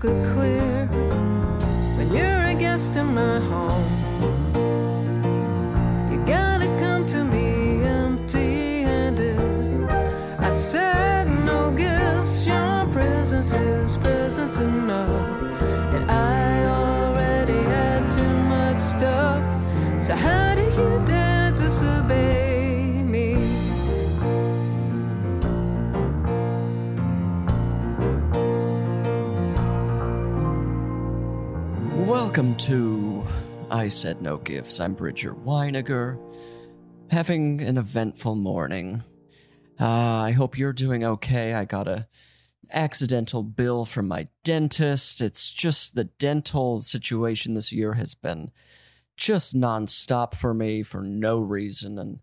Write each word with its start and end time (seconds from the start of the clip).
Perfectly 0.00 0.32
clear. 0.32 0.86
When 1.96 2.12
you're 2.12 2.44
a 2.44 2.54
guest 2.54 2.96
in 2.96 3.14
my 3.14 3.40
home, 3.40 4.07
Welcome 32.28 32.56
to 32.56 33.24
I 33.70 33.88
Said 33.88 34.20
No 34.20 34.36
Gifts. 34.36 34.80
I'm 34.80 34.92
Bridger 34.92 35.32
Winegar, 35.32 36.20
having 37.10 37.62
an 37.62 37.78
eventful 37.78 38.34
morning. 38.34 39.02
Uh, 39.80 39.86
I 39.88 40.32
hope 40.32 40.58
you're 40.58 40.74
doing 40.74 41.04
okay. 41.04 41.54
I 41.54 41.64
got 41.64 41.88
a 41.88 42.06
accidental 42.70 43.42
bill 43.42 43.86
from 43.86 44.08
my 44.08 44.28
dentist. 44.44 45.22
It's 45.22 45.50
just 45.50 45.94
the 45.94 46.04
dental 46.04 46.82
situation 46.82 47.54
this 47.54 47.72
year 47.72 47.94
has 47.94 48.14
been 48.14 48.50
just 49.16 49.56
nonstop 49.56 50.34
for 50.34 50.52
me 50.52 50.82
for 50.82 51.00
no 51.00 51.40
reason, 51.40 51.98
and 51.98 52.20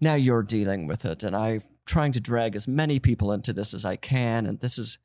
now 0.00 0.14
you're 0.14 0.42
dealing 0.42 0.88
with 0.88 1.04
it. 1.04 1.22
And 1.22 1.36
I'm 1.36 1.62
trying 1.86 2.10
to 2.10 2.20
drag 2.20 2.56
as 2.56 2.66
many 2.66 2.98
people 2.98 3.30
into 3.30 3.52
this 3.52 3.72
as 3.72 3.84
I 3.84 3.94
can, 3.94 4.46
and 4.46 4.58
this 4.58 4.78
is 4.78 4.98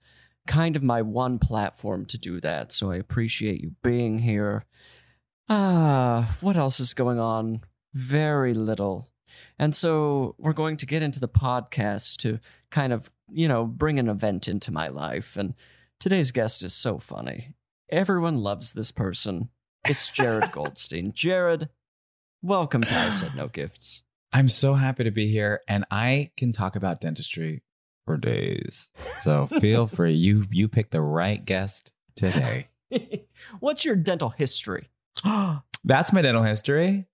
kind 0.48 0.76
of 0.76 0.84
my 0.84 1.02
one 1.02 1.40
platform 1.40 2.06
to 2.08 2.18
do 2.18 2.40
that. 2.42 2.72
So 2.72 2.92
I 2.92 2.96
appreciate 2.96 3.62
you 3.62 3.76
being 3.82 4.20
here. 4.20 4.66
Ah, 5.50 6.36
what 6.42 6.56
else 6.56 6.80
is 6.80 6.94
going 6.94 7.20
on? 7.20 7.62
Very 7.94 8.54
little. 8.54 9.10
And 9.58 9.76
so 9.76 10.36
we're 10.38 10.54
going 10.54 10.78
to 10.78 10.86
get 10.86 11.02
into 11.02 11.20
the 11.20 11.28
podcast 11.28 12.18
to 12.18 12.40
kind 12.72 12.94
of, 12.94 13.12
you 13.32 13.48
know, 13.48 13.66
bring 13.66 14.00
an 14.00 14.10
event 14.10 14.48
into 14.48 14.72
my 14.72 14.88
life. 14.88 15.38
And 15.38 15.54
today's 16.00 16.32
guest 16.32 16.64
is 16.64 16.74
so 16.74 16.98
funny. 16.98 17.56
Everyone 17.90 18.38
loves 18.38 18.72
this 18.72 18.92
person. 18.92 19.50
It's 19.88 20.10
Jared 20.10 20.52
Goldstein. 20.54 21.14
Jared, 21.14 21.70
welcome 22.42 22.82
to 22.82 22.96
I 22.96 23.10
Said 23.10 23.36
No 23.36 23.48
Gifts. 23.48 24.04
I'm 24.32 24.50
so 24.50 24.74
happy 24.74 25.04
to 25.04 25.12
be 25.12 25.30
here, 25.30 25.62
and 25.68 25.86
I 25.92 26.32
can 26.38 26.54
talk 26.54 26.76
about 26.76 27.00
dentistry 27.00 27.62
for 28.06 28.18
days. 28.18 28.90
So 29.22 29.48
feel 29.48 29.88
free. 29.88 30.14
You 30.14 30.46
you 30.52 30.68
picked 30.68 30.92
the 30.92 31.02
right 31.02 31.44
guest 31.44 31.92
today. 32.16 32.70
What's 33.60 33.84
your 33.86 33.96
dental 33.96 34.30
history? 34.30 34.90
That's 35.84 36.14
my 36.14 36.22
dental 36.22 36.44
history. 36.44 37.06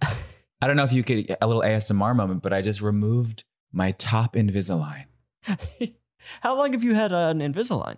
I 0.61 0.67
don't 0.67 0.75
know 0.75 0.83
if 0.83 0.91
you 0.93 1.03
could 1.03 1.27
get 1.27 1.37
a 1.41 1.47
little 1.47 1.63
ASMR 1.63 2.15
moment, 2.15 2.43
but 2.43 2.53
I 2.53 2.61
just 2.61 2.81
removed 2.81 3.43
my 3.71 3.91
top 3.93 4.33
Invisalign 4.35 5.05
How 6.41 6.55
long 6.57 6.73
have 6.73 6.83
you 6.83 6.95
had 6.95 7.11
an 7.13 7.39
Invisalign? 7.39 7.97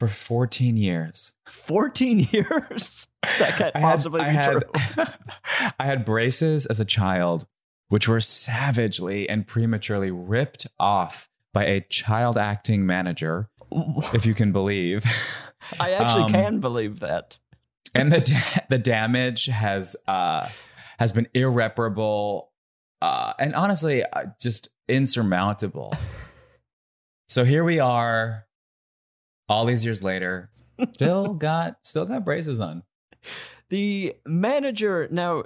for 0.00 0.08
14 0.08 0.76
years. 0.78 1.34
14 1.46 2.20
years? 2.32 3.06
That 3.38 3.56
can't 3.56 3.76
I 3.76 3.80
had- 3.80 3.86
possibly 3.86 4.20
I 4.22 4.30
be 4.30 4.34
had, 4.36 4.50
true. 4.52 5.04
I 5.78 5.84
had 5.84 6.04
braces 6.06 6.64
as 6.66 6.80
a 6.80 6.84
child, 6.86 7.46
which 7.90 8.08
were 8.08 8.20
savagely 8.20 9.28
and 9.28 9.46
prematurely 9.46 10.10
ripped 10.10 10.66
off 10.80 11.28
by 11.52 11.64
a 11.66 11.80
child 11.82 12.36
acting 12.36 12.86
manager, 12.86 13.48
if 14.14 14.24
you 14.26 14.34
can 14.34 14.52
believe. 14.52 15.04
I 15.78 15.92
actually 15.92 16.24
Um, 16.24 16.32
can 16.32 16.60
believe 16.60 17.00
that. 17.00 17.38
and 17.94 18.10
the 18.12 18.20
da- 18.20 18.64
the 18.68 18.78
damage 18.78 19.46
has 19.46 19.96
uh 20.06 20.48
has 20.98 21.12
been 21.12 21.26
irreparable 21.34 22.50
uh 23.02 23.32
and 23.38 23.54
honestly 23.54 24.04
uh, 24.04 24.26
just 24.40 24.68
insurmountable 24.88 25.92
so 27.28 27.44
here 27.44 27.64
we 27.64 27.80
are 27.80 28.46
all 29.48 29.64
these 29.64 29.84
years 29.84 30.02
later 30.04 30.50
still 30.94 31.34
got 31.34 31.76
still 31.82 32.04
got 32.06 32.24
braces 32.24 32.60
on 32.60 32.82
The 33.70 34.14
manager, 34.26 35.06
now, 35.10 35.44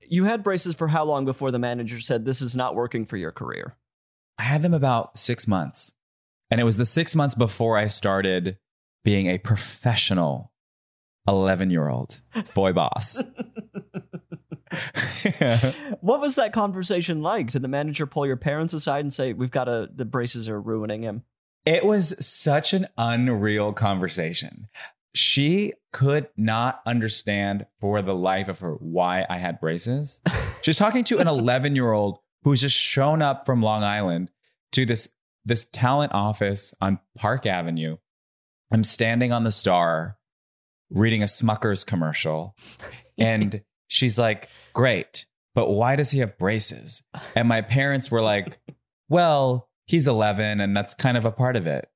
you 0.00 0.24
had 0.24 0.42
braces 0.42 0.74
for 0.74 0.88
how 0.88 1.04
long 1.04 1.24
before 1.24 1.50
the 1.52 1.58
manager 1.58 2.00
said 2.00 2.24
this 2.24 2.40
is 2.42 2.56
not 2.56 2.74
working 2.74 3.06
for 3.06 3.16
your 3.16 3.30
career? 3.32 3.76
I 4.38 4.42
had 4.42 4.62
them 4.62 4.74
about 4.74 5.18
six 5.18 5.46
months 5.48 5.92
and 6.50 6.60
it 6.60 6.64
was 6.64 6.76
the 6.76 6.86
six 6.86 7.14
months 7.14 7.34
before 7.34 7.76
i 7.76 7.86
started 7.86 8.58
being 9.04 9.26
a 9.28 9.38
professional 9.38 10.52
11 11.26 11.70
year 11.70 11.88
old 11.88 12.20
boy 12.54 12.72
boss 12.72 13.22
what 16.00 16.20
was 16.20 16.34
that 16.36 16.52
conversation 16.52 17.22
like? 17.22 17.50
Did 17.50 17.62
the 17.62 17.68
manager 17.68 18.06
pull 18.06 18.26
your 18.26 18.36
parents 18.36 18.74
aside 18.74 19.00
and 19.00 19.12
say, 19.12 19.32
We've 19.32 19.50
got 19.50 19.64
to, 19.64 19.88
the 19.94 20.04
braces 20.04 20.48
are 20.48 20.60
ruining 20.60 21.02
him? 21.02 21.22
It 21.64 21.84
was 21.84 22.14
such 22.24 22.72
an 22.74 22.88
unreal 22.98 23.72
conversation. 23.72 24.68
She 25.14 25.72
could 25.92 26.28
not 26.36 26.82
understand 26.84 27.66
for 27.80 28.02
the 28.02 28.14
life 28.14 28.48
of 28.48 28.58
her 28.58 28.74
why 28.74 29.24
I 29.30 29.38
had 29.38 29.60
braces. 29.60 30.20
She's 30.62 30.76
talking 30.76 31.04
to 31.04 31.18
an 31.18 31.28
11 31.28 31.76
year 31.76 31.92
old 31.92 32.18
who's 32.44 32.60
just 32.60 32.76
shown 32.76 33.22
up 33.22 33.44
from 33.46 33.62
Long 33.62 33.82
Island 33.82 34.30
to 34.72 34.84
this, 34.84 35.08
this 35.44 35.66
talent 35.72 36.12
office 36.12 36.72
on 36.80 37.00
Park 37.16 37.46
Avenue. 37.46 37.96
I'm 38.70 38.84
standing 38.84 39.32
on 39.32 39.44
the 39.44 39.50
star 39.50 40.18
reading 40.90 41.22
a 41.22 41.26
Smucker's 41.26 41.84
commercial. 41.84 42.54
And 43.18 43.62
she's 43.88 44.18
like, 44.18 44.48
Great, 44.72 45.26
but 45.54 45.70
why 45.70 45.96
does 45.96 46.10
he 46.10 46.20
have 46.20 46.38
braces? 46.38 47.02
And 47.34 47.48
my 47.48 47.62
parents 47.62 48.10
were 48.10 48.22
like, 48.22 48.58
Well, 49.08 49.68
he's 49.86 50.06
11 50.06 50.60
and 50.60 50.76
that's 50.76 50.94
kind 50.94 51.16
of 51.16 51.24
a 51.24 51.32
part 51.32 51.56
of 51.56 51.66
it. 51.66 51.88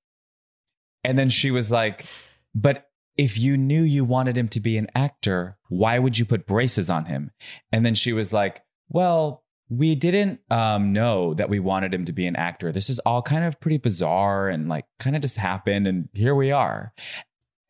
And 1.05 1.19
then 1.19 1.29
she 1.29 1.51
was 1.51 1.71
like, 1.71 2.07
But 2.55 2.87
if 3.17 3.37
you 3.37 3.57
knew 3.57 3.83
you 3.83 4.05
wanted 4.05 4.39
him 4.39 4.49
to 4.49 4.61
be 4.61 4.79
an 4.79 4.89
actor, 4.95 5.59
why 5.69 5.99
would 5.99 6.19
you 6.19 6.25
put 6.25 6.47
braces 6.47 6.89
on 6.89 7.07
him? 7.07 7.33
And 7.73 7.85
then 7.85 7.95
she 7.95 8.13
was 8.13 8.33
like, 8.33 8.63
Well, 8.89 9.45
we 9.71 9.95
didn't 9.95 10.41
um, 10.51 10.93
know 10.93 11.35
that 11.35 11.49
we 11.49 11.59
wanted 11.59 11.93
him 11.93 12.05
to 12.07 12.13
be 12.13 12.27
an 12.27 12.37
actor. 12.37 12.73
This 12.73 12.89
is 12.89 12.99
all 13.01 13.21
kind 13.21 13.45
of 13.45 13.61
pretty 13.61 13.77
bizarre 13.77 14.49
and 14.49 14.69
like 14.69 14.87
kind 14.99 15.15
of 15.15 15.23
just 15.23 15.37
happened. 15.37 15.87
And 15.87 16.09
here 16.15 16.35
we 16.35 16.51
are. 16.53 16.93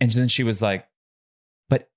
And 0.00 0.12
then 0.12 0.28
she 0.28 0.44
was 0.44 0.62
like, 0.62 0.86
But 1.68 1.90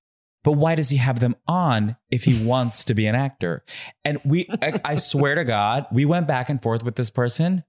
but 0.44 0.54
why 0.54 0.74
does 0.76 0.90
he 0.90 0.98
have 0.98 1.20
them 1.20 1.36
on 1.48 1.98
if 2.10 2.24
he 2.24 2.44
wants 2.46 2.84
to 2.86 2.96
be 2.96 3.06
an 3.06 3.16
actor? 3.16 3.64
And 4.04 4.20
we, 4.26 4.50
I, 4.62 4.80
I 4.84 4.96
swear 4.96 5.36
to 5.36 5.44
God, 5.44 5.86
we 5.92 6.06
went 6.06 6.28
back 6.28 6.50
and 6.50 6.62
forth 6.62 6.84
with 6.84 6.96
this 6.96 7.12
person 7.12 7.64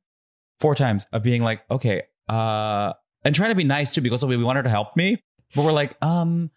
four 0.58 0.74
times 0.74 1.06
of 1.12 1.22
being 1.22 1.42
like, 1.42 1.62
okay, 1.70 2.04
uh, 2.28 2.94
and 3.24 3.34
trying 3.34 3.50
to 3.50 3.54
be 3.54 3.64
nice 3.64 3.92
too 3.92 4.00
because 4.00 4.24
we 4.24 4.36
wanted 4.42 4.62
to 4.62 4.70
help 4.70 4.96
me, 4.96 5.22
but 5.54 5.64
we're 5.64 5.72
like, 5.72 5.96
um, 6.02 6.50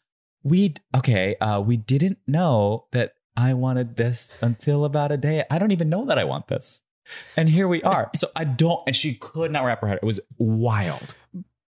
we 0.43 0.75
okay, 0.95 1.35
uh, 1.37 1.59
we 1.59 1.75
didn't 1.75 2.19
know 2.27 2.85
that 2.93 3.13
I 3.37 3.53
wanted 3.53 3.95
this 3.95 4.31
until 4.41 4.85
about 4.85 5.11
a 5.11 5.17
day. 5.17 5.43
I 5.49 5.59
don't 5.59 5.71
even 5.71 5.89
know 5.89 6.05
that 6.05 6.17
I 6.17 6.23
want 6.23 6.47
this, 6.47 6.81
and 7.35 7.49
here 7.49 7.67
we 7.67 7.83
are. 7.83 8.09
So 8.15 8.27
I 8.35 8.43
don't, 8.43 8.81
and 8.87 8.95
she 8.95 9.15
could 9.15 9.51
not 9.51 9.63
wrap 9.63 9.81
her 9.81 9.87
head. 9.87 9.99
It 10.01 10.05
was 10.05 10.19
wild. 10.37 11.15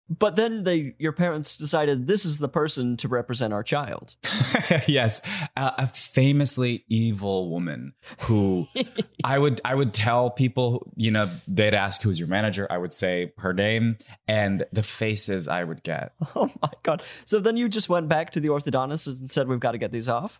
But 0.09 0.37
then 0.37 0.63
they, 0.63 0.95
your 0.99 1.11
parents 1.11 1.57
decided 1.57 2.07
this 2.07 2.23
is 2.23 2.37
the 2.37 2.47
person 2.47 2.95
to 2.97 3.09
represent 3.09 3.53
our 3.53 3.63
child. 3.63 4.15
yes, 4.87 5.21
uh, 5.57 5.71
a 5.77 5.87
famously 5.87 6.85
evil 6.87 7.49
woman 7.49 7.93
who 8.21 8.67
I 9.25 9.37
would 9.37 9.59
I 9.65 9.75
would 9.75 9.93
tell 9.93 10.29
people, 10.29 10.93
you 10.95 11.11
know, 11.11 11.29
they'd 11.47 11.73
ask 11.73 12.01
who's 12.01 12.19
your 12.19 12.29
manager. 12.29 12.67
I 12.69 12.77
would 12.77 12.93
say 12.93 13.33
her 13.39 13.53
name 13.53 13.97
and 14.27 14.65
the 14.71 14.83
faces 14.83 15.47
I 15.47 15.63
would 15.63 15.83
get. 15.83 16.13
Oh 16.35 16.51
my 16.61 16.71
god! 16.83 17.03
So 17.25 17.39
then 17.39 17.57
you 17.57 17.67
just 17.67 17.89
went 17.89 18.07
back 18.07 18.31
to 18.31 18.39
the 18.39 18.49
orthodontist 18.49 19.07
and 19.07 19.29
said, 19.29 19.47
"We've 19.47 19.59
got 19.59 19.73
to 19.73 19.77
get 19.77 19.91
these 19.91 20.07
off." 20.07 20.39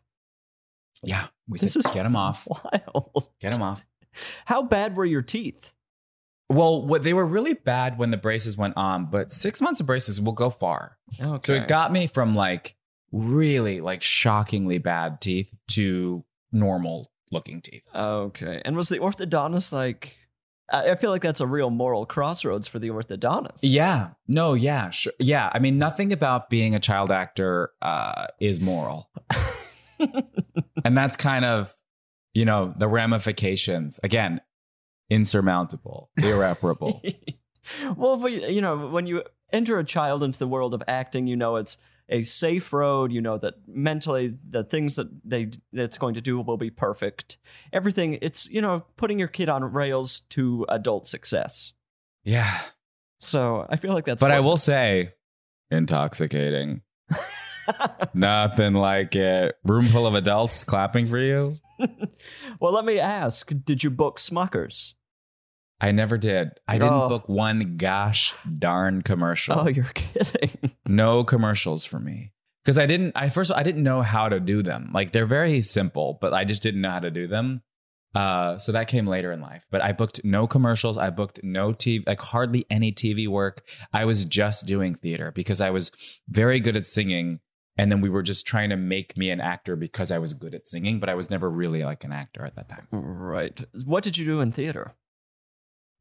Yeah, 1.03 1.27
we 1.47 1.57
This 1.59 1.73
said 1.73 1.79
is 1.85 1.91
get 1.91 2.03
them 2.03 2.15
off, 2.15 2.47
Wild. 2.47 3.29
get 3.39 3.51
them 3.53 3.61
off. 3.61 3.83
How 4.45 4.63
bad 4.63 4.95
were 4.95 5.05
your 5.05 5.21
teeth? 5.21 5.73
Well, 6.49 6.85
what 6.85 7.03
they 7.03 7.13
were 7.13 7.25
really 7.25 7.53
bad 7.53 7.97
when 7.97 8.11
the 8.11 8.17
braces 8.17 8.55
went 8.57 8.75
on, 8.77 9.05
but 9.11 9.31
six 9.33 9.59
months 9.61 9.79
of 9.79 9.85
braces 9.85 10.21
will 10.21 10.31
go 10.31 10.49
far. 10.49 10.97
Okay. 11.19 11.39
So 11.43 11.53
it 11.53 11.67
got 11.67 11.91
me 11.91 12.07
from 12.07 12.35
like 12.35 12.75
really 13.11 13.81
like 13.81 14.01
shockingly 14.01 14.77
bad 14.77 15.19
teeth 15.21 15.49
to 15.69 16.23
normal 16.51 17.11
looking 17.31 17.61
teeth. 17.61 17.83
okay. 17.93 18.61
And 18.63 18.75
was 18.77 18.89
the 18.89 18.99
orthodontist 18.99 19.73
like? 19.73 20.15
I 20.69 20.95
feel 20.95 21.11
like 21.11 21.21
that's 21.21 21.39
a 21.39 21.47
real 21.47 21.69
moral 21.69 22.05
crossroads 22.05 22.67
for 22.67 22.77
the 22.77 22.89
orthodontist. 22.89 23.59
Yeah. 23.61 24.09
No, 24.27 24.53
yeah. 24.53 24.89
Sure. 24.89 25.13
Yeah. 25.17 25.49
I 25.53 25.59
mean, 25.59 25.77
nothing 25.77 26.11
about 26.11 26.49
being 26.49 26.75
a 26.75 26.79
child 26.79 27.09
actor 27.09 27.71
uh, 27.81 28.27
is 28.41 28.59
moral. 28.59 29.09
and 29.99 30.97
that's 30.97 31.15
kind 31.15 31.45
of, 31.45 31.73
you 32.33 32.45
know, 32.45 32.73
the 32.77 32.87
ramifications. 32.87 33.99
Again, 34.03 34.41
insurmountable, 35.09 36.09
irreparable. 36.17 37.01
well, 37.95 38.17
but, 38.17 38.51
you 38.51 38.61
know, 38.61 38.87
when 38.87 39.07
you 39.07 39.23
enter 39.51 39.79
a 39.79 39.83
child 39.83 40.23
into 40.23 40.39
the 40.39 40.47
world 40.47 40.73
of 40.73 40.83
acting, 40.87 41.27
you 41.27 41.35
know 41.35 41.55
it's 41.55 41.77
a 42.09 42.23
safe 42.23 42.71
road. 42.73 43.11
You 43.11 43.21
know 43.21 43.37
that 43.37 43.55
mentally, 43.67 44.37
the 44.49 44.63
things 44.63 44.95
that 44.95 45.07
they 45.23 45.45
that 45.73 45.83
it's 45.83 45.97
going 45.97 46.13
to 46.15 46.21
do 46.21 46.39
will 46.39 46.57
be 46.57 46.69
perfect. 46.69 47.37
Everything. 47.73 48.17
It's 48.21 48.49
you 48.49 48.61
know 48.61 48.85
putting 48.95 49.19
your 49.19 49.27
kid 49.27 49.49
on 49.49 49.63
rails 49.63 50.21
to 50.29 50.65
adult 50.69 51.07
success. 51.07 51.73
yeah. 52.23 52.59
So 53.19 53.65
I 53.67 53.77
feel 53.77 53.93
like 53.93 54.05
that's. 54.05 54.19
But 54.19 54.31
I 54.31 54.41
will 54.41 54.57
say, 54.57 55.13
intoxicating. 55.71 56.81
Nothing 58.13 58.73
like 58.73 59.15
it. 59.15 59.55
Room 59.63 59.85
full 59.87 60.07
of 60.07 60.13
adults 60.15 60.63
clapping 60.63 61.07
for 61.07 61.19
you. 61.19 61.55
well, 62.59 62.73
let 62.73 62.85
me 62.85 62.99
ask: 62.99 63.51
Did 63.65 63.83
you 63.83 63.89
book 63.89 64.19
Smuckers? 64.19 64.93
I 65.79 65.91
never 65.91 66.17
did. 66.17 66.49
I 66.67 66.73
didn't 66.79 66.93
Oh. 66.93 67.09
book 67.09 67.29
one 67.29 67.77
gosh 67.77 68.33
darn 68.57 69.03
commercial. 69.03 69.59
Oh, 69.59 69.67
you're 69.67 69.85
kidding. 69.93 70.71
no 70.87 71.23
commercials 71.23 71.85
for 71.85 71.99
me 71.99 72.33
because 72.63 72.79
I 72.79 72.87
didn't. 72.87 73.13
I 73.15 73.29
first 73.29 73.51
I 73.51 73.61
didn't 73.63 73.83
know 73.83 74.01
how 74.01 74.27
to 74.29 74.39
do 74.39 74.63
them. 74.63 74.89
Like 74.93 75.11
they're 75.11 75.27
very 75.27 75.61
simple, 75.61 76.17
but 76.19 76.33
I 76.33 76.45
just 76.45 76.63
didn't 76.63 76.81
know 76.81 76.89
how 76.91 76.99
to 77.01 77.11
do 77.11 77.27
them. 77.27 77.61
Uh, 78.15 78.57
so 78.57 78.71
that 78.71 78.87
came 78.87 79.05
later 79.05 79.31
in 79.31 79.41
life. 79.41 79.67
But 79.69 79.81
I 79.83 79.91
booked 79.91 80.21
no 80.23 80.47
commercials. 80.47 80.97
I 80.97 81.11
booked 81.11 81.41
no 81.43 81.73
TV, 81.73 82.07
like 82.07 82.21
hardly 82.21 82.65
any 82.71 82.91
TV 82.91 83.27
work. 83.27 83.61
I 83.93 84.05
was 84.05 84.25
just 84.25 84.65
doing 84.65 84.95
theater 84.95 85.31
because 85.31 85.61
I 85.61 85.69
was 85.69 85.91
very 86.27 86.59
good 86.59 86.75
at 86.75 86.87
singing. 86.87 87.39
And 87.77 87.91
then 87.91 88.01
we 88.01 88.09
were 88.09 88.23
just 88.23 88.47
trying 88.47 88.69
to 88.69 88.75
make 88.75 89.15
me 89.15 89.29
an 89.29 89.39
actor 89.39 89.75
because 89.75 90.11
I 90.11 90.17
was 90.17 90.33
good 90.33 90.55
at 90.55 90.67
singing, 90.67 90.99
but 90.99 91.09
I 91.09 91.15
was 91.15 91.29
never 91.29 91.49
really 91.49 91.83
like 91.83 92.03
an 92.03 92.11
actor 92.11 92.43
at 92.43 92.55
that 92.55 92.69
time. 92.69 92.87
right. 92.91 93.59
What 93.85 94.03
did 94.03 94.17
you 94.17 94.25
do 94.25 94.41
in 94.41 94.51
theater? 94.51 94.95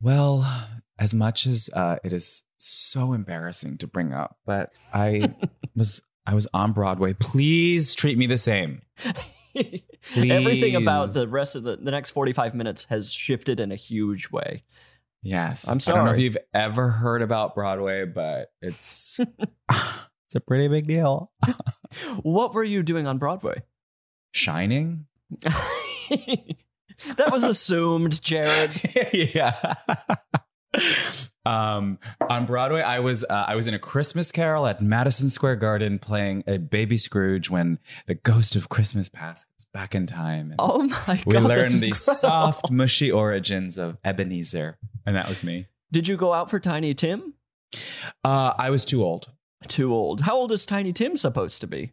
Well, 0.00 0.69
as 0.99 1.12
much 1.14 1.46
as 1.46 1.70
uh, 1.73 1.96
it 2.02 2.12
is 2.12 2.43
so 2.58 3.12
embarrassing 3.12 3.78
to 3.78 3.87
bring 3.87 4.12
up, 4.12 4.38
but 4.46 4.73
I 4.93 5.34
was 5.76 6.02
I 6.26 6.34
was 6.34 6.46
on 6.52 6.73
Broadway. 6.73 7.14
Please 7.14 7.94
treat 7.94 8.19
me 8.19 8.26
the 8.26 8.38
same. 8.38 8.82
Everything 10.14 10.76
about 10.76 11.14
the 11.14 11.28
rest 11.28 11.56
of 11.56 11.62
the, 11.62 11.76
the 11.76 11.90
next 11.90 12.11
45 12.11 12.55
minutes 12.55 12.84
has 12.84 13.11
shifted 13.12 13.61
in 13.61 13.73
a 13.73 13.76
huge 13.76 14.31
way. 14.31 14.64
Yes, 15.23 15.67
I'm 15.67 15.81
sorry. 15.81 15.94
I 15.94 15.99
don't 15.99 16.06
know 16.06 16.14
if 16.14 16.20
you've 16.20 16.37
ever 16.52 16.88
heard 16.88 17.23
about 17.23 17.55
Broadway, 17.55 18.05
but 18.05 18.52
it's 18.61 19.19
it's 20.26 20.34
a 20.34 20.40
pretty 20.40 20.69
big 20.69 20.87
deal. 20.87 21.32
What 22.23 22.52
were 22.52 22.64
you 22.64 22.82
doing 22.82 23.06
on 23.06 23.17
Broadway? 23.19 23.62
Shining. 24.32 25.06
that 25.40 27.31
was 27.31 27.44
assumed, 27.44 28.20
Jared. 28.23 28.73
yeah. 29.12 29.75
um, 31.46 31.99
on 32.28 32.44
Broadway, 32.46 32.82
I 32.82 32.99
was 32.99 33.25
uh, 33.25 33.44
I 33.46 33.55
was 33.55 33.67
in 33.67 33.75
a 33.75 33.78
Christmas 33.78 34.31
Carol 34.32 34.67
at 34.67 34.81
Madison 34.82 35.31
Square 35.31 35.56
Garden 35.56 35.99
playing 35.99 36.43
a 36.46 36.58
baby 36.58 36.99
Scrooge 36.99 37.49
when 37.50 37.78
the 38.06 38.14
ghost 38.14 38.56
of 38.56 38.69
Christmas 38.69 39.08
Past 39.08 39.46
goes 39.56 39.67
back 39.73 39.94
in 39.94 40.06
time. 40.06 40.50
And 40.50 40.56
Oh 40.58 40.82
my 40.82 41.17
god. 41.17 41.25
we 41.25 41.32
that's 41.34 41.44
learned 41.46 41.70
the 41.82 41.88
incredible. 41.88 41.93
soft, 41.94 42.70
mushy 42.70 43.11
origins 43.12 43.78
of 43.78 43.96
Ebenezer, 44.05 44.76
and 45.06 45.17
that 45.17 45.28
was 45.28 45.43
me. 45.43 45.67
Did 45.93 46.08
you 46.08 46.17
go 46.17 46.32
out 46.32 46.50
for 46.50 46.58
Tiny 46.58 46.94
Tim? 46.94 47.34
Uh, 48.25 48.52
I 48.58 48.70
was 48.70 48.84
too 48.84 49.02
old, 49.05 49.31
Too 49.68 49.92
old. 49.92 50.22
How 50.22 50.36
old 50.36 50.52
is 50.52 50.64
Tiny 50.66 50.92
Tim 50.92 51.16
supposed 51.16 51.60
to 51.60 51.66
be? 51.66 51.92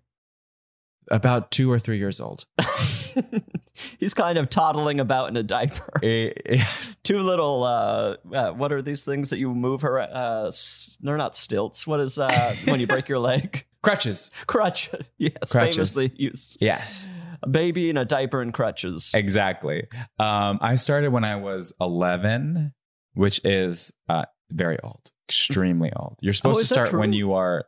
about 1.12 1.52
two 1.52 1.70
or 1.70 1.78
three 1.80 1.98
years 1.98 2.22
old. 2.22 2.46
He's 4.00 4.14
kind 4.14 4.38
of 4.38 4.50
toddling 4.50 5.00
about 5.00 5.30
in 5.30 5.38
a 5.38 5.44
diaper. 5.44 6.00
Eh, 6.04 6.32
yes. 6.50 6.96
Two 7.04 7.20
little, 7.20 7.64
uh, 7.64 8.16
uh, 8.34 8.52
what 8.52 8.72
are 8.72 8.82
these 8.82 9.04
things 9.04 9.30
that 9.30 9.38
you 9.38 9.54
move 9.54 9.82
her? 9.82 10.00
Uh, 10.00 10.52
they're 11.02 11.18
not 11.18 11.36
stilts. 11.36 11.86
What 11.86 12.00
is 12.00 12.18
uh, 12.20 12.56
when 12.66 12.80
you 12.80 12.88
break 12.88 13.10
your 13.10 13.20
leg? 13.32 13.66
Crutches. 13.82 14.32
Crutch. 14.48 14.90
Yes, 15.18 15.52
Crutches. 15.52 15.76
famously 15.76 16.14
used. 16.16 16.58
Yes. 16.62 17.10
A 17.42 17.50
baby 17.50 17.90
in 17.90 17.98
a 17.98 18.06
diaper 18.06 18.42
and 18.42 18.54
crutches. 18.54 19.12
Exactly. 19.14 19.88
Um, 20.20 20.60
I 20.62 20.78
started 20.78 21.12
when 21.12 21.26
I 21.26 21.36
was 21.36 21.74
11, 21.82 22.74
which 23.16 23.42
is 23.44 23.92
uh, 24.08 24.24
very 24.52 24.80
old, 24.82 25.12
extremely 25.28 25.92
old. 25.96 26.18
You're 26.22 26.34
supposed 26.34 26.58
Oh, 26.58 26.62
to 26.62 26.66
start 26.68 26.94
when 26.94 27.14
you 27.14 27.34
are 27.34 27.66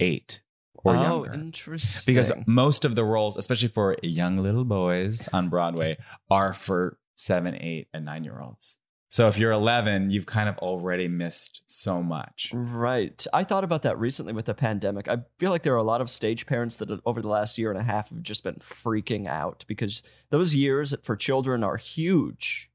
eight 0.00 0.42
or 0.74 0.96
oh, 0.96 1.02
younger. 1.02 1.32
interesting. 1.34 2.14
Because 2.14 2.32
most 2.46 2.84
of 2.84 2.94
the 2.96 3.04
roles, 3.04 3.36
especially 3.36 3.68
for 3.68 3.96
young 4.02 4.38
little 4.38 4.64
boys 4.64 5.28
on 5.32 5.48
Broadway, 5.48 5.98
are 6.30 6.52
for 6.54 6.98
seven, 7.16 7.54
eight, 7.56 7.88
and 7.92 8.04
nine 8.04 8.24
year 8.24 8.40
olds. 8.40 8.78
So 9.08 9.28
if 9.28 9.36
you're 9.36 9.52
11, 9.52 10.10
you've 10.10 10.24
kind 10.24 10.48
of 10.48 10.56
already 10.58 11.06
missed 11.06 11.62
so 11.66 12.02
much. 12.02 12.50
Right. 12.54 13.26
I 13.34 13.44
thought 13.44 13.62
about 13.62 13.82
that 13.82 13.98
recently 13.98 14.32
with 14.32 14.46
the 14.46 14.54
pandemic. 14.54 15.06
I 15.06 15.18
feel 15.38 15.50
like 15.50 15.64
there 15.64 15.74
are 15.74 15.76
a 15.76 15.82
lot 15.82 16.00
of 16.00 16.08
stage 16.08 16.46
parents 16.46 16.78
that 16.78 16.88
over 17.04 17.20
the 17.20 17.28
last 17.28 17.58
year 17.58 17.70
and 17.70 17.78
a 17.78 17.82
half 17.82 18.08
have 18.08 18.22
just 18.22 18.42
been 18.42 18.54
freaking 18.54 19.28
out 19.28 19.66
because 19.68 20.02
those 20.30 20.54
years 20.54 20.94
for 21.02 21.14
children 21.14 21.62
are 21.62 21.76
huge. 21.76 22.70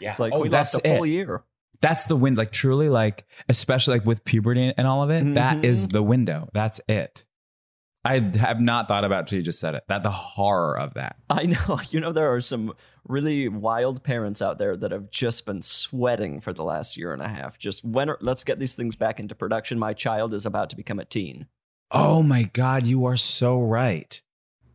Yeah. 0.00 0.10
It's 0.12 0.18
like 0.18 0.32
oh, 0.34 0.40
we 0.40 0.48
that's 0.48 0.72
lost 0.72 0.86
a 0.86 0.96
full 0.96 1.04
it. 1.04 1.10
year. 1.10 1.42
That's 1.82 2.06
the 2.06 2.16
wind. 2.16 2.38
Like 2.38 2.52
truly, 2.52 2.88
like 2.88 3.26
especially 3.50 3.98
like 3.98 4.06
with 4.06 4.24
puberty 4.24 4.72
and 4.76 4.86
all 4.86 5.02
of 5.02 5.10
it. 5.10 5.34
that 5.34 5.58
Mhm. 5.58 5.64
is 5.64 5.88
the 5.88 6.02
window. 6.02 6.48
That's 6.54 6.80
it. 6.88 7.26
I 8.04 8.18
have 8.18 8.60
not 8.60 8.88
thought 8.88 9.04
about 9.04 9.20
it 9.24 9.26
till 9.28 9.38
you 9.38 9.44
just 9.44 9.60
said 9.60 9.74
it. 9.76 9.84
That 9.88 10.02
the 10.02 10.10
horror 10.10 10.76
of 10.78 10.94
that. 10.94 11.16
I 11.30 11.44
know. 11.44 11.80
You 11.90 12.00
know, 12.00 12.10
there 12.12 12.32
are 12.34 12.40
some 12.40 12.72
really 13.06 13.48
wild 13.48 14.02
parents 14.02 14.40
out 14.42 14.58
there 14.58 14.76
that 14.76 14.90
have 14.90 15.10
just 15.10 15.46
been 15.46 15.62
sweating 15.62 16.40
for 16.40 16.52
the 16.52 16.64
last 16.64 16.96
year 16.96 17.12
and 17.12 17.22
a 17.22 17.28
half. 17.28 17.58
Just 17.58 17.84
when 17.84 18.08
are, 18.10 18.18
let's 18.20 18.42
get 18.42 18.58
these 18.58 18.74
things 18.74 18.96
back 18.96 19.20
into 19.20 19.34
production. 19.36 19.78
My 19.78 19.92
child 19.92 20.34
is 20.34 20.46
about 20.46 20.70
to 20.70 20.76
become 20.76 20.98
a 20.98 21.04
teen. 21.04 21.46
Oh 21.92 22.22
my 22.22 22.44
God, 22.44 22.86
you 22.86 23.04
are 23.04 23.16
so 23.16 23.60
right. 23.60 24.20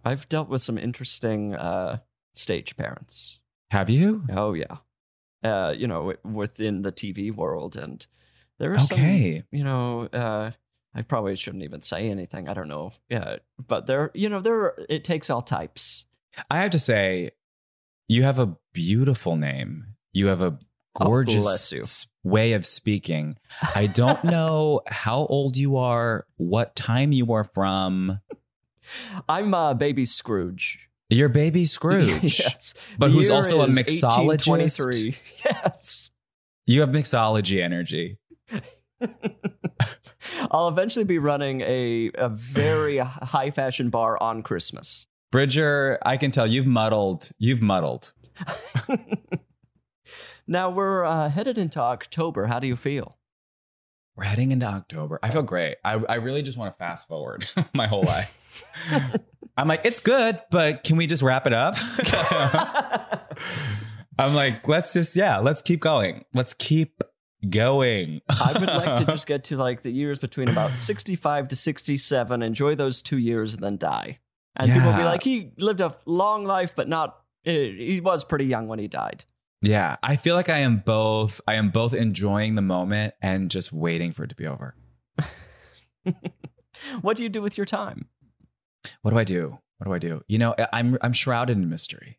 I've 0.05 0.29
dealt 0.29 0.47
with 0.49 0.61
some 0.61 0.77
interesting 0.77 1.53
uh, 1.55 1.97
stage 2.33 2.77
parents. 2.77 3.39
Have 3.71 3.89
you? 3.89 4.23
Oh 4.31 4.53
yeah, 4.53 4.77
uh, 5.43 5.73
you 5.77 5.87
know, 5.87 6.13
within 6.23 6.81
the 6.81 6.91
TV 6.91 7.33
world, 7.33 7.75
and 7.75 8.05
there 8.59 8.73
are 8.73 8.79
some, 8.79 8.99
Okay. 8.99 9.43
you 9.51 9.63
know, 9.63 10.05
uh, 10.07 10.51
I 10.95 11.01
probably 11.03 11.35
shouldn't 11.35 11.63
even 11.63 11.81
say 11.81 12.09
anything. 12.09 12.49
I 12.49 12.53
don't 12.53 12.67
know. 12.67 12.91
Yeah, 13.09 13.37
but 13.67 13.85
there, 13.87 14.11
you 14.13 14.29
know, 14.29 14.39
there. 14.39 14.73
It 14.89 15.03
takes 15.03 15.29
all 15.29 15.41
types. 15.41 16.05
I 16.49 16.59
have 16.61 16.71
to 16.71 16.79
say, 16.79 17.31
you 18.07 18.23
have 18.23 18.39
a 18.39 18.57
beautiful 18.73 19.35
name. 19.35 19.85
You 20.13 20.27
have 20.27 20.41
a 20.41 20.57
Oh, 20.99 21.05
gorgeous 21.05 21.71
s- 21.73 22.07
way 22.23 22.53
of 22.53 22.65
speaking. 22.65 23.37
I 23.75 23.85
don't 23.85 24.23
know 24.23 24.81
how 24.87 25.27
old 25.27 25.55
you 25.55 25.77
are, 25.77 26.25
what 26.37 26.75
time 26.75 27.11
you 27.11 27.31
are 27.33 27.43
from. 27.43 28.19
I'm 29.29 29.53
uh, 29.53 29.75
baby 29.75 30.05
Scrooge. 30.05 30.86
You're 31.09 31.29
baby 31.29 31.65
Scrooge. 31.67 32.39
yes, 32.39 32.73
But 32.97 33.07
The 33.07 33.13
who's 33.13 33.29
also 33.29 33.61
a 33.61 33.67
is 33.67 33.77
mixologist? 33.79 35.15
Yes. 35.45 36.11
You 36.65 36.81
have 36.81 36.89
mixology 36.89 37.63
energy. 37.63 38.17
I'll 40.51 40.67
eventually 40.67 41.05
be 41.05 41.17
running 41.17 41.61
a, 41.61 42.11
a 42.15 42.27
very 42.29 42.97
high 42.97 43.51
fashion 43.51 43.89
bar 43.89 44.21
on 44.21 44.43
Christmas. 44.43 45.07
Bridger, 45.31 45.97
I 46.05 46.17
can 46.17 46.31
tell 46.31 46.45
you've 46.47 46.67
muddled. 46.67 47.31
You've 47.37 47.61
muddled. 47.61 48.13
now 50.47 50.69
we're 50.69 51.03
uh, 51.05 51.29
headed 51.29 51.57
into 51.57 51.79
October. 51.79 52.47
How 52.47 52.59
do 52.59 52.67
you 52.67 52.75
feel? 52.75 53.17
We're 54.15 54.25
heading 54.25 54.51
into 54.51 54.65
October. 54.65 55.19
I 55.21 55.29
feel 55.29 55.43
great. 55.43 55.77
I, 55.85 55.93
I 56.09 56.15
really 56.15 56.41
just 56.41 56.57
want 56.57 56.73
to 56.73 56.77
fast 56.83 57.07
forward 57.07 57.45
my 57.73 57.87
whole 57.87 58.03
life. 58.03 58.33
I'm 59.57 59.67
like, 59.67 59.81
it's 59.85 59.99
good, 59.99 60.39
but 60.51 60.83
can 60.83 60.97
we 60.97 61.07
just 61.07 61.23
wrap 61.23 61.47
it 61.47 61.53
up? 61.53 61.75
I'm 64.19 64.33
like, 64.33 64.67
let's 64.67 64.93
just, 64.93 65.15
yeah, 65.15 65.39
let's 65.39 65.61
keep 65.61 65.79
going. 65.79 66.25
Let's 66.33 66.53
keep 66.53 67.03
going. 67.49 68.21
I 68.29 68.53
would 68.53 68.67
like 68.67 68.99
to 68.99 69.05
just 69.11 69.27
get 69.27 69.43
to 69.45 69.57
like 69.57 69.83
the 69.83 69.91
years 69.91 70.19
between 70.19 70.47
about 70.47 70.77
65 70.77 71.47
to 71.49 71.55
67, 71.55 72.41
enjoy 72.41 72.75
those 72.75 73.01
two 73.01 73.17
years, 73.17 73.55
and 73.55 73.63
then 73.63 73.77
die. 73.77 74.19
And 74.55 74.71
people 74.71 74.91
will 74.91 74.97
be 74.97 75.03
like, 75.03 75.23
he 75.23 75.51
lived 75.57 75.81
a 75.81 75.95
long 76.05 76.43
life, 76.43 76.73
but 76.75 76.87
not, 76.87 77.21
he 77.43 78.01
was 78.03 78.23
pretty 78.23 78.45
young 78.45 78.67
when 78.67 78.79
he 78.79 78.87
died. 78.87 79.23
Yeah, 79.61 79.97
I 80.03 80.15
feel 80.15 80.35
like 80.35 80.49
I 80.49 80.59
am 80.59 80.83
both. 80.85 81.41
I 81.47 81.55
am 81.55 81.69
both 81.69 81.93
enjoying 81.93 82.55
the 82.55 82.61
moment 82.61 83.15
and 83.21 83.49
just 83.49 83.71
waiting 83.73 84.13
for 84.13 84.23
it 84.23 84.29
to 84.29 84.35
be 84.35 84.45
over. 84.45 84.75
What 87.01 87.17
do 87.17 87.23
you 87.23 87.29
do 87.29 87.41
with 87.41 87.57
your 87.57 87.65
time? 87.65 88.07
What 89.01 89.11
do 89.11 89.17
I 89.17 89.23
do? 89.23 89.59
What 89.77 89.85
do 89.87 89.93
I 89.93 89.99
do? 89.99 90.23
You 90.27 90.37
know, 90.37 90.55
I'm 90.73 90.97
I'm 91.01 91.13
shrouded 91.13 91.57
in 91.57 91.69
mystery. 91.69 92.17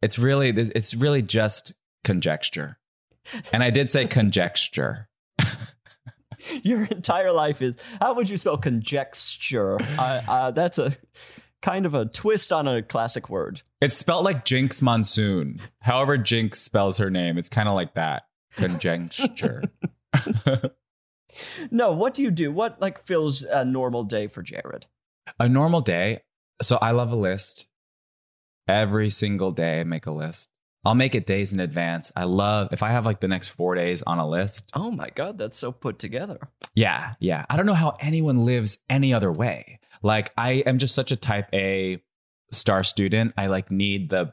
It's 0.00 0.18
really 0.18 0.50
it's 0.50 0.94
really 0.94 1.22
just 1.22 1.74
conjecture. 2.04 2.78
And 3.52 3.62
I 3.62 3.70
did 3.70 3.88
say 3.88 4.06
conjecture. 4.06 5.08
Your 6.64 6.84
entire 6.86 7.30
life 7.30 7.62
is, 7.62 7.76
how 8.00 8.14
would 8.14 8.28
you 8.28 8.36
spell 8.36 8.58
conjecture? 8.58 9.78
uh, 9.96 10.22
uh, 10.26 10.50
that's 10.50 10.76
a 10.78 10.92
kind 11.62 11.86
of 11.86 11.94
a 11.94 12.06
twist 12.06 12.52
on 12.52 12.66
a 12.66 12.82
classic 12.82 13.30
word. 13.30 13.62
It's 13.80 13.96
spelled 13.96 14.24
like 14.24 14.44
Jinkx 14.44 14.82
Monsoon. 14.82 15.60
However, 15.80 16.18
Jinkx 16.18 16.56
spells 16.56 16.98
her 16.98 17.10
name. 17.10 17.38
It's 17.38 17.48
kind 17.48 17.68
of 17.68 17.74
like 17.74 17.94
that. 17.94 18.24
Conjecture. 18.56 19.62
No, 21.70 21.92
what 21.92 22.14
do 22.14 22.22
you 22.22 22.30
do? 22.30 22.52
What 22.52 22.80
like 22.80 23.06
fills 23.06 23.42
a 23.42 23.64
normal 23.64 24.04
day 24.04 24.26
for 24.26 24.42
Jared? 24.42 24.86
A 25.38 25.48
normal 25.48 25.80
day. 25.80 26.22
So 26.60 26.78
I 26.80 26.92
love 26.92 27.12
a 27.12 27.16
list. 27.16 27.66
Every 28.68 29.10
single 29.10 29.50
day, 29.50 29.80
I 29.80 29.84
make 29.84 30.06
a 30.06 30.12
list. 30.12 30.48
I'll 30.84 30.94
make 30.94 31.14
it 31.14 31.26
days 31.26 31.52
in 31.52 31.60
advance. 31.60 32.10
I 32.16 32.24
love 32.24 32.68
if 32.72 32.82
I 32.82 32.90
have 32.90 33.06
like 33.06 33.20
the 33.20 33.28
next 33.28 33.48
four 33.48 33.74
days 33.74 34.02
on 34.02 34.18
a 34.18 34.28
list. 34.28 34.64
Oh 34.74 34.90
my 34.90 35.10
god, 35.10 35.38
that's 35.38 35.56
so 35.56 35.70
put 35.70 35.98
together. 35.98 36.38
Yeah, 36.74 37.14
yeah. 37.20 37.46
I 37.48 37.56
don't 37.56 37.66
know 37.66 37.74
how 37.74 37.96
anyone 38.00 38.44
lives 38.44 38.78
any 38.90 39.14
other 39.14 39.30
way. 39.30 39.78
Like 40.02 40.32
I 40.36 40.64
am 40.66 40.78
just 40.78 40.94
such 40.94 41.12
a 41.12 41.16
type 41.16 41.48
A 41.52 42.02
star 42.50 42.82
student. 42.82 43.34
I 43.36 43.46
like 43.46 43.70
need 43.70 44.10
the 44.10 44.32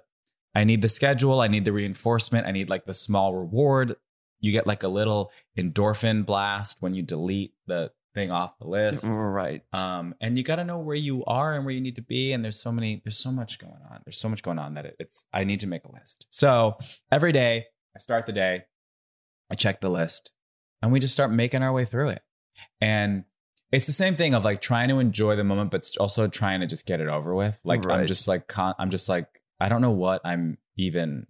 I 0.55 0.63
need 0.63 0.81
the 0.81 0.89
schedule, 0.89 1.41
I 1.41 1.47
need 1.47 1.65
the 1.65 1.73
reinforcement, 1.73 2.47
I 2.47 2.51
need 2.51 2.69
like 2.69 2.85
the 2.85 2.93
small 2.95 3.35
reward. 3.35 3.95
You 4.39 4.51
get 4.51 4.65
like 4.65 4.83
a 4.83 4.87
little 4.87 5.31
endorphin 5.57 6.25
blast 6.25 6.77
when 6.79 6.95
you 6.95 7.03
delete 7.03 7.53
the 7.67 7.91
thing 8.13 8.31
off 8.31 8.57
the 8.59 8.67
list. 8.67 9.07
Right. 9.09 9.61
Um, 9.73 10.15
and 10.21 10.37
you 10.37 10.43
got 10.43 10.57
to 10.57 10.63
know 10.63 10.79
where 10.79 10.95
you 10.95 11.23
are 11.25 11.53
and 11.53 11.65
where 11.65 11.73
you 11.73 11.81
need 11.81 11.95
to 11.95 12.01
be. 12.01 12.33
And 12.33 12.43
there's 12.43 12.59
so 12.59 12.71
many, 12.71 13.01
there's 13.03 13.17
so 13.17 13.31
much 13.31 13.59
going 13.59 13.79
on. 13.91 14.01
There's 14.05 14.17
so 14.17 14.29
much 14.29 14.41
going 14.43 14.59
on 14.59 14.73
that 14.75 14.85
it, 14.85 14.95
it's, 14.99 15.25
I 15.33 15.43
need 15.43 15.59
to 15.61 15.67
make 15.67 15.83
a 15.85 15.91
list. 15.91 16.25
So 16.29 16.77
every 17.11 17.31
day 17.31 17.65
I 17.95 17.99
start 17.99 18.25
the 18.25 18.31
day, 18.31 18.63
I 19.51 19.55
check 19.55 19.81
the 19.81 19.89
list 19.89 20.31
and 20.81 20.91
we 20.91 20.99
just 20.99 21.13
start 21.13 21.31
making 21.31 21.63
our 21.63 21.73
way 21.73 21.85
through 21.85 22.09
it. 22.09 22.21
And 22.81 23.25
it's 23.71 23.87
the 23.87 23.93
same 23.93 24.15
thing 24.15 24.33
of 24.33 24.43
like 24.43 24.61
trying 24.61 24.89
to 24.89 24.99
enjoy 24.99 25.35
the 25.35 25.43
moment, 25.43 25.71
but 25.71 25.89
also 25.99 26.27
trying 26.27 26.61
to 26.61 26.67
just 26.67 26.85
get 26.85 27.01
it 27.01 27.07
over 27.07 27.35
with. 27.35 27.57
Like 27.63 27.87
I'm 27.87 28.07
just 28.07 28.27
like, 28.27 28.47
con- 28.47 28.75
I'm 28.79 28.89
just 28.89 29.07
like, 29.07 29.27
I 29.59 29.69
don't 29.69 29.81
know 29.81 29.91
what 29.91 30.21
I'm 30.25 30.57
even 30.77 31.27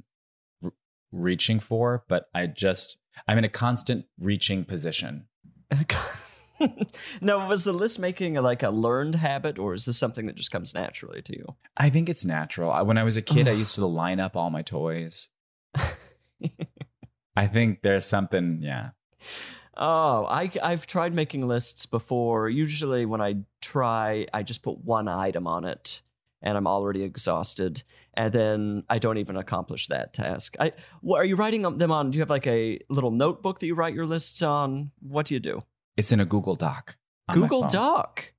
r- 0.64 0.74
reaching 1.12 1.60
for, 1.60 2.06
but 2.08 2.30
I 2.34 2.48
just, 2.48 2.98
I'm 3.28 3.38
in 3.38 3.44
a 3.44 3.50
constant 3.50 4.06
reaching 4.20 4.64
position. 4.64 5.26
no, 7.22 7.46
was 7.48 7.64
the 7.64 7.74
list 7.74 8.00
making 8.00 8.38
a, 8.38 8.42
like 8.42 8.64
a 8.64 8.70
learned 8.70 9.16
habit, 9.16 9.58
or 9.60 9.74
is 9.74 9.86
this 9.86 9.98
something 9.98 10.26
that 10.28 10.36
just 10.36 10.52
comes 10.52 10.74
naturally 10.74 11.22
to 11.24 11.36
you? 11.38 11.56
I 11.78 11.90
think 11.90 12.10
it's 12.10 12.26
natural. 12.26 12.72
I- 12.72 12.82
When 12.82 12.98
I 12.98 13.04
was 13.04 13.18
a 13.18 13.22
kid, 13.22 13.48
I 13.48 13.52
used 13.52 13.76
to 13.76 13.86
line 13.86 14.20
up 14.20 14.36
all 14.36 14.50
my 14.50 14.62
toys. 14.62 15.30
I 17.36 17.48
think 17.48 17.82
there's 17.82 18.06
something, 18.06 18.60
yeah. 18.62 18.90
Oh, 19.78 20.26
I, 20.30 20.52
I've 20.62 20.88
tried 20.88 21.14
making 21.14 21.48
lists 21.48 21.86
before. 21.86 22.50
Usually, 22.50 23.06
when 23.06 23.22
I 23.22 23.36
try, 23.62 24.28
I 24.34 24.44
just 24.44 24.62
put 24.62 24.80
one 24.80 25.08
item 25.08 25.48
on 25.48 25.64
it, 25.64 26.02
and 26.42 26.58
I'm 26.58 26.68
already 26.68 27.04
exhausted, 27.04 27.84
and 28.14 28.34
then 28.34 28.84
I 28.90 29.00
don't 29.00 29.20
even 29.20 29.38
accomplish 29.38 29.88
that 29.88 30.14
task. 30.14 30.56
I, 30.60 30.74
what 31.02 31.18
are 31.20 31.26
you 31.26 31.38
writing 31.38 31.62
them 31.78 31.92
on? 31.92 32.12
Do 32.12 32.18
you 32.18 32.22
have 32.22 32.30
like 32.30 32.48
a 32.48 32.80
little 32.90 33.12
notebook 33.12 33.60
that 33.60 33.68
you 33.68 33.76
write 33.76 33.94
your 33.94 34.06
lists 34.06 34.42
on? 34.42 34.92
What 35.00 35.28
do 35.28 35.34
you 35.34 35.40
do? 35.40 35.64
It's 36.00 36.14
in 36.14 36.22
a 36.22 36.26
Google 36.26 36.56
Doc. 36.56 36.96
Google. 37.30 37.68
Doc. 37.68 38.32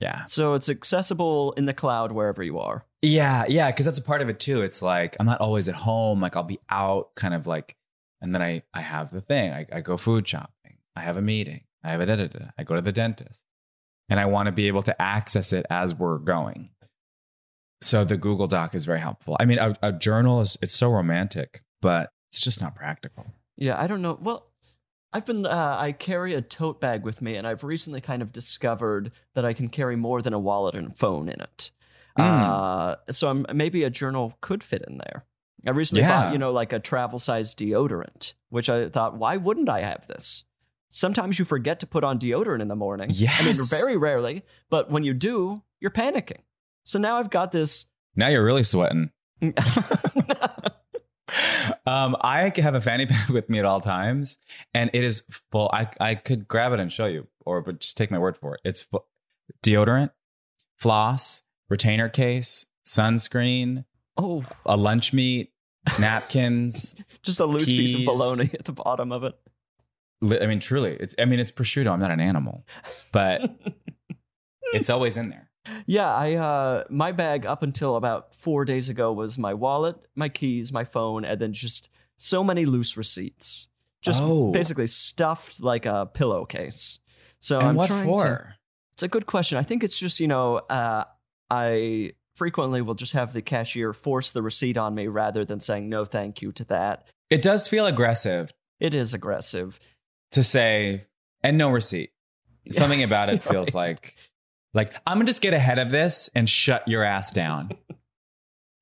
Yeah. 0.00 0.24
So 0.24 0.54
it's 0.54 0.68
accessible 0.68 1.52
in 1.52 1.64
the 1.64 1.72
cloud 1.72 2.10
wherever 2.10 2.42
you 2.42 2.58
are. 2.58 2.84
Yeah. 3.02 3.44
Yeah. 3.48 3.70
Cause 3.70 3.86
that's 3.86 4.00
a 4.00 4.02
part 4.02 4.20
of 4.20 4.28
it 4.28 4.40
too. 4.40 4.62
It's 4.62 4.82
like, 4.82 5.16
I'm 5.20 5.26
not 5.26 5.40
always 5.40 5.68
at 5.68 5.76
home. 5.76 6.20
Like 6.20 6.34
I'll 6.34 6.42
be 6.42 6.58
out 6.68 7.14
kind 7.14 7.34
of 7.34 7.46
like, 7.46 7.76
and 8.20 8.34
then 8.34 8.42
I, 8.42 8.62
I 8.74 8.80
have 8.80 9.12
the 9.12 9.20
thing. 9.20 9.52
I, 9.52 9.64
I 9.72 9.80
go 9.80 9.96
food 9.96 10.26
shopping. 10.26 10.78
I 10.96 11.02
have 11.02 11.16
a 11.16 11.22
meeting. 11.22 11.60
I 11.84 11.90
have 11.90 12.00
a 12.00 12.06
da 12.06 12.16
da 12.16 12.26
da. 12.26 12.46
I 12.58 12.64
go 12.64 12.74
to 12.74 12.80
the 12.80 12.90
dentist 12.90 13.44
and 14.08 14.18
I 14.18 14.26
want 14.26 14.46
to 14.46 14.52
be 14.52 14.66
able 14.66 14.82
to 14.82 15.00
access 15.00 15.52
it 15.52 15.66
as 15.70 15.94
we're 15.94 16.18
going. 16.18 16.70
So 17.80 18.04
the 18.04 18.16
Google 18.16 18.48
Doc 18.48 18.74
is 18.74 18.84
very 18.86 19.00
helpful. 19.00 19.36
I 19.38 19.44
mean, 19.44 19.60
a, 19.60 19.76
a 19.82 19.92
journal 19.92 20.40
is, 20.40 20.58
it's 20.60 20.74
so 20.74 20.90
romantic, 20.90 21.62
but 21.80 22.10
it's 22.32 22.40
just 22.40 22.60
not 22.60 22.74
practical. 22.74 23.26
Yeah, 23.56 23.80
I 23.80 23.86
don't 23.86 24.02
know. 24.02 24.18
Well, 24.20 24.47
I've 25.12 25.24
been 25.24 25.46
uh, 25.46 25.76
I 25.78 25.92
carry 25.92 26.34
a 26.34 26.42
tote 26.42 26.80
bag 26.80 27.04
with 27.04 27.22
me, 27.22 27.36
and 27.36 27.46
I've 27.46 27.64
recently 27.64 28.00
kind 28.00 28.20
of 28.22 28.32
discovered 28.32 29.12
that 29.34 29.44
I 29.44 29.52
can 29.54 29.68
carry 29.68 29.96
more 29.96 30.20
than 30.20 30.34
a 30.34 30.38
wallet 30.38 30.74
and 30.74 30.96
phone 30.96 31.28
in 31.28 31.40
it. 31.40 31.70
Mm. 32.18 32.24
Uh, 32.24 32.96
so 33.10 33.28
I'm, 33.28 33.46
maybe 33.54 33.84
a 33.84 33.90
journal 33.90 34.36
could 34.40 34.62
fit 34.62 34.84
in 34.88 34.98
there. 34.98 35.24
I 35.66 35.70
recently 35.70 36.02
Yeah. 36.02 36.24
bought, 36.24 36.32
you 36.32 36.38
know, 36.38 36.52
like 36.52 36.72
a 36.72 36.78
travel 36.78 37.18
size 37.18 37.54
deodorant, 37.54 38.34
which 38.50 38.68
I 38.68 38.88
thought, 38.90 39.16
why 39.16 39.36
wouldn't 39.36 39.68
I 39.68 39.80
have 39.80 40.06
this? 40.08 40.44
Sometimes 40.90 41.38
you 41.38 41.44
forget 41.44 41.80
to 41.80 41.86
put 41.86 42.04
on 42.04 42.18
deodorant 42.18 42.60
in 42.60 42.68
the 42.68 42.76
morning. 42.76 43.10
I 43.10 43.42
mean, 43.42 43.54
Yes. 43.56 43.70
very 43.70 43.96
rarely, 43.96 44.44
but 44.70 44.90
when 44.90 45.04
you 45.04 45.14
do, 45.14 45.62
you're 45.80 45.90
panicking. 45.90 46.42
So 46.84 46.98
now 46.98 47.18
I've 47.18 47.30
got 47.30 47.52
this. 47.52 47.86
Now 48.16 48.28
you're 48.28 48.44
really 48.44 48.64
sweating. 48.64 49.10
um, 51.88 52.16
I 52.20 52.52
have 52.56 52.74
a 52.74 52.80
fanny 52.80 53.06
pack 53.12 53.28
with 53.30 53.48
me 53.48 53.58
at 53.58 53.64
all 53.64 53.80
times, 53.80 54.36
and 54.74 54.90
it 54.92 55.04
is 55.04 55.22
full. 55.50 55.70
I 55.72 55.88
I 55.98 56.14
could 56.14 56.46
grab 56.46 56.72
it 56.72 56.80
and 56.80 56.92
show 56.92 57.06
you, 57.06 57.26
or 57.44 57.62
but 57.62 57.80
just 57.80 57.96
take 57.96 58.10
my 58.10 58.18
word 58.18 58.36
for 58.36 58.54
it. 58.54 58.60
It's 58.64 58.82
full, 58.82 59.06
deodorant, 59.62 60.10
floss, 60.76 61.42
retainer 61.68 62.08
case, 62.08 62.66
sunscreen, 62.86 63.84
oh, 64.16 64.44
a 64.66 64.76
lunch 64.76 65.12
meat, 65.12 65.52
napkins. 65.98 66.94
just 67.22 67.40
a 67.40 67.46
loose 67.46 67.66
piece 67.66 67.94
of 67.94 67.98
Keys. 67.98 68.06
bologna 68.06 68.50
at 68.52 68.64
the 68.64 68.72
bottom 68.72 69.10
of 69.10 69.24
it. 69.24 69.34
I 70.22 70.46
mean, 70.46 70.60
truly, 70.60 70.96
it's. 70.98 71.14
I 71.18 71.24
mean, 71.24 71.38
it's 71.38 71.52
prosciutto. 71.52 71.90
I'm 71.90 72.00
not 72.00 72.10
an 72.10 72.20
animal, 72.20 72.66
but 73.12 73.50
it's 74.74 74.90
always 74.90 75.16
in 75.16 75.30
there. 75.30 75.47
Yeah, 75.86 76.12
I 76.14 76.34
uh 76.34 76.84
my 76.90 77.12
bag 77.12 77.46
up 77.46 77.62
until 77.62 77.96
about 77.96 78.34
4 78.36 78.64
days 78.64 78.88
ago 78.88 79.12
was 79.12 79.38
my 79.38 79.54
wallet, 79.54 79.96
my 80.14 80.28
keys, 80.28 80.72
my 80.72 80.84
phone 80.84 81.24
and 81.24 81.40
then 81.40 81.52
just 81.52 81.88
so 82.16 82.42
many 82.44 82.64
loose 82.66 82.96
receipts. 82.96 83.68
Just 84.02 84.22
Oh. 84.22 84.52
basically 84.52 84.86
stuffed 84.86 85.60
like 85.60 85.86
a 85.86 86.06
pillowcase. 86.12 86.98
So 87.40 87.58
and 87.58 87.68
I'm 87.68 87.74
what 87.74 87.88
trying 87.88 88.02
to- 88.02 88.06
for? 88.08 88.54
It's 88.92 89.02
a 89.02 89.08
good 89.08 89.26
question. 89.26 89.58
I 89.58 89.62
think 89.62 89.84
it's 89.84 89.98
just, 89.98 90.18
you 90.20 90.28
know, 90.28 90.56
uh 90.58 91.04
I 91.50 92.12
frequently 92.36 92.82
will 92.82 92.94
just 92.94 93.14
have 93.14 93.32
the 93.32 93.42
cashier 93.42 93.92
force 93.92 94.30
the 94.30 94.42
receipt 94.42 94.76
on 94.76 94.94
me 94.94 95.06
rather 95.08 95.44
than 95.44 95.58
saying 95.60 95.88
no 95.88 96.04
thank 96.04 96.40
you 96.42 96.52
to 96.52 96.64
that. 96.64 97.08
It 97.30 97.42
does 97.42 97.66
feel 97.68 97.86
aggressive 97.86 98.52
It 98.80 98.94
is 98.94 99.12
aggressive. 99.14 99.78
to 100.32 100.42
say 100.44 101.06
and 101.42 101.56
no 101.58 101.70
receipt. 101.70 102.10
Something 102.70 103.02
about 103.02 103.28
it 103.30 103.42
feels 103.52 103.68
Right. 103.74 103.90
like 103.90 104.16
like 104.74 104.94
I'm 105.06 105.18
gonna 105.18 105.26
just 105.26 105.42
get 105.42 105.54
ahead 105.54 105.78
of 105.78 105.90
this 105.90 106.28
and 106.34 106.48
shut 106.48 106.86
your 106.88 107.04
ass 107.04 107.32
down. 107.32 107.70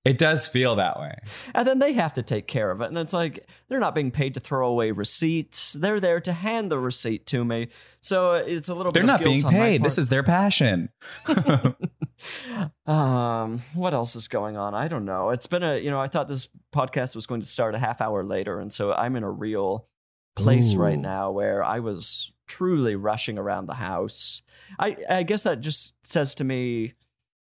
it 0.06 0.18
does 0.18 0.46
feel 0.46 0.76
that 0.76 1.00
way. 1.00 1.18
And 1.52 1.66
then 1.66 1.80
they 1.80 1.92
have 1.94 2.12
to 2.12 2.22
take 2.22 2.46
care 2.46 2.70
of 2.70 2.80
it. 2.80 2.86
And 2.86 2.96
it's 2.96 3.12
like, 3.12 3.44
they're 3.68 3.80
not 3.80 3.92
being 3.92 4.12
paid 4.12 4.34
to 4.34 4.40
throw 4.40 4.68
away 4.68 4.92
receipts. 4.92 5.72
They're 5.72 5.98
there 5.98 6.20
to 6.20 6.32
hand 6.32 6.70
the 6.70 6.78
receipt 6.78 7.26
to 7.26 7.44
me. 7.44 7.70
So 8.00 8.34
it's 8.34 8.68
a 8.68 8.74
little 8.76 8.92
They're 8.92 9.02
not 9.02 9.24
being 9.24 9.42
paid. 9.42 9.82
This 9.82 9.98
is 9.98 10.08
their 10.08 10.22
passion. 10.22 10.90
um, 12.86 13.62
what 13.74 13.94
else 13.94 14.14
is 14.14 14.28
going 14.28 14.56
on? 14.56 14.76
I 14.76 14.86
don't 14.86 15.06
know. 15.06 15.30
It's 15.30 15.48
been 15.48 15.64
a, 15.64 15.76
you 15.76 15.90
know, 15.90 16.00
I 16.00 16.06
thought 16.06 16.28
this 16.28 16.50
podcast 16.72 17.16
was 17.16 17.26
going 17.26 17.40
to 17.40 17.46
start 17.46 17.74
a 17.74 17.80
half 17.80 18.00
hour 18.00 18.22
later. 18.22 18.60
And 18.60 18.72
so 18.72 18.92
I'm 18.92 19.16
in 19.16 19.24
a 19.24 19.30
real 19.30 19.88
place 20.36 20.74
right 20.74 20.98
now 20.98 21.30
where 21.32 21.64
I 21.64 21.80
was 21.80 22.30
truly 22.46 22.94
rushing 22.94 23.38
around 23.38 23.66
the 23.66 23.74
house. 23.74 24.42
I, 24.78 24.96
I 25.08 25.22
guess 25.24 25.42
that 25.44 25.60
just 25.60 25.94
says 26.04 26.34
to 26.36 26.44
me, 26.44 26.94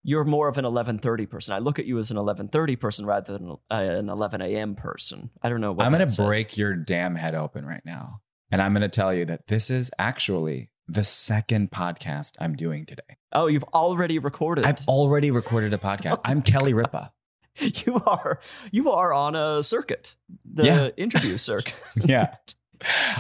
you're 0.02 0.24
more 0.24 0.48
of 0.48 0.56
an 0.56 0.64
11:30 0.64 1.28
person. 1.28 1.54
I 1.54 1.58
look 1.58 1.78
at 1.78 1.84
you 1.86 1.98
as 1.98 2.10
an 2.10 2.16
11:30 2.16 2.78
person 2.80 3.04
rather 3.06 3.32
than 3.36 3.50
uh, 3.70 3.74
an 3.74 4.08
11 4.08 4.40
a.m. 4.40 4.74
person. 4.76 5.30
I 5.42 5.48
don't 5.48 5.60
know 5.60 5.72
what 5.72 5.84
I'm 5.84 5.92
gonna 5.92 6.06
break 6.16 6.56
your 6.56 6.74
damn 6.74 7.16
head 7.16 7.34
open 7.34 7.66
right 7.66 7.82
now. 7.84 8.20
And 8.52 8.62
I'm 8.62 8.72
going 8.72 8.82
to 8.82 8.88
tell 8.88 9.12
you 9.12 9.24
that 9.24 9.48
this 9.48 9.70
is 9.70 9.90
actually 9.98 10.70
the 10.86 11.02
second 11.02 11.72
podcast 11.72 12.34
I'm 12.38 12.54
doing 12.54 12.86
today. 12.86 13.16
Oh, 13.32 13.48
you've 13.48 13.64
already 13.74 14.20
recorded. 14.20 14.64
I've 14.64 14.86
already 14.86 15.32
recorded 15.32 15.74
a 15.74 15.78
podcast. 15.78 16.20
I'm 16.24 16.42
Kelly 16.42 16.72
Ripa. 16.80 17.12
you 17.58 18.00
are 18.06 18.38
you 18.70 18.92
are 18.92 19.12
on 19.12 19.34
a 19.34 19.64
circuit, 19.64 20.14
the 20.44 20.64
Yeah. 20.64 20.88
interview 20.96 21.38
circuit. 21.38 21.74
Yeah. 22.04 22.36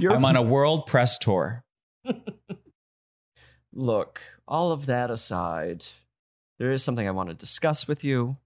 You're- 0.00 0.14
I'm 0.14 0.24
on 0.24 0.36
a 0.36 0.42
world 0.42 0.86
press 0.86 1.18
tour. 1.18 1.64
Look, 3.72 4.20
all 4.48 4.72
of 4.72 4.86
that 4.86 5.10
aside, 5.10 5.84
there 6.58 6.72
is 6.72 6.82
something 6.82 7.06
I 7.06 7.10
want 7.10 7.28
to 7.28 7.34
discuss 7.34 7.86
with 7.86 8.04
you. 8.04 8.36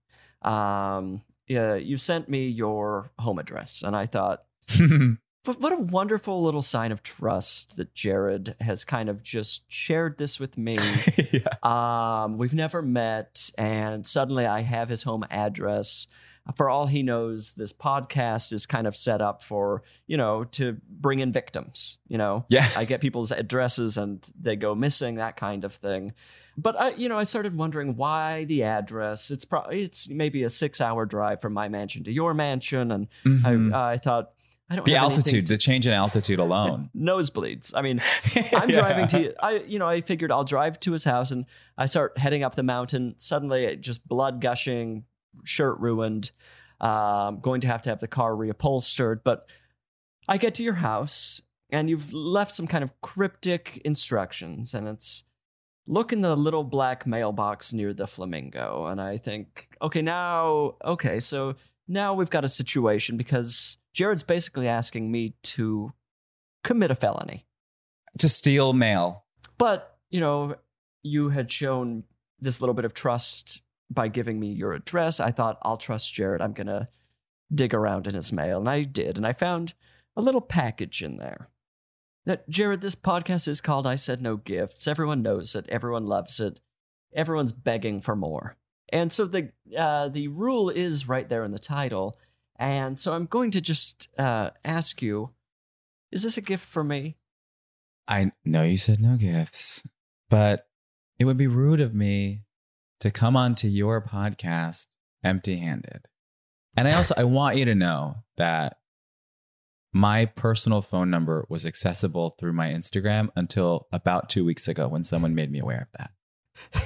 Um, 0.42 1.22
yeah, 1.46 1.74
you 1.74 1.96
sent 1.96 2.28
me 2.28 2.48
your 2.48 3.10
home 3.18 3.38
address, 3.38 3.82
and 3.84 3.94
I 3.94 4.06
thought, 4.06 4.44
but 4.78 5.60
what 5.60 5.72
a 5.72 5.76
wonderful 5.76 6.42
little 6.42 6.62
sign 6.62 6.90
of 6.90 7.02
trust 7.02 7.76
that 7.76 7.94
Jared 7.94 8.56
has 8.60 8.84
kind 8.84 9.08
of 9.08 9.22
just 9.22 9.62
shared 9.68 10.18
this 10.18 10.40
with 10.40 10.56
me. 10.58 10.76
yeah. 11.32 11.44
Um, 12.24 12.36
we've 12.38 12.54
never 12.54 12.82
met, 12.82 13.50
and 13.56 14.06
suddenly 14.06 14.46
I 14.46 14.62
have 14.62 14.88
his 14.88 15.02
home 15.04 15.24
address. 15.30 16.06
For 16.56 16.68
all 16.70 16.86
he 16.86 17.02
knows, 17.02 17.52
this 17.52 17.72
podcast 17.72 18.52
is 18.52 18.66
kind 18.66 18.86
of 18.86 18.96
set 18.96 19.20
up 19.20 19.42
for, 19.42 19.82
you 20.06 20.16
know, 20.16 20.44
to 20.44 20.76
bring 20.88 21.20
in 21.20 21.32
victims. 21.32 21.98
You 22.08 22.18
know, 22.18 22.44
Yes. 22.48 22.76
I 22.76 22.84
get 22.84 23.00
people's 23.00 23.30
addresses 23.32 23.96
and 23.96 24.26
they 24.40 24.56
go 24.56 24.74
missing, 24.74 25.16
that 25.16 25.36
kind 25.36 25.64
of 25.64 25.74
thing. 25.74 26.12
But 26.56 26.78
I, 26.80 26.90
you 26.90 27.08
know, 27.08 27.16
I 27.16 27.22
started 27.22 27.56
wondering 27.56 27.96
why 27.96 28.44
the 28.44 28.64
address. 28.64 29.30
It's 29.30 29.44
probably 29.44 29.82
it's 29.84 30.08
maybe 30.08 30.42
a 30.42 30.50
six-hour 30.50 31.06
drive 31.06 31.40
from 31.40 31.52
my 31.52 31.68
mansion 31.68 32.04
to 32.04 32.12
your 32.12 32.34
mansion, 32.34 32.90
and 32.90 33.08
Mhm. 33.24 33.72
I, 33.74 33.92
I 33.92 33.96
thought 33.98 34.32
I 34.68 34.76
don't 34.76 34.84
the 34.84 34.96
altitude, 34.96 35.46
to- 35.46 35.54
the 35.54 35.58
change 35.58 35.86
in 35.86 35.92
altitude 35.92 36.38
alone. 36.46 36.90
nosebleeds. 36.94 37.72
I 37.74 37.82
mean, 37.82 38.00
I'm 38.52 38.68
Yeah. 38.68 38.80
driving 38.80 39.06
to 39.08 39.34
I 39.44 39.62
you 39.66 39.78
know 39.78 39.88
I 39.88 40.00
figured 40.02 40.30
I'll 40.32 40.44
drive 40.44 40.78
to 40.80 40.92
his 40.92 41.04
house 41.04 41.30
and 41.30 41.46
I 41.78 41.86
start 41.86 42.18
heading 42.18 42.42
up 42.42 42.56
the 42.56 42.62
mountain. 42.62 43.14
Suddenly, 43.16 43.76
just 43.76 44.06
blood 44.06 44.40
gushing, 44.40 45.04
shirt 45.44 45.78
ruined. 45.80 46.30
Um, 46.80 47.40
going 47.40 47.60
to 47.60 47.66
have 47.66 47.82
to 47.82 47.90
have 47.90 48.00
the 48.00 48.08
car 48.08 48.32
reupholstered. 48.32 49.20
But 49.22 49.46
I 50.26 50.38
get 50.38 50.54
to 50.54 50.62
your 50.62 50.74
house 50.74 51.42
and 51.68 51.90
you've 51.90 52.12
left 52.12 52.54
some 52.54 52.66
kind 52.66 52.82
of 52.82 52.90
cryptic 53.02 53.82
instructions, 53.84 54.74
and 54.74 54.88
it's 54.88 55.24
look 55.86 56.12
in 56.12 56.22
the 56.22 56.34
little 56.36 56.64
black 56.64 57.06
mailbox 57.06 57.72
near 57.72 57.92
the 57.92 58.06
flamingo. 58.06 58.86
And 58.86 59.00
I 59.00 59.18
think, 59.18 59.68
okay, 59.82 60.02
now 60.02 60.76
okay, 60.84 61.20
so 61.20 61.54
now 61.86 62.14
we've 62.14 62.30
got 62.30 62.44
a 62.44 62.48
situation 62.48 63.16
because 63.16 63.76
Jared's 63.92 64.22
basically 64.22 64.66
asking 64.66 65.12
me 65.12 65.34
to 65.42 65.92
commit 66.64 66.90
a 66.90 66.94
felony. 66.94 67.46
to 68.18 68.28
steal 68.28 68.72
mail. 68.72 69.24
But, 69.58 69.96
you 70.10 70.20
know, 70.20 70.56
you 71.02 71.28
had 71.30 71.50
shown 71.50 72.04
this 72.40 72.60
little 72.60 72.74
bit 72.74 72.84
of 72.84 72.94
trust 72.94 73.62
by 73.90 74.08
giving 74.08 74.38
me 74.38 74.48
your 74.48 74.72
address. 74.72 75.20
I 75.20 75.32
thought, 75.32 75.58
I'll 75.62 75.76
trust 75.76 76.14
Jared. 76.14 76.40
I'm 76.40 76.52
going 76.52 76.68
to 76.68 76.88
dig 77.52 77.74
around 77.74 78.06
in 78.06 78.14
his 78.14 78.32
mail. 78.32 78.58
And 78.60 78.68
I 78.68 78.84
did. 78.84 79.16
And 79.16 79.26
I 79.26 79.32
found 79.32 79.74
a 80.16 80.22
little 80.22 80.40
package 80.40 81.02
in 81.02 81.16
there. 81.16 81.48
Now, 82.26 82.38
Jared, 82.48 82.80
this 82.80 82.94
podcast 82.94 83.48
is 83.48 83.60
called 83.60 83.86
I 83.86 83.96
Said 83.96 84.22
No 84.22 84.36
Gifts. 84.36 84.86
Everyone 84.86 85.22
knows 85.22 85.54
it. 85.54 85.66
Everyone 85.68 86.06
loves 86.06 86.38
it. 86.38 86.60
Everyone's 87.14 87.52
begging 87.52 88.00
for 88.00 88.14
more. 88.14 88.56
And 88.92 89.12
so 89.12 89.24
the 89.24 89.50
uh, 89.76 90.08
the 90.08 90.28
rule 90.28 90.68
is 90.68 91.08
right 91.08 91.28
there 91.28 91.44
in 91.44 91.52
the 91.52 91.58
title. 91.58 92.18
And 92.56 93.00
so 93.00 93.14
I'm 93.14 93.26
going 93.26 93.52
to 93.52 93.60
just 93.60 94.08
uh, 94.18 94.50
ask 94.64 95.00
you, 95.00 95.30
is 96.12 96.22
this 96.22 96.36
a 96.36 96.42
gift 96.42 96.68
for 96.68 96.84
me? 96.84 97.16
I 98.06 98.32
know 98.44 98.64
you 98.64 98.76
said 98.76 99.00
no 99.00 99.16
gifts, 99.16 99.82
but 100.28 100.68
it 101.18 101.24
would 101.24 101.36
be 101.36 101.46
rude 101.46 101.80
of 101.80 101.94
me 101.94 102.42
to 103.00 103.10
come 103.10 103.36
onto 103.36 103.68
your 103.68 104.00
podcast 104.04 104.86
empty 105.24 105.56
handed. 105.58 106.06
And 106.76 106.86
I 106.88 106.92
also 106.92 107.14
I 107.16 107.24
want 107.24 107.56
you 107.56 107.64
to 107.66 107.74
know 107.74 108.16
that 108.36 108.76
my 109.92 110.24
personal 110.26 110.82
phone 110.82 111.10
number 111.10 111.46
was 111.48 111.66
accessible 111.66 112.36
through 112.38 112.52
my 112.52 112.68
Instagram 112.68 113.28
until 113.34 113.88
about 113.92 114.28
two 114.28 114.44
weeks 114.44 114.68
ago 114.68 114.86
when 114.86 115.02
someone 115.02 115.34
made 115.34 115.50
me 115.50 115.58
aware 115.58 115.88
of 115.92 115.98
that. 115.98 116.10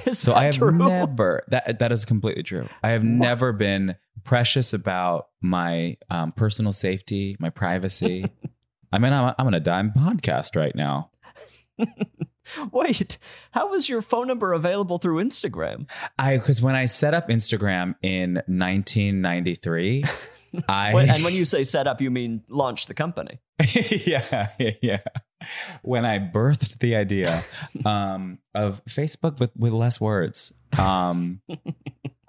Is 0.07 0.19
So 0.19 0.31
that 0.31 0.37
I 0.37 0.43
have 0.45 0.55
true? 0.55 0.71
never 0.71 1.43
that 1.49 1.79
that 1.79 1.91
is 1.91 2.05
completely 2.05 2.43
true. 2.43 2.67
I 2.81 2.89
have 2.89 3.03
never 3.03 3.51
been 3.51 3.95
precious 4.23 4.73
about 4.73 5.27
my 5.41 5.97
um, 6.09 6.31
personal 6.31 6.71
safety, 6.73 7.35
my 7.39 7.49
privacy. 7.49 8.25
I 8.91 8.99
mean, 8.99 9.11
I'm, 9.13 9.35
I'm 9.37 9.47
on 9.47 9.53
a 9.53 9.59
dime 9.59 9.91
podcast 9.91 10.55
right 10.55 10.75
now. 10.75 11.11
Wait, 12.71 13.17
how 13.51 13.69
was 13.69 13.89
your 13.89 14.01
phone 14.01 14.27
number 14.27 14.53
available 14.53 14.97
through 14.97 15.23
Instagram? 15.23 15.89
I 16.17 16.37
because 16.37 16.61
when 16.61 16.75
I 16.75 16.85
set 16.85 17.13
up 17.13 17.29
Instagram 17.29 17.95
in 18.01 18.35
1993, 18.47 20.05
I 20.69 20.91
and 20.91 21.23
when 21.23 21.33
you 21.35 21.45
say 21.45 21.63
set 21.63 21.87
up, 21.87 22.01
you 22.01 22.11
mean 22.11 22.43
launch 22.49 22.85
the 22.85 22.93
company. 22.93 23.39
yeah 24.05 24.49
yeah 24.81 24.99
when 25.81 26.05
I 26.05 26.19
birthed 26.19 26.79
the 26.79 26.95
idea 26.95 27.43
um, 27.85 28.39
of 28.53 28.83
Facebook 28.85 29.39
with 29.39 29.51
with 29.55 29.73
less 29.73 29.99
words, 29.99 30.53
um, 30.77 31.41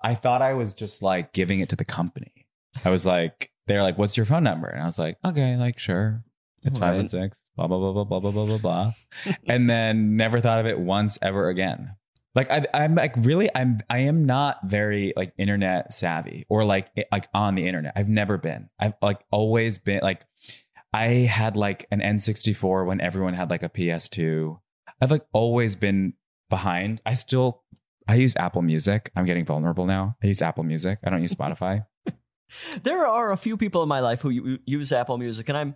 I 0.03 0.15
thought 0.15 0.43
I 0.43 0.55
was 0.55 0.73
just 0.73 1.03
like 1.03 1.33
giving 1.33 1.61
it 1.61 1.71
to 1.71 1.77
the 1.77 1.85
company. 1.85 2.47
I 2.85 2.91
was 2.91 3.07
like, 3.07 3.51
they're 3.67 3.83
like, 3.83 3.99
"What's 3.99 4.17
your 4.17 4.27
phone 4.27 4.45
number?" 4.45 4.69
And 4.69 4.83
I 4.83 4.87
was 4.87 4.99
like, 4.99 5.19
"Okay, 5.25 5.57
like 5.57 5.79
sure, 5.79 6.23
it's 6.67 6.79
five 6.79 6.99
and 6.99 7.11
six, 7.11 7.39
blah 7.57 7.67
blah 7.67 7.79
blah 7.79 7.93
blah 7.93 8.05
blah 8.05 8.21
blah 8.21 8.31
blah 8.31 8.47
blah 8.47 8.59
blah," 8.59 8.93
and 9.47 9.69
then 9.69 10.17
never 10.17 10.41
thought 10.41 10.59
of 10.59 10.67
it 10.67 10.79
once 10.79 11.19
ever 11.23 11.49
again. 11.49 11.95
Like 12.35 12.51
I, 12.51 12.67
I'm 12.75 12.95
like 12.95 13.15
really, 13.17 13.49
I'm 13.55 13.81
I 13.89 14.01
am 14.01 14.27
not 14.27 14.59
very 14.65 15.15
like 15.17 15.33
internet 15.39 15.93
savvy 15.93 16.45
or 16.49 16.65
like 16.65 16.91
like 17.11 17.29
on 17.33 17.55
the 17.55 17.67
internet. 17.67 17.95
I've 17.97 18.09
never 18.09 18.37
been. 18.37 18.69
I've 18.79 18.95
like 19.01 19.25
always 19.31 19.79
been 19.79 20.01
like 20.03 20.25
I 20.93 21.07
had 21.07 21.57
like 21.57 21.87
an 21.91 22.01
N64 22.01 22.87
when 22.87 23.01
everyone 23.01 23.35
had 23.35 23.51
like 23.51 23.63
a 23.63 23.69
PS2. 23.69 24.59
I've 25.01 25.11
like 25.11 25.25
always 25.33 25.77
been 25.77 26.15
behind. 26.49 27.01
I 27.07 27.15
still 27.15 27.65
I 28.09 28.15
use 28.15 28.37
Apple 28.37 28.63
Music. 28.63 29.11
I'm 29.17 29.25
getting 29.25 29.45
vulnerable 29.45 29.87
now. 29.87 30.17
I 30.23 30.29
use 30.29 30.41
Apple 30.43 30.65
Music. 30.65 30.99
I 31.05 31.11
don't 31.11 31.23
use 31.23 31.35
Spotify. 31.41 31.87
There 32.83 33.07
are 33.07 33.33
a 33.33 33.37
few 33.37 33.57
people 33.57 33.83
in 33.83 33.89
my 33.89 34.01
life 34.01 34.21
who 34.21 34.59
use 34.65 34.93
Apple 34.93 35.19
Music, 35.19 35.49
and 35.49 35.59
I'm. 35.59 35.75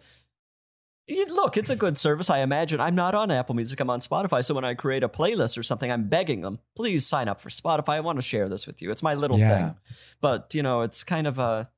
Look, 1.28 1.56
it's 1.56 1.70
a 1.70 1.76
good 1.76 1.98
service. 1.98 2.30
I 2.30 2.38
imagine 2.38 2.80
I'm 2.80 2.94
not 2.94 3.14
on 3.14 3.30
Apple 3.30 3.54
Music. 3.54 3.80
I'm 3.80 3.90
on 3.90 4.00
Spotify. 4.00 4.44
So 4.44 4.54
when 4.54 4.64
I 4.64 4.74
create 4.74 5.02
a 5.02 5.08
playlist 5.08 5.58
or 5.58 5.62
something, 5.62 5.90
I'm 5.90 6.08
begging 6.08 6.40
them, 6.42 6.58
please 6.76 7.06
sign 7.06 7.28
up 7.28 7.40
for 7.40 7.48
Spotify. 7.48 7.94
I 7.94 8.00
want 8.00 8.16
to 8.18 8.22
share 8.22 8.48
this 8.48 8.66
with 8.66 8.80
you. 8.80 8.90
It's 8.90 9.02
my 9.02 9.14
little 9.14 9.38
Yeah. 9.38 9.56
thing. 9.66 9.74
But 10.20 10.54
you 10.54 10.62
know, 10.62 10.82
it's 10.82 11.02
kind 11.04 11.26
of 11.26 11.38
a, 11.38 11.68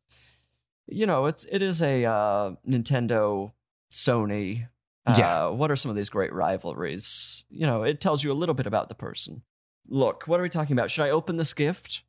you 0.87 1.07
know, 1.07 1.27
it's 1.27 1.45
it 1.51 1.63
is 1.63 1.81
a 1.83 2.05
uh, 2.05 2.53
Nintendo, 2.69 3.53
Sony. 3.91 4.69
Uh, 5.07 5.15
Yeah. 5.17 5.47
What 5.47 5.71
are 5.71 5.77
some 5.77 5.91
of 5.91 5.97
these 5.97 6.11
great 6.11 6.33
rivalries? 6.33 7.45
You 7.51 7.67
know, 7.67 7.83
it 7.85 8.01
tells 8.01 8.23
you 8.23 8.31
a 8.33 8.35
little 8.35 8.55
bit 8.55 8.67
about 8.67 8.89
the 8.89 8.95
person. 8.95 9.43
Look, 9.89 10.25
what 10.29 10.39
are 10.41 10.43
we 10.43 10.49
talking 10.49 10.75
about? 10.75 10.91
Should 10.91 11.05
I 11.05 11.11
open 11.11 11.37
this 11.39 11.53
gift? 11.55 12.03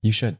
You 0.00 0.12
should. 0.12 0.38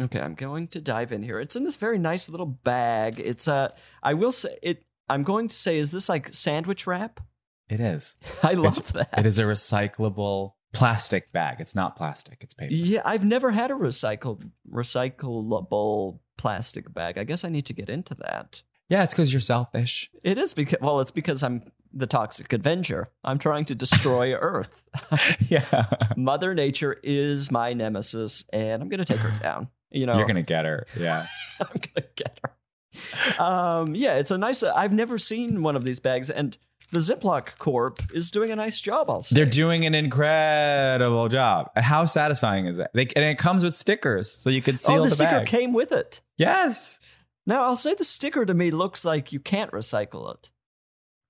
Okay, 0.00 0.20
I'm 0.20 0.34
going 0.34 0.68
to 0.68 0.80
dive 0.80 1.12
in 1.12 1.22
here. 1.22 1.40
It's 1.40 1.56
in 1.56 1.64
this 1.64 1.76
very 1.76 1.98
nice 1.98 2.28
little 2.28 2.46
bag. 2.46 3.18
It's 3.20 3.48
uh 3.48 3.72
I 4.02 4.14
will 4.14 4.32
say 4.32 4.56
it 4.62 4.84
I'm 5.08 5.22
going 5.22 5.48
to 5.48 5.54
say 5.54 5.78
is 5.78 5.90
this 5.90 6.08
like 6.08 6.32
sandwich 6.34 6.86
wrap? 6.86 7.20
It 7.68 7.80
is. 7.80 8.16
I 8.42 8.52
love 8.54 8.78
It's- 8.78 8.92
that. 8.92 9.18
It 9.18 9.26
is 9.26 9.38
a 9.38 9.44
recyclable 9.44 10.52
plastic 10.72 11.32
bag. 11.32 11.56
It's 11.60 11.74
not 11.74 11.96
plastic. 11.96 12.38
It's 12.42 12.54
paper. 12.54 12.72
Yeah, 12.72 13.00
I've 13.04 13.24
never 13.24 13.50
had 13.50 13.70
a 13.70 13.74
recycle 13.74 14.40
recyclable 14.70 16.18
plastic 16.36 16.92
bag. 16.92 17.18
I 17.18 17.24
guess 17.24 17.44
I 17.44 17.48
need 17.48 17.66
to 17.66 17.72
get 17.72 17.88
into 17.88 18.14
that. 18.16 18.62
Yeah, 18.88 19.02
it's 19.02 19.12
because 19.12 19.32
you're 19.32 19.40
selfish. 19.40 20.10
It 20.22 20.38
is 20.38 20.54
because 20.54 20.78
well, 20.80 21.00
it's 21.00 21.10
because 21.10 21.42
I'm 21.42 21.62
the 21.92 22.06
toxic 22.06 22.52
Avenger. 22.52 23.10
I'm 23.24 23.38
trying 23.38 23.64
to 23.66 23.74
destroy 23.74 24.32
Earth. 24.34 24.82
yeah. 25.48 25.86
Mother 26.16 26.54
Nature 26.54 26.96
is 27.02 27.50
my 27.50 27.72
nemesis, 27.72 28.44
and 28.52 28.82
I'm 28.82 28.88
gonna 28.88 29.04
take 29.04 29.18
her 29.18 29.30
down. 29.42 29.68
You 29.90 30.06
know, 30.06 30.16
You're 30.16 30.26
gonna 30.26 30.42
get 30.42 30.64
her. 30.64 30.86
Yeah. 30.98 31.26
I'm 31.60 31.68
gonna 31.72 32.06
get 32.16 32.40
her. 32.42 33.42
Um, 33.42 33.94
yeah, 33.94 34.14
it's 34.14 34.30
a 34.30 34.38
nice. 34.38 34.62
I've 34.62 34.92
never 34.92 35.18
seen 35.18 35.62
one 35.62 35.76
of 35.76 35.84
these 35.84 36.00
bags, 36.00 36.30
and 36.30 36.56
the 36.90 36.98
Ziploc 36.98 37.58
Corp 37.58 38.00
is 38.12 38.30
doing 38.30 38.50
a 38.50 38.56
nice 38.56 38.80
job. 38.80 39.10
I'll 39.10 39.22
say. 39.22 39.34
They're 39.36 39.46
doing 39.46 39.84
an 39.84 39.94
incredible 39.94 41.28
job. 41.28 41.70
How 41.76 42.06
satisfying 42.06 42.66
is 42.66 42.78
that? 42.78 42.90
They, 42.94 43.06
and 43.14 43.24
it 43.24 43.38
comes 43.38 43.64
with 43.64 43.76
stickers, 43.76 44.30
so 44.30 44.50
you 44.50 44.62
can 44.62 44.78
seal 44.78 45.00
oh, 45.00 45.04
the, 45.04 45.08
the, 45.10 45.14
sticker 45.14 45.30
bag. 45.38 45.46
came 45.46 45.72
with 45.72 45.92
it. 45.92 46.20
yes. 46.36 47.00
Now, 47.46 47.62
I'll 47.62 47.76
say 47.76 47.94
the 47.94 48.04
sticker 48.04 48.44
to 48.44 48.52
me 48.52 48.70
looks 48.70 49.06
like 49.06 49.32
you 49.32 49.40
can't 49.40 49.70
recycle 49.70 50.34
it. 50.34 50.50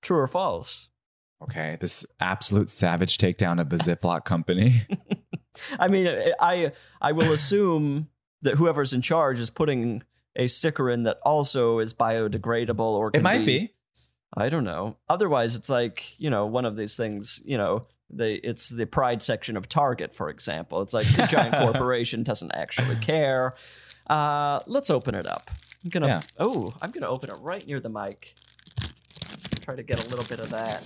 True 0.01 0.17
or 0.17 0.27
false? 0.27 0.89
Okay, 1.41 1.77
this 1.79 2.05
absolute 2.19 2.69
savage 2.69 3.17
takedown 3.17 3.61
of 3.61 3.69
the 3.69 3.77
Ziploc 3.77 4.25
company. 4.25 4.81
I 5.79 5.87
mean, 5.87 6.33
I 6.39 6.73
I 7.01 7.13
will 7.13 7.31
assume 7.31 8.09
that 8.41 8.55
whoever's 8.55 8.93
in 8.93 9.01
charge 9.01 9.39
is 9.39 9.49
putting 9.49 10.03
a 10.35 10.47
sticker 10.47 10.89
in 10.89 11.03
that 11.03 11.19
also 11.23 11.79
is 11.79 11.93
biodegradable 11.93 12.79
or 12.79 13.11
It 13.13 13.21
might 13.21 13.45
be. 13.45 13.73
I 14.35 14.49
don't 14.49 14.63
know. 14.63 14.95
Otherwise, 15.09 15.55
it's 15.55 15.69
like 15.69 16.13
you 16.17 16.29
know 16.29 16.45
one 16.45 16.65
of 16.65 16.75
these 16.77 16.95
things. 16.95 17.41
You 17.43 17.57
know, 17.57 17.87
they 18.09 18.35
it's 18.35 18.69
the 18.69 18.85
pride 18.85 19.23
section 19.23 19.57
of 19.57 19.67
Target, 19.67 20.13
for 20.15 20.29
example. 20.29 20.81
It's 20.81 20.93
like 20.93 21.07
the 21.15 21.25
giant 21.25 21.55
corporation 21.59 22.23
doesn't 22.23 22.51
actually 22.51 22.95
care. 22.97 23.55
Uh, 24.07 24.59
let's 24.67 24.89
open 24.89 25.15
it 25.15 25.25
up. 25.25 25.49
I'm 25.83 25.89
gonna. 25.89 26.07
Yeah. 26.07 26.21
Oh, 26.37 26.73
I'm 26.81 26.91
gonna 26.91 27.07
open 27.09 27.29
it 27.31 27.37
right 27.41 27.65
near 27.65 27.79
the 27.79 27.89
mic. 27.89 28.35
Try 29.61 29.75
to 29.75 29.83
get 29.83 30.05
a 30.05 30.09
little 30.09 30.25
bit 30.25 30.39
of 30.39 30.49
that. 30.51 30.85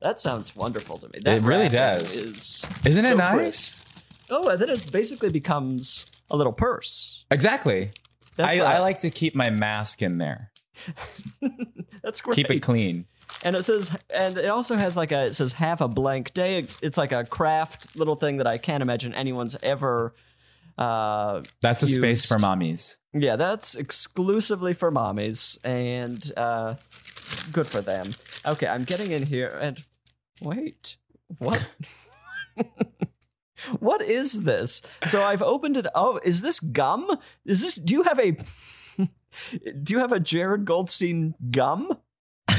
That 0.00 0.20
sounds 0.20 0.54
wonderful 0.56 0.98
to 0.98 1.08
me. 1.08 1.20
That 1.22 1.38
It 1.38 1.42
really 1.42 1.68
does. 1.68 2.12
Is 2.14 2.64
Isn't 2.84 3.04
it 3.04 3.16
nice? 3.16 3.34
crisp. 3.34 3.88
Oh, 4.30 4.48
and 4.48 4.60
then 4.60 4.70
it 4.70 4.90
basically 4.92 5.30
becomes 5.30 6.06
a 6.32 6.36
little 6.36 6.52
purse. 6.52 7.24
Exactly. 7.30 7.90
I, 8.38 8.58
uh, 8.58 8.80
like 8.80 9.00
to 9.00 9.10
keep 9.10 9.34
my 9.34 9.50
mask 9.50 10.02
in 10.02 10.18
there. 10.18 10.50
That's 12.02 12.20
great. 12.20 12.34
Keep 12.34 12.50
it 12.50 12.60
clean. 12.60 13.04
And 13.44 13.54
it 13.54 13.62
says, 13.64 13.96
and 14.10 14.36
it 14.36 14.48
also 14.48 14.74
has 14.74 14.96
like 14.96 15.12
a, 15.12 15.26
it 15.26 15.34
says 15.34 15.52
half 15.52 15.80
a 15.80 15.88
blank 15.88 16.32
day. 16.34 16.58
It's 16.82 16.96
like 16.96 17.12
a 17.12 17.24
craft 17.24 17.94
little 17.96 18.16
thing 18.16 18.38
that 18.38 18.46
I 18.46 18.58
can't 18.58 18.82
imagine 18.82 19.14
anyone's 19.14 19.56
ever. 19.62 20.14
Uh, 20.78 21.42
That's 21.60 21.82
a 21.82 21.86
space 21.86 22.24
for 22.26 22.36
mommies. 22.38 22.96
yeah, 23.12 23.36
that's 23.36 23.74
exclusively 23.74 24.72
for 24.72 24.90
mommies, 24.90 25.58
and 25.64 26.32
uh, 26.36 26.74
good 27.52 27.66
for 27.66 27.82
them. 27.82 28.08
Okay, 28.46 28.66
I'm 28.66 28.84
getting 28.84 29.10
in 29.10 29.26
here, 29.26 29.48
and 29.48 29.78
wait, 30.40 30.96
what? 31.38 31.68
what 33.80 34.02
is 34.02 34.42
this? 34.42 34.82
So 35.08 35.22
I've 35.22 35.42
opened 35.42 35.76
it. 35.76 35.86
Oh, 35.94 36.20
is 36.24 36.42
this 36.42 36.60
gum? 36.60 37.18
Is 37.44 37.60
this? 37.60 37.76
Do 37.76 37.94
you 37.94 38.02
have 38.02 38.18
a? 38.18 38.32
do 39.82 39.94
you 39.94 39.98
have 39.98 40.12
a 40.12 40.20
Jared 40.20 40.64
Goldstein 40.64 41.34
gum? 41.50 41.96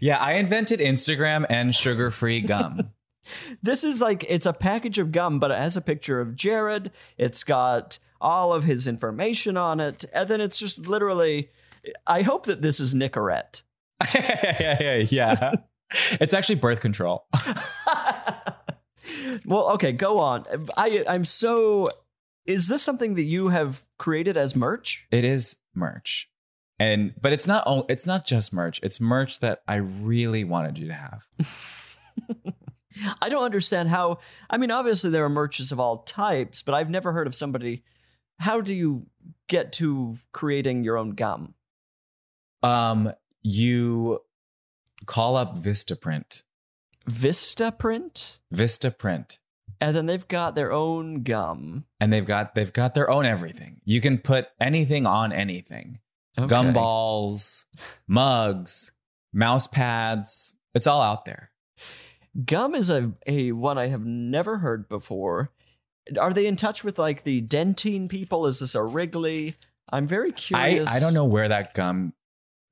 Yeah, 0.00 0.18
I 0.18 0.34
invented 0.34 0.80
Instagram 0.80 1.46
and 1.48 1.74
sugar-free 1.74 2.42
gum. 2.42 2.90
This 3.62 3.84
is 3.84 4.00
like 4.00 4.24
it's 4.26 4.46
a 4.46 4.54
package 4.54 4.96
of 4.96 5.12
gum, 5.12 5.38
but 5.38 5.50
it 5.50 5.58
has 5.58 5.76
a 5.76 5.82
picture 5.82 6.18
of 6.18 6.34
Jared. 6.34 6.90
It's 7.18 7.44
got 7.44 7.98
all 8.22 8.54
of 8.54 8.64
his 8.64 8.88
information 8.88 9.58
on 9.58 9.80
it, 9.80 10.06
and 10.14 10.30
then 10.30 10.40
it's 10.40 10.58
just 10.58 10.86
literally. 10.86 11.50
I 12.06 12.22
hope 12.22 12.46
that 12.46 12.62
this 12.62 12.80
is 12.80 12.94
Nicorette. 12.94 13.60
yeah, 14.14 14.78
yeah, 14.80 14.96
yeah. 15.10 15.52
It's 16.12 16.32
actually 16.32 16.54
birth 16.54 16.80
control. 16.80 17.26
Well, 19.44 19.70
okay, 19.72 19.92
go 19.92 20.18
on. 20.18 20.44
I 20.76 21.04
I'm 21.08 21.24
so. 21.24 21.88
Is 22.46 22.68
this 22.68 22.82
something 22.82 23.14
that 23.14 23.24
you 23.24 23.48
have 23.48 23.84
created 23.98 24.36
as 24.36 24.56
merch? 24.56 25.06
It 25.10 25.24
is 25.24 25.56
merch. 25.74 26.30
And 26.78 27.12
but 27.20 27.32
it's 27.32 27.46
not 27.46 27.64
o- 27.66 27.86
it's 27.88 28.06
not 28.06 28.24
just 28.24 28.52
merch. 28.52 28.80
It's 28.82 29.00
merch 29.00 29.40
that 29.40 29.62
I 29.68 29.76
really 29.76 30.44
wanted 30.44 30.78
you 30.78 30.88
to 30.88 30.94
have. 30.94 31.26
I 33.20 33.28
don't 33.28 33.44
understand 33.44 33.88
how. 33.88 34.18
I 34.48 34.56
mean, 34.56 34.70
obviously 34.70 35.10
there 35.10 35.24
are 35.24 35.30
merches 35.30 35.72
of 35.72 35.80
all 35.80 35.98
types, 35.98 36.62
but 36.62 36.74
I've 36.74 36.90
never 36.90 37.12
heard 37.12 37.26
of 37.26 37.34
somebody. 37.34 37.84
How 38.38 38.60
do 38.60 38.74
you 38.74 39.06
get 39.48 39.72
to 39.74 40.16
creating 40.32 40.84
your 40.84 40.96
own 40.96 41.10
gum? 41.10 41.54
Um 42.62 43.12
you 43.42 44.20
call 45.06 45.36
up 45.36 45.60
Vistaprint. 45.62 46.42
Vistaprint, 47.08 48.38
Vistaprint. 48.54 49.38
and 49.80 49.96
then 49.96 50.06
they've 50.06 50.28
got 50.28 50.54
their 50.54 50.72
own 50.72 51.22
gum. 51.22 51.84
And 52.00 52.12
they've 52.12 52.26
got 52.26 52.54
they've 52.54 52.72
got 52.72 52.94
their 52.94 53.10
own 53.10 53.24
everything. 53.24 53.80
You 53.84 54.00
can 54.00 54.18
put 54.18 54.48
anything 54.60 55.06
on 55.06 55.32
anything. 55.32 56.00
Okay. 56.38 56.54
Gumballs, 56.54 57.64
mugs, 58.06 58.92
mouse 59.32 59.66
pads. 59.66 60.54
It's 60.74 60.86
all 60.86 61.02
out 61.02 61.24
there. 61.24 61.50
Gum 62.44 62.74
is 62.74 62.90
a, 62.90 63.12
a 63.26 63.52
one 63.52 63.78
I 63.78 63.88
have 63.88 64.04
never 64.04 64.58
heard 64.58 64.88
before. 64.88 65.50
Are 66.18 66.32
they 66.32 66.46
in 66.46 66.56
touch 66.56 66.84
with 66.84 66.98
like 66.98 67.24
the 67.24 67.42
Dentyne 67.42 68.08
people? 68.08 68.46
Is 68.46 68.60
this 68.60 68.74
a 68.74 68.82
Wrigley? 68.82 69.54
I'm 69.92 70.06
very 70.06 70.30
I, 70.30 70.32
curious. 70.32 70.94
I 70.94 71.00
don't 71.00 71.14
know 71.14 71.24
where 71.24 71.48
that 71.48 71.74
gum 71.74 72.12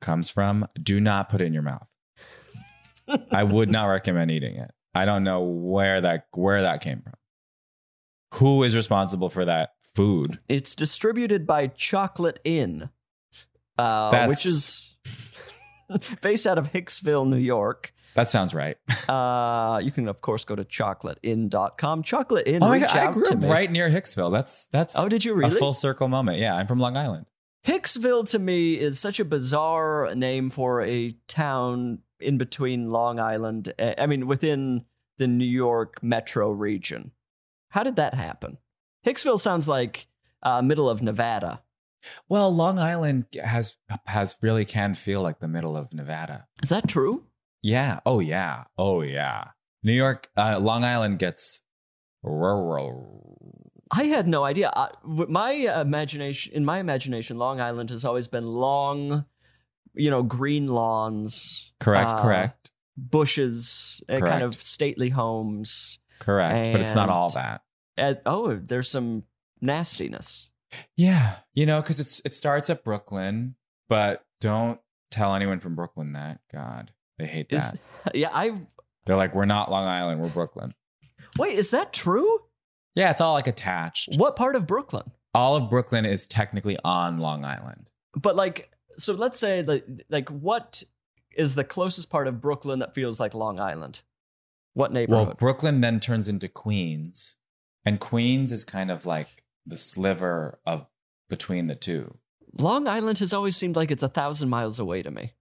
comes 0.00 0.28
from. 0.28 0.68
Do 0.80 1.00
not 1.00 1.28
put 1.28 1.40
it 1.40 1.46
in 1.46 1.52
your 1.52 1.62
mouth. 1.62 1.88
I 3.30 3.42
would 3.44 3.70
not 3.70 3.86
recommend 3.86 4.30
eating 4.30 4.56
it. 4.56 4.70
I 4.94 5.04
don't 5.04 5.24
know 5.24 5.42
where 5.42 6.00
that 6.00 6.26
where 6.32 6.62
that 6.62 6.80
came 6.80 7.02
from. 7.02 7.12
Who 8.34 8.62
is 8.62 8.74
responsible 8.74 9.30
for 9.30 9.44
that 9.44 9.70
food? 9.94 10.38
It's 10.48 10.74
distributed 10.74 11.46
by 11.46 11.68
Chocolate 11.68 12.40
Inn, 12.44 12.90
uh, 13.78 14.26
which 14.26 14.44
is 14.46 14.94
based 16.22 16.46
out 16.46 16.58
of 16.58 16.72
Hicksville, 16.72 17.26
New 17.28 17.36
York. 17.36 17.92
That 18.14 18.30
sounds 18.30 18.54
right. 18.54 18.76
Uh, 19.06 19.78
you 19.84 19.92
can 19.92 20.08
of 20.08 20.20
course 20.20 20.44
go 20.44 20.56
to 20.56 20.64
chocolateinn.com. 20.64 22.02
Chocolate 22.02 22.48
Inn. 22.48 22.60
oh 22.60 22.68
my 22.68 22.80
god, 22.80 22.90
I 22.90 23.10
grew 23.12 23.22
up 23.24 23.40
right 23.42 23.70
near 23.70 23.88
Hicksville. 23.88 24.32
That's 24.32 24.66
that's 24.66 24.98
Oh, 24.98 25.08
did 25.08 25.24
you 25.24 25.32
a 25.32 25.36
really? 25.36 25.56
full 25.56 25.74
circle 25.74 26.08
moment. 26.08 26.38
Yeah, 26.38 26.56
I'm 26.56 26.66
from 26.66 26.80
Long 26.80 26.96
Island. 26.96 27.26
Hicksville 27.66 28.28
to 28.30 28.38
me 28.38 28.74
is 28.74 28.98
such 29.00 29.18
a 29.18 29.24
bizarre 29.24 30.14
name 30.14 30.50
for 30.50 30.82
a 30.82 31.16
town 31.26 31.98
in 32.20 32.38
between 32.38 32.90
Long 32.90 33.18
Island. 33.18 33.72
eh, 33.78 33.94
I 33.98 34.06
mean, 34.06 34.26
within 34.26 34.84
the 35.18 35.26
New 35.26 35.44
York 35.44 36.02
metro 36.02 36.50
region. 36.50 37.10
How 37.70 37.82
did 37.82 37.96
that 37.96 38.14
happen? 38.14 38.58
Hicksville 39.04 39.40
sounds 39.40 39.66
like 39.66 40.06
uh, 40.42 40.62
middle 40.62 40.88
of 40.88 41.02
Nevada. 41.02 41.62
Well, 42.28 42.54
Long 42.54 42.78
Island 42.78 43.24
has 43.42 43.76
has 44.04 44.36
really 44.40 44.64
can 44.64 44.94
feel 44.94 45.22
like 45.22 45.40
the 45.40 45.48
middle 45.48 45.76
of 45.76 45.92
Nevada. 45.92 46.46
Is 46.62 46.68
that 46.68 46.86
true? 46.86 47.24
Yeah. 47.62 47.98
Oh 48.06 48.20
yeah. 48.20 48.64
Oh 48.78 49.02
yeah. 49.02 49.44
New 49.82 49.92
York, 49.92 50.28
uh, 50.36 50.58
Long 50.60 50.84
Island 50.84 51.18
gets 51.18 51.62
rural. 52.22 53.35
I 53.90 54.04
had 54.04 54.26
no 54.26 54.44
idea. 54.44 54.70
I, 54.74 54.90
my 55.04 55.52
imagination, 55.52 56.52
in 56.54 56.64
my 56.64 56.78
imagination, 56.78 57.38
Long 57.38 57.60
Island 57.60 57.90
has 57.90 58.04
always 58.04 58.26
been 58.26 58.44
long, 58.46 59.24
you 59.94 60.10
know, 60.10 60.22
green 60.22 60.66
lawns, 60.66 61.72
Correct. 61.80 62.10
uh, 62.10 62.22
correct. 62.22 62.70
bushes, 62.96 64.02
uh, 64.08 64.18
kind 64.18 64.42
of 64.42 64.60
stately 64.60 65.08
homes. 65.08 65.98
Correct. 66.18 66.72
But 66.72 66.80
it's 66.80 66.94
not 66.94 67.08
all 67.08 67.30
that. 67.30 67.62
And, 67.96 68.18
oh, 68.26 68.56
there's 68.56 68.90
some 68.90 69.22
nastiness. 69.60 70.50
Yeah, 70.96 71.36
you 71.54 71.64
know, 71.64 71.80
because 71.80 72.00
it's 72.00 72.20
it 72.24 72.34
starts 72.34 72.68
at 72.70 72.84
Brooklyn, 72.84 73.54
but 73.88 74.24
don't 74.40 74.80
tell 75.10 75.34
anyone 75.34 75.60
from 75.60 75.76
Brooklyn 75.76 76.12
that. 76.12 76.40
God, 76.52 76.90
they 77.18 77.26
hate 77.26 77.46
Is 77.50 77.70
that. 77.70 78.14
yeah, 78.14 78.30
I 78.32 78.60
They're 79.06 79.16
like, 79.16 79.34
we're 79.34 79.44
not 79.46 79.70
Long 79.70 79.86
Island, 79.86 80.20
we're 80.20 80.28
Brooklyn. 80.28 80.74
wait. 81.38 81.56
Is 81.56 81.70
that 81.70 81.92
true? 81.92 82.40
Yeah, 82.96 83.10
it's 83.10 83.20
all 83.20 83.34
like 83.34 83.46
attached. 83.46 84.16
What 84.16 84.34
part 84.34 84.56
of 84.56 84.66
Brooklyn? 84.66 85.12
All 85.34 85.54
of 85.54 85.70
Brooklyn 85.70 86.06
is 86.06 86.26
technically 86.26 86.78
on 86.82 87.18
Long 87.18 87.44
Island. 87.44 87.90
But 88.14 88.34
like, 88.36 88.72
so 88.96 89.12
let's 89.12 89.38
say 89.38 89.60
that 89.62 90.04
like, 90.08 90.30
what 90.30 90.82
is 91.36 91.54
the 91.54 91.62
closest 91.62 92.08
part 92.10 92.26
of 92.26 92.40
Brooklyn 92.40 92.78
that 92.78 92.94
feels 92.94 93.20
like 93.20 93.34
Long 93.34 93.60
Island? 93.60 94.00
What 94.72 94.92
neighborhood? 94.92 95.26
Well? 95.26 95.36
Brooklyn 95.38 95.82
then 95.82 96.00
turns 96.00 96.26
into 96.26 96.48
Queens, 96.48 97.36
and 97.84 98.00
Queens 98.00 98.50
is 98.50 98.64
kind 98.64 98.90
of 98.90 99.04
like 99.06 99.44
the 99.66 99.76
sliver 99.76 100.58
of 100.66 100.86
between 101.28 101.66
the 101.66 101.74
two. 101.74 102.16
Long 102.58 102.88
Island 102.88 103.18
has 103.18 103.34
always 103.34 103.56
seemed 103.56 103.76
like 103.76 103.90
it's 103.90 104.02
a 104.02 104.08
thousand 104.08 104.48
miles 104.48 104.78
away 104.78 105.02
to 105.02 105.10
me. 105.10 105.32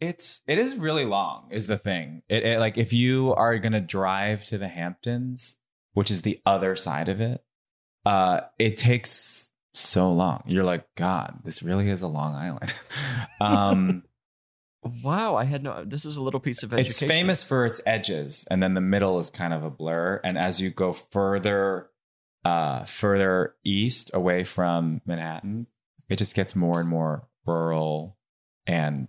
It's 0.00 0.42
it 0.46 0.58
is 0.58 0.76
really 0.76 1.06
long, 1.06 1.48
is 1.50 1.66
the 1.66 1.78
thing. 1.78 2.22
It, 2.28 2.44
it 2.44 2.60
like 2.60 2.76
if 2.76 2.92
you 2.92 3.32
are 3.34 3.58
gonna 3.58 3.80
drive 3.80 4.44
to 4.46 4.58
the 4.58 4.68
Hamptons, 4.68 5.56
which 5.94 6.10
is 6.10 6.22
the 6.22 6.40
other 6.44 6.76
side 6.76 7.08
of 7.08 7.20
it, 7.20 7.42
uh, 8.04 8.42
it 8.58 8.76
takes 8.76 9.48
so 9.72 10.12
long. 10.12 10.42
You're 10.46 10.64
like, 10.64 10.86
God, 10.94 11.40
this 11.42 11.62
really 11.62 11.88
is 11.88 12.02
a 12.02 12.08
Long 12.08 12.34
Island. 12.34 12.74
um, 13.40 14.02
Wow, 15.02 15.36
I 15.36 15.44
had 15.44 15.62
no. 15.62 15.84
This 15.84 16.04
is 16.04 16.16
a 16.16 16.22
little 16.22 16.40
piece 16.40 16.62
of 16.62 16.72
education. 16.72 16.90
it's 16.90 17.00
famous 17.00 17.42
for 17.42 17.64
its 17.64 17.80
edges, 17.86 18.46
and 18.50 18.62
then 18.62 18.74
the 18.74 18.80
middle 18.82 19.18
is 19.18 19.30
kind 19.30 19.54
of 19.54 19.64
a 19.64 19.70
blur. 19.70 20.20
And 20.22 20.36
as 20.36 20.60
you 20.60 20.68
go 20.70 20.92
further, 20.92 21.88
uh, 22.44 22.84
further 22.84 23.54
east 23.64 24.10
away 24.12 24.44
from 24.44 25.00
Manhattan, 25.06 25.68
it 26.10 26.16
just 26.16 26.36
gets 26.36 26.54
more 26.54 26.80
and 26.80 26.88
more 26.88 27.26
rural, 27.46 28.18
and 28.66 29.08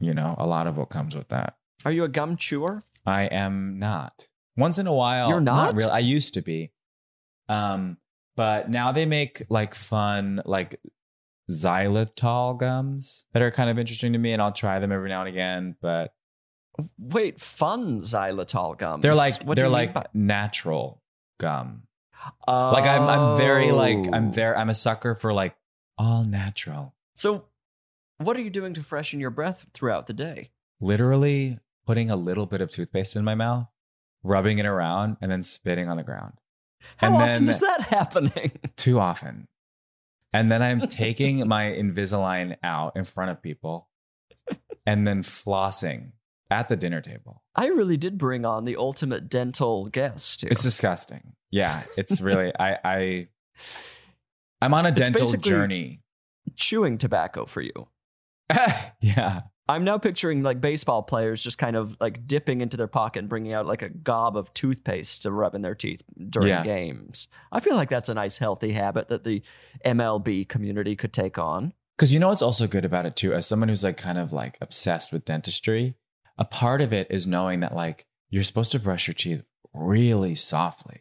you 0.00 0.14
know 0.14 0.34
a 0.36 0.46
lot 0.46 0.66
of 0.66 0.76
what 0.76 0.90
comes 0.90 1.14
with 1.14 1.28
that. 1.28 1.56
Are 1.84 1.92
you 1.92 2.02
a 2.02 2.08
gum 2.08 2.36
chewer? 2.36 2.82
I 3.06 3.22
am 3.26 3.78
not. 3.78 4.26
Once 4.58 4.76
in 4.78 4.86
a 4.86 4.92
while, 4.92 5.28
You're 5.30 5.40
not? 5.40 5.74
real. 5.74 5.88
I 5.88 6.00
used 6.00 6.34
to 6.34 6.42
be, 6.42 6.72
um, 7.48 7.96
but 8.36 8.68
now 8.68 8.92
they 8.92 9.06
make 9.06 9.44
like 9.48 9.74
fun 9.74 10.42
like 10.44 10.80
xylitol 11.50 12.58
gums 12.58 13.24
that 13.32 13.42
are 13.42 13.50
kind 13.50 13.70
of 13.70 13.78
interesting 13.78 14.12
to 14.12 14.18
me, 14.18 14.32
and 14.32 14.42
I'll 14.42 14.52
try 14.52 14.78
them 14.78 14.92
every 14.92 15.08
now 15.08 15.20
and 15.20 15.28
again. 15.28 15.76
But 15.80 16.12
Wait, 16.98 17.40
fun 17.40 18.02
xylitol 18.02 18.78
gums. 18.78 19.02
they're 19.02 19.14
like 19.14 19.42
What 19.44 19.56
they're 19.58 19.68
like 19.68 19.94
by- 19.94 20.06
natural 20.14 21.02
gum. 21.40 21.82
Like 22.46 22.84
I'm 22.84 23.02
I'm 23.08 23.36
very 23.38 23.70
like 23.72 23.98
Oh. 24.08 24.10
I'm 24.12 24.32
very 24.32 24.56
I'm 24.56 24.68
a 24.70 24.74
sucker 24.74 25.14
for 25.14 25.32
like 25.32 25.56
all 25.96 26.24
natural. 26.24 26.94
So, 27.16 27.44
what 28.18 28.36
are 28.36 28.40
you 28.40 28.50
doing 28.50 28.74
to 28.74 28.82
freshen 28.82 29.18
your 29.20 29.30
breath 29.30 29.66
throughout 29.74 30.06
the 30.06 30.12
day? 30.12 30.50
Literally 30.80 31.58
putting 31.86 32.10
a 32.10 32.16
little 32.16 32.46
bit 32.46 32.60
of 32.60 32.70
toothpaste 32.70 33.16
in 33.16 33.24
my 33.24 33.34
mouth, 33.34 33.66
rubbing 34.22 34.58
it 34.58 34.66
around, 34.66 35.16
and 35.20 35.30
then 35.30 35.42
spitting 35.42 35.88
on 35.88 35.96
the 35.96 36.02
ground. 36.02 36.34
How 36.96 37.08
And 37.08 37.16
often 37.16 37.48
is 37.48 37.60
that 37.60 37.80
happening? 37.82 38.52
Too 38.76 38.98
often. 39.00 39.48
And 40.32 40.50
then 40.50 40.62
I'm 40.62 40.86
taking 40.88 41.46
my 41.48 41.64
Invisalign 41.64 42.56
out 42.62 42.96
in 42.96 43.04
front 43.04 43.30
of 43.30 43.42
people 43.42 43.88
and 44.86 45.06
then 45.06 45.22
flossing 45.22 46.12
at 46.50 46.68
the 46.68 46.76
dinner 46.76 47.00
table. 47.00 47.42
I 47.56 47.66
really 47.68 47.96
did 47.96 48.18
bring 48.18 48.44
on 48.44 48.64
the 48.64 48.76
ultimate 48.76 49.28
dental 49.28 49.88
guest. 49.88 50.42
Here. 50.42 50.50
It's 50.50 50.62
disgusting. 50.62 51.32
Yeah, 51.50 51.82
it's 51.96 52.20
really 52.20 52.52
I 52.58 52.78
I 52.84 53.28
I'm 54.60 54.74
on 54.74 54.86
a 54.86 54.90
It's 54.90 55.00
dental 55.00 55.32
journey. 55.32 56.02
chewing 56.56 56.98
tobacco 56.98 57.46
for 57.46 57.60
you. 57.62 57.88
yeah. 59.00 59.42
I'm 59.68 59.84
now 59.84 59.98
picturing 59.98 60.42
like 60.42 60.60
baseball 60.60 61.02
players 61.02 61.42
just 61.42 61.58
kind 61.58 61.76
of 61.76 61.96
like 62.00 62.26
dipping 62.26 62.60
into 62.62 62.76
their 62.76 62.86
pocket 62.86 63.18
and 63.20 63.28
bringing 63.28 63.52
out 63.52 63.66
like 63.66 63.82
a 63.82 63.90
gob 63.90 64.36
of 64.36 64.52
toothpaste 64.54 65.22
to 65.22 65.30
rub 65.30 65.54
in 65.54 65.62
their 65.62 65.74
teeth 65.74 66.02
during 66.30 66.48
Yeah. 66.48 66.62
games. 66.64 67.28
I 67.52 67.60
feel 67.60 67.76
like 67.76 67.90
that's 67.90 68.08
a 68.08 68.14
nice 68.14 68.38
healthy 68.38 68.72
habit 68.72 69.08
that 69.08 69.24
the 69.24 69.42
MLB 69.84 70.48
community 70.48 70.96
could 70.96 71.12
take 71.12 71.36
on. 71.38 71.74
Because 71.96 72.14
you 72.14 72.18
know 72.20 72.28
what's 72.28 72.42
also 72.42 72.66
good 72.66 72.84
about 72.84 73.06
it 73.06 73.14
too, 73.16 73.34
as 73.34 73.46
someone 73.46 73.68
who's 73.68 73.84
like 73.84 73.96
kind 73.98 74.18
of 74.18 74.32
like 74.32 74.56
obsessed 74.60 75.12
with 75.12 75.24
dentistry, 75.24 75.96
a 76.38 76.44
part 76.44 76.80
of 76.80 76.92
it 76.92 77.06
is 77.10 77.26
knowing 77.26 77.60
that 77.60 77.74
like 77.74 78.06
you're 78.30 78.44
supposed 78.44 78.72
to 78.72 78.78
brush 78.78 79.06
your 79.06 79.14
teeth 79.14 79.42
really 79.74 80.34
softly. 80.34 81.00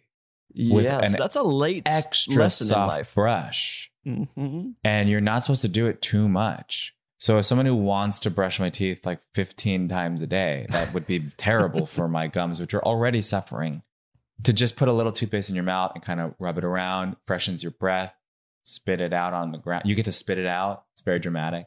Yes, 0.54 1.16
that's 1.16 1.36
a 1.36 1.44
late 1.44 1.84
Extra 1.86 2.34
lesson 2.34 2.66
in 2.66 2.70
soft 2.70 2.88
life. 2.90 3.14
brush. 3.14 3.92
hmm 4.04 4.72
And 4.84 5.08
you're 5.10 5.22
not 5.22 5.44
supposed 5.46 5.62
to 5.62 5.68
do 5.68 5.86
it 5.86 6.02
too 6.02 6.28
much. 6.28 6.96
So 7.20 7.38
as 7.38 7.48
someone 7.48 7.66
who 7.66 7.76
wants 7.76 8.20
to 8.22 8.30
brush 8.30 8.60
my 8.60 8.70
teeth 8.70 9.06
like 9.06 9.22
15 9.34 9.88
times 9.88 10.22
a 10.22 10.28
day, 10.28 10.68
that 10.70 10.94
would 10.94 11.08
be 11.08 11.20
terrible 11.38 11.86
for 11.86 12.08
my 12.08 12.28
gums, 12.28 12.60
which 12.60 12.74
are 12.74 12.84
already 12.84 13.22
suffering. 13.22 13.82
To 14.44 14.54
just 14.54 14.76
put 14.76 14.88
a 14.88 14.94
little 14.94 15.12
toothpaste 15.12 15.50
in 15.50 15.56
your 15.56 15.64
mouth 15.64 15.94
and 15.96 16.04
kind 16.04 16.20
of 16.20 16.36
rub 16.40 16.60
it 16.60 16.64
around, 16.64 17.16
freshens 17.26 17.64
your 17.64 17.72
breath, 17.72 18.14
spit 18.66 19.02
it 19.02 19.12
out 19.12 19.34
on 19.34 19.52
the 19.52 19.58
ground. 19.58 19.84
You 19.88 19.96
get 19.96 20.06
to 20.06 20.12
spit 20.12 20.38
it 20.38 20.46
out. 20.46 20.84
It's 20.94 21.02
very 21.02 21.18
dramatic. 21.18 21.66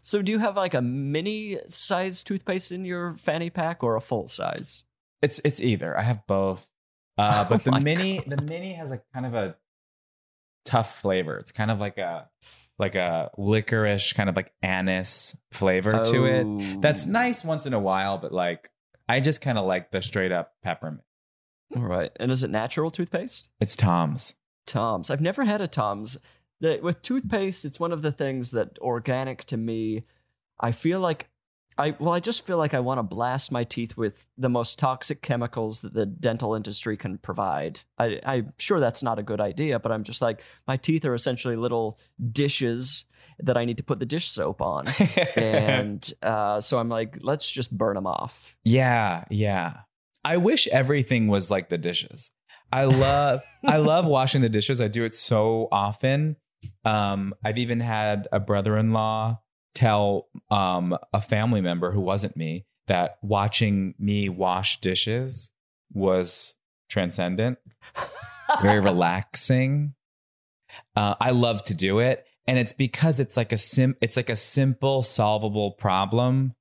So, 0.00 0.22
do 0.22 0.30
you 0.30 0.38
have 0.38 0.56
like 0.56 0.74
a 0.74 0.80
mini 0.80 1.58
size 1.66 2.22
toothpaste 2.22 2.70
in 2.70 2.84
your 2.84 3.16
fanny 3.16 3.50
pack 3.50 3.82
or 3.82 3.96
a 3.96 4.00
full 4.00 4.28
size? 4.28 4.84
It's 5.22 5.40
it's 5.44 5.60
either. 5.60 5.98
I 5.98 6.02
have 6.02 6.26
both. 6.26 6.68
Uh, 7.18 7.44
but 7.48 7.66
Oh 7.66 7.72
the 7.72 7.80
mini 7.80 8.22
the 8.26 8.40
mini 8.40 8.74
has 8.74 8.92
a 8.92 9.02
kind 9.12 9.26
of 9.26 9.34
a 9.34 9.56
tough 10.64 11.00
flavor. 11.00 11.36
It's 11.36 11.52
kind 11.52 11.70
of 11.70 11.80
like 11.80 11.98
a 11.98 12.28
like 12.82 12.96
a 12.96 13.30
licorice 13.38 14.12
kind 14.12 14.28
of 14.28 14.34
like 14.34 14.52
anise 14.60 15.36
flavor 15.52 16.02
to 16.04 16.24
it. 16.24 16.44
Oh. 16.44 16.80
That's 16.80 17.06
nice 17.06 17.44
once 17.44 17.64
in 17.64 17.72
a 17.72 17.78
while, 17.78 18.18
but 18.18 18.32
like 18.32 18.70
I 19.08 19.20
just 19.20 19.40
kind 19.40 19.56
of 19.56 19.66
like 19.66 19.92
the 19.92 20.02
straight 20.02 20.32
up 20.32 20.54
peppermint. 20.64 21.04
All 21.76 21.84
right. 21.84 22.10
And 22.16 22.32
is 22.32 22.42
it 22.42 22.50
natural 22.50 22.90
toothpaste? 22.90 23.48
It's 23.60 23.76
Tom's. 23.76 24.34
Tom's. 24.66 25.10
I've 25.10 25.20
never 25.20 25.44
had 25.44 25.60
a 25.60 25.68
Tom's. 25.68 26.18
The, 26.60 26.80
with 26.82 27.02
toothpaste, 27.02 27.64
it's 27.64 27.78
one 27.78 27.92
of 27.92 28.02
the 28.02 28.12
things 28.12 28.50
that 28.50 28.78
organic 28.80 29.44
to 29.44 29.56
me, 29.56 30.02
I 30.58 30.72
feel 30.72 30.98
like 30.98 31.28
I 31.78 31.94
well, 31.98 32.12
I 32.12 32.20
just 32.20 32.46
feel 32.46 32.58
like 32.58 32.74
I 32.74 32.80
want 32.80 32.98
to 32.98 33.02
blast 33.02 33.50
my 33.50 33.64
teeth 33.64 33.96
with 33.96 34.26
the 34.36 34.48
most 34.48 34.78
toxic 34.78 35.22
chemicals 35.22 35.80
that 35.82 35.94
the 35.94 36.06
dental 36.06 36.54
industry 36.54 36.96
can 36.96 37.18
provide. 37.18 37.80
I, 37.98 38.20
I'm 38.24 38.52
sure 38.58 38.80
that's 38.80 39.02
not 39.02 39.18
a 39.18 39.22
good 39.22 39.40
idea, 39.40 39.78
but 39.78 39.92
I'm 39.92 40.04
just 40.04 40.22
like 40.22 40.42
my 40.66 40.76
teeth 40.76 41.04
are 41.04 41.14
essentially 41.14 41.56
little 41.56 41.98
dishes 42.30 43.04
that 43.38 43.56
I 43.56 43.64
need 43.64 43.78
to 43.78 43.82
put 43.82 43.98
the 43.98 44.06
dish 44.06 44.30
soap 44.30 44.60
on, 44.60 44.86
and 45.36 46.12
uh, 46.22 46.60
so 46.60 46.78
I'm 46.78 46.88
like, 46.88 47.18
let's 47.22 47.50
just 47.50 47.76
burn 47.76 47.94
them 47.94 48.06
off. 48.06 48.54
yeah, 48.64 49.24
yeah. 49.30 49.80
I 50.24 50.36
wish 50.36 50.68
everything 50.68 51.26
was 51.26 51.50
like 51.50 51.68
the 51.68 51.78
dishes. 51.78 52.30
I 52.70 52.84
love 52.84 53.40
I 53.66 53.78
love 53.78 54.06
washing 54.18 54.40
the 54.40 54.48
dishes. 54.48 54.80
I 54.80 54.88
do 54.88 55.04
it 55.04 55.14
so 55.14 55.68
often. 55.72 56.36
Um, 56.84 57.34
I've 57.44 57.58
even 57.58 57.80
had 57.80 58.28
a 58.30 58.38
brother-in-law 58.38 59.40
tell 59.74 60.28
um, 60.50 60.96
a 61.12 61.20
family 61.20 61.60
member 61.60 61.92
who 61.92 62.00
wasn't 62.00 62.36
me 62.36 62.66
that 62.86 63.18
watching 63.22 63.94
me 63.98 64.28
wash 64.28 64.80
dishes 64.80 65.50
was 65.92 66.56
transcendent, 66.88 67.58
very 68.60 68.80
relaxing. 68.90 69.94
Uh, 70.96 71.14
I 71.20 71.30
love 71.30 71.64
to 71.64 71.74
do 71.74 71.98
it, 71.98 72.26
and 72.46 72.58
it's 72.58 72.72
because 72.72 73.20
it's 73.20 73.36
like 73.36 73.52
a 73.52 73.58
sim. 73.58 73.96
It's 74.00 74.16
like 74.16 74.30
a 74.30 74.36
simple, 74.36 75.02
solvable 75.02 75.72
problem. 75.72 76.54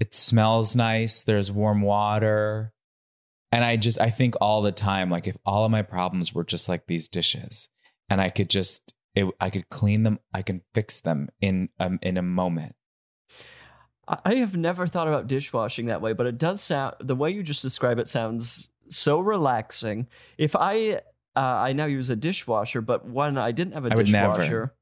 It 0.00 0.14
smells 0.14 0.76
nice. 0.76 1.22
There's 1.22 1.50
warm 1.50 1.82
water, 1.82 2.72
and 3.50 3.64
I 3.64 3.76
just 3.76 4.00
I 4.00 4.10
think 4.10 4.34
all 4.40 4.62
the 4.62 4.72
time, 4.72 5.10
like 5.10 5.26
if 5.26 5.36
all 5.44 5.64
of 5.64 5.70
my 5.70 5.82
problems 5.82 6.34
were 6.34 6.44
just 6.44 6.68
like 6.68 6.86
these 6.86 7.08
dishes, 7.08 7.68
and 8.08 8.20
I 8.20 8.30
could 8.30 8.48
just 8.48 8.94
it, 9.18 9.34
I 9.40 9.50
could 9.50 9.68
clean 9.68 10.02
them, 10.02 10.18
I 10.32 10.42
can 10.42 10.62
fix 10.74 11.00
them 11.00 11.28
in 11.40 11.68
um, 11.78 11.98
in 12.02 12.16
a 12.16 12.22
moment. 12.22 12.74
I 14.24 14.36
have 14.36 14.56
never 14.56 14.86
thought 14.86 15.06
about 15.06 15.26
dishwashing 15.26 15.86
that 15.86 16.00
way, 16.00 16.14
but 16.14 16.26
it 16.26 16.38
does 16.38 16.62
sound 16.62 16.94
the 17.00 17.14
way 17.14 17.30
you 17.30 17.42
just 17.42 17.60
describe 17.60 17.98
it 17.98 18.08
sounds 18.08 18.68
so 18.88 19.20
relaxing. 19.20 20.06
If 20.38 20.56
I 20.56 21.02
uh, 21.36 21.40
I 21.40 21.72
now 21.74 21.84
use 21.84 22.08
a 22.08 22.16
dishwasher, 22.16 22.80
but 22.80 23.06
when 23.06 23.36
I 23.36 23.52
didn't 23.52 23.74
have 23.74 23.84
a 23.84 23.92
I 23.92 23.96
dishwasher, 23.96 24.74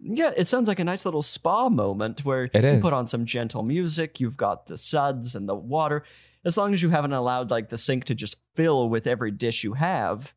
yeah, 0.00 0.32
it 0.36 0.48
sounds 0.48 0.66
like 0.66 0.80
a 0.80 0.84
nice 0.84 1.04
little 1.04 1.22
spa 1.22 1.68
moment 1.68 2.24
where 2.24 2.44
It 2.44 2.64
you 2.64 2.70
is. 2.70 2.82
put 2.82 2.92
on 2.92 3.06
some 3.06 3.26
gentle 3.26 3.62
music. 3.62 4.18
You've 4.20 4.36
got 4.36 4.66
the 4.66 4.76
suds 4.76 5.34
and 5.34 5.48
the 5.48 5.54
water. 5.54 6.04
As 6.44 6.56
long 6.56 6.72
as 6.74 6.82
you 6.82 6.90
haven't 6.90 7.12
allowed 7.12 7.50
like 7.50 7.68
the 7.68 7.78
sink 7.78 8.04
to 8.04 8.14
just 8.14 8.36
fill 8.54 8.88
with 8.88 9.06
every 9.06 9.30
dish 9.30 9.64
you 9.64 9.74
have. 9.74 10.34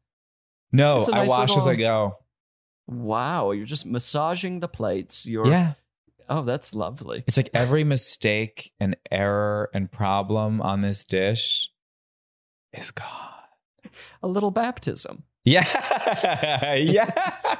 No, 0.72 1.02
a 1.02 1.12
I 1.12 1.18
nice 1.22 1.30
wash 1.30 1.58
as 1.58 1.68
I 1.68 1.76
go. 1.76 2.18
Wow, 2.92 3.52
you're 3.52 3.66
just 3.66 3.86
massaging 3.86 4.60
the 4.60 4.68
plates. 4.68 5.26
You're 5.26 5.48
Yeah, 5.48 5.74
oh, 6.28 6.44
that's 6.44 6.76
lovely. 6.76 7.24
it's 7.26 7.38
like 7.38 7.50
every 7.54 7.84
mistake 7.86 8.74
and 8.80 8.98
error 9.10 9.70
and 9.74 9.90
problem 9.92 10.62
on 10.62 10.82
this 10.82 11.04
dish 11.06 11.70
is 12.74 12.92
gone. 12.92 13.08
A 14.22 14.28
little 14.28 14.52
baptism. 14.52 15.24
Yeah. 15.46 15.66
yes. 16.76 17.56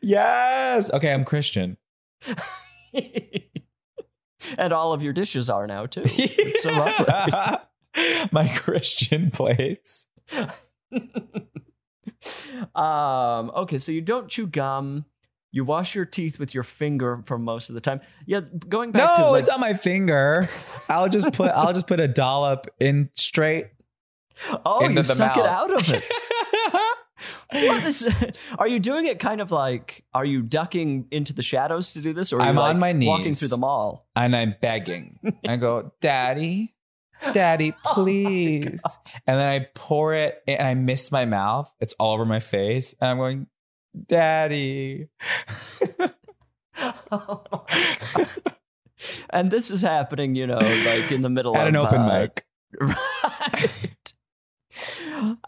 yes. 0.00 0.92
Okay, 0.92 1.12
I'm 1.12 1.24
Christian. 1.24 1.78
and 4.58 4.72
all 4.72 4.92
of 4.92 5.02
your 5.02 5.12
dishes 5.12 5.50
are 5.50 5.66
now 5.66 5.86
too. 5.86 6.02
It's 6.04 6.62
so 6.62 6.70
lovely. 6.72 8.28
My 8.30 8.48
Christian 8.48 9.30
plates. 9.30 10.06
Um, 12.74 13.50
okay, 13.54 13.78
so 13.78 13.92
you 13.92 14.00
don't 14.00 14.28
chew 14.28 14.46
gum. 14.46 15.04
You 15.52 15.64
wash 15.64 15.94
your 15.94 16.04
teeth 16.04 16.38
with 16.38 16.52
your 16.52 16.64
finger 16.64 17.22
for 17.24 17.38
most 17.38 17.70
of 17.70 17.74
the 17.74 17.80
time. 17.80 18.00
Yeah, 18.26 18.40
going 18.68 18.90
back 18.90 19.14
to 19.14 19.20
No, 19.22 19.30
like, 19.32 19.40
it's 19.40 19.48
on 19.48 19.60
my 19.60 19.74
finger. 19.74 20.50
I'll 20.88 21.08
just 21.08 21.32
put 21.32 21.50
I'll 21.50 21.72
just 21.72 21.86
put 21.86 21.98
a 22.00 22.08
dollop 22.08 22.66
in 22.78 23.10
straight 23.14 23.68
oh, 24.66 24.84
into 24.84 24.96
you 24.96 25.02
the 25.02 25.14
suck 25.14 25.36
it 25.36 25.46
out 25.46 25.70
of 25.70 25.88
it. 25.88 26.04
what 27.50 27.84
is? 27.84 28.08
Are 28.58 28.68
you 28.68 28.78
doing 28.78 29.06
it 29.06 29.18
kind 29.18 29.40
of 29.40 29.50
like? 29.50 30.04
Are 30.14 30.24
you 30.24 30.42
ducking 30.42 31.06
into 31.10 31.32
the 31.32 31.42
shadows 31.42 31.92
to 31.94 32.00
do 32.00 32.12
this, 32.12 32.32
or 32.32 32.38
are 32.38 32.42
I'm 32.42 32.56
you, 32.56 32.60
on 32.60 32.80
like, 32.80 32.96
my 32.96 33.06
walking 33.06 33.34
through 33.34 33.48
the 33.48 33.56
mall? 33.56 34.06
and 34.14 34.36
I'm 34.36 34.54
begging. 34.60 35.18
I 35.46 35.56
go, 35.56 35.92
Daddy, 36.00 36.75
Daddy, 37.32 37.74
Oh 37.84 37.94
please. 37.94 38.80
and 39.26 39.38
then 39.38 39.48
I 39.48 39.66
pour 39.74 40.14
it 40.14 40.42
and 40.46 40.66
I 40.66 40.74
miss 40.74 41.10
my 41.10 41.24
mouth. 41.24 41.70
It's 41.80 41.94
all 41.98 42.12
over 42.14 42.24
my 42.24 42.40
face. 42.40 42.94
And 43.00 43.10
I'm 43.10 43.16
going, 43.18 43.46
Daddy. 44.06 45.08
Oh 47.10 47.42
and 49.30 49.50
this 49.50 49.70
is 49.70 49.80
happening, 49.80 50.34
you 50.34 50.46
know, 50.46 50.58
like 50.58 51.10
in 51.10 51.22
the 51.22 51.30
middle 51.30 51.56
At 51.56 51.62
of 51.62 51.68
an 51.68 51.76
open 51.76 52.00
uh, 52.02 52.18
mic. 52.20 52.44
Right. 52.78 54.12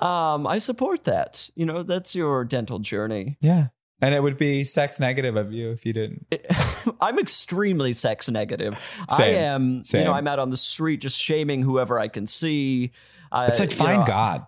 um, 0.00 0.46
I 0.46 0.56
support 0.58 1.04
that. 1.04 1.50
You 1.54 1.66
know, 1.66 1.82
that's 1.82 2.14
your 2.14 2.44
dental 2.44 2.78
journey. 2.78 3.36
Yeah. 3.42 3.68
And 4.00 4.14
it 4.14 4.22
would 4.22 4.36
be 4.36 4.62
sex 4.62 5.00
negative 5.00 5.36
of 5.36 5.52
you 5.52 5.70
if 5.70 5.84
you 5.84 5.92
didn't. 5.92 6.32
I'm 7.00 7.18
extremely 7.18 7.92
sex 7.92 8.28
negative. 8.28 8.78
I 9.10 9.24
am, 9.24 9.84
Same. 9.84 10.00
am, 10.00 10.02
you 10.02 10.04
know, 10.04 10.12
I'm 10.12 10.28
out 10.28 10.38
on 10.38 10.50
the 10.50 10.56
street 10.56 11.00
just 11.00 11.18
shaming 11.18 11.62
whoever 11.62 11.98
I 11.98 12.08
can 12.08 12.26
see. 12.26 12.92
It's 13.32 13.58
like 13.58 13.72
find 13.72 14.00
know, 14.00 14.06
God. 14.06 14.46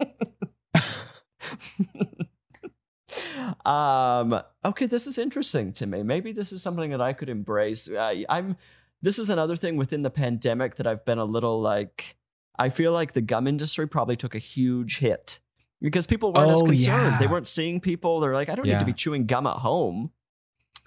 um 3.66 4.40
okay 4.64 4.86
this 4.86 5.06
is 5.06 5.18
interesting 5.18 5.72
to 5.72 5.86
me 5.86 6.02
maybe 6.02 6.32
this 6.32 6.52
is 6.52 6.62
something 6.62 6.90
that 6.90 7.00
i 7.00 7.12
could 7.12 7.28
embrace 7.28 7.88
I, 7.90 8.24
i'm 8.28 8.56
this 9.02 9.18
is 9.18 9.30
another 9.30 9.56
thing 9.56 9.76
within 9.76 10.02
the 10.02 10.10
pandemic 10.10 10.76
that 10.76 10.86
i've 10.86 11.04
been 11.04 11.18
a 11.18 11.24
little 11.24 11.60
like 11.60 12.16
i 12.58 12.68
feel 12.68 12.92
like 12.92 13.12
the 13.12 13.20
gum 13.20 13.46
industry 13.46 13.86
probably 13.86 14.16
took 14.16 14.34
a 14.34 14.38
huge 14.38 14.98
hit 14.98 15.40
because 15.80 16.06
people 16.06 16.32
weren't 16.32 16.50
as 16.50 16.62
Oh, 16.62 16.66
concerned. 16.66 17.12
yeah. 17.12 17.18
They 17.18 17.26
weren't 17.26 17.46
seeing 17.46 17.80
people. 17.80 18.20
They're 18.20 18.34
like, 18.34 18.48
I 18.48 18.54
don't 18.54 18.66
need 18.66 18.78
to 18.80 18.84
be 18.86 18.92
chewing 18.92 19.26
gum 19.26 19.46
at 19.46 19.56
home. 19.56 20.10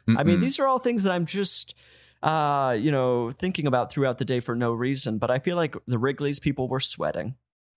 I 0.08 0.24
mean, 0.24 0.40
these 0.42 0.60
are 0.60 0.68
all 0.68 0.80
things 0.80 1.04
that 1.04 1.12
I'm 1.14 1.26
just, 1.26 1.76
uh, 2.22 2.78
you 2.80 2.92
know, 2.92 3.32
thinking 3.32 3.68
about 3.68 3.92
throughout 3.92 4.18
the 4.18 4.26
day 4.26 4.40
for 4.42 4.56
no 4.56 4.74
reason. 4.74 5.18
But 5.18 5.32
I 5.32 5.40
feel 5.40 5.56
like 5.56 5.76
the 5.88 5.98
Wrigley's 5.98 6.40
people 6.40 6.68
were 6.68 6.80
sweating. 6.82 7.36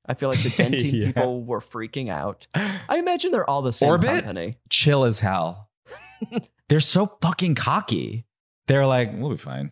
I 0.08 0.14
feel 0.14 0.28
like 0.28 0.42
the 0.42 0.48
Dentyne 0.62 0.92
Yeah. 0.92 1.06
people 1.06 1.44
were 1.44 1.60
freaking 1.60 2.10
out. 2.10 2.46
I 2.54 2.98
imagine 2.98 3.30
they're 3.32 3.48
all 3.48 3.62
the 3.62 3.72
same 3.72 3.88
Orbit? 3.90 4.24
company. 4.24 4.58
chill 4.70 5.04
as 5.04 5.20
hell. 5.20 5.68
They're 6.68 6.80
so 6.80 7.16
fucking 7.22 7.54
cocky. 7.54 8.26
They're 8.66 8.86
like, 8.86 9.10
we'll 9.14 9.30
be 9.30 9.36
fine. 9.36 9.70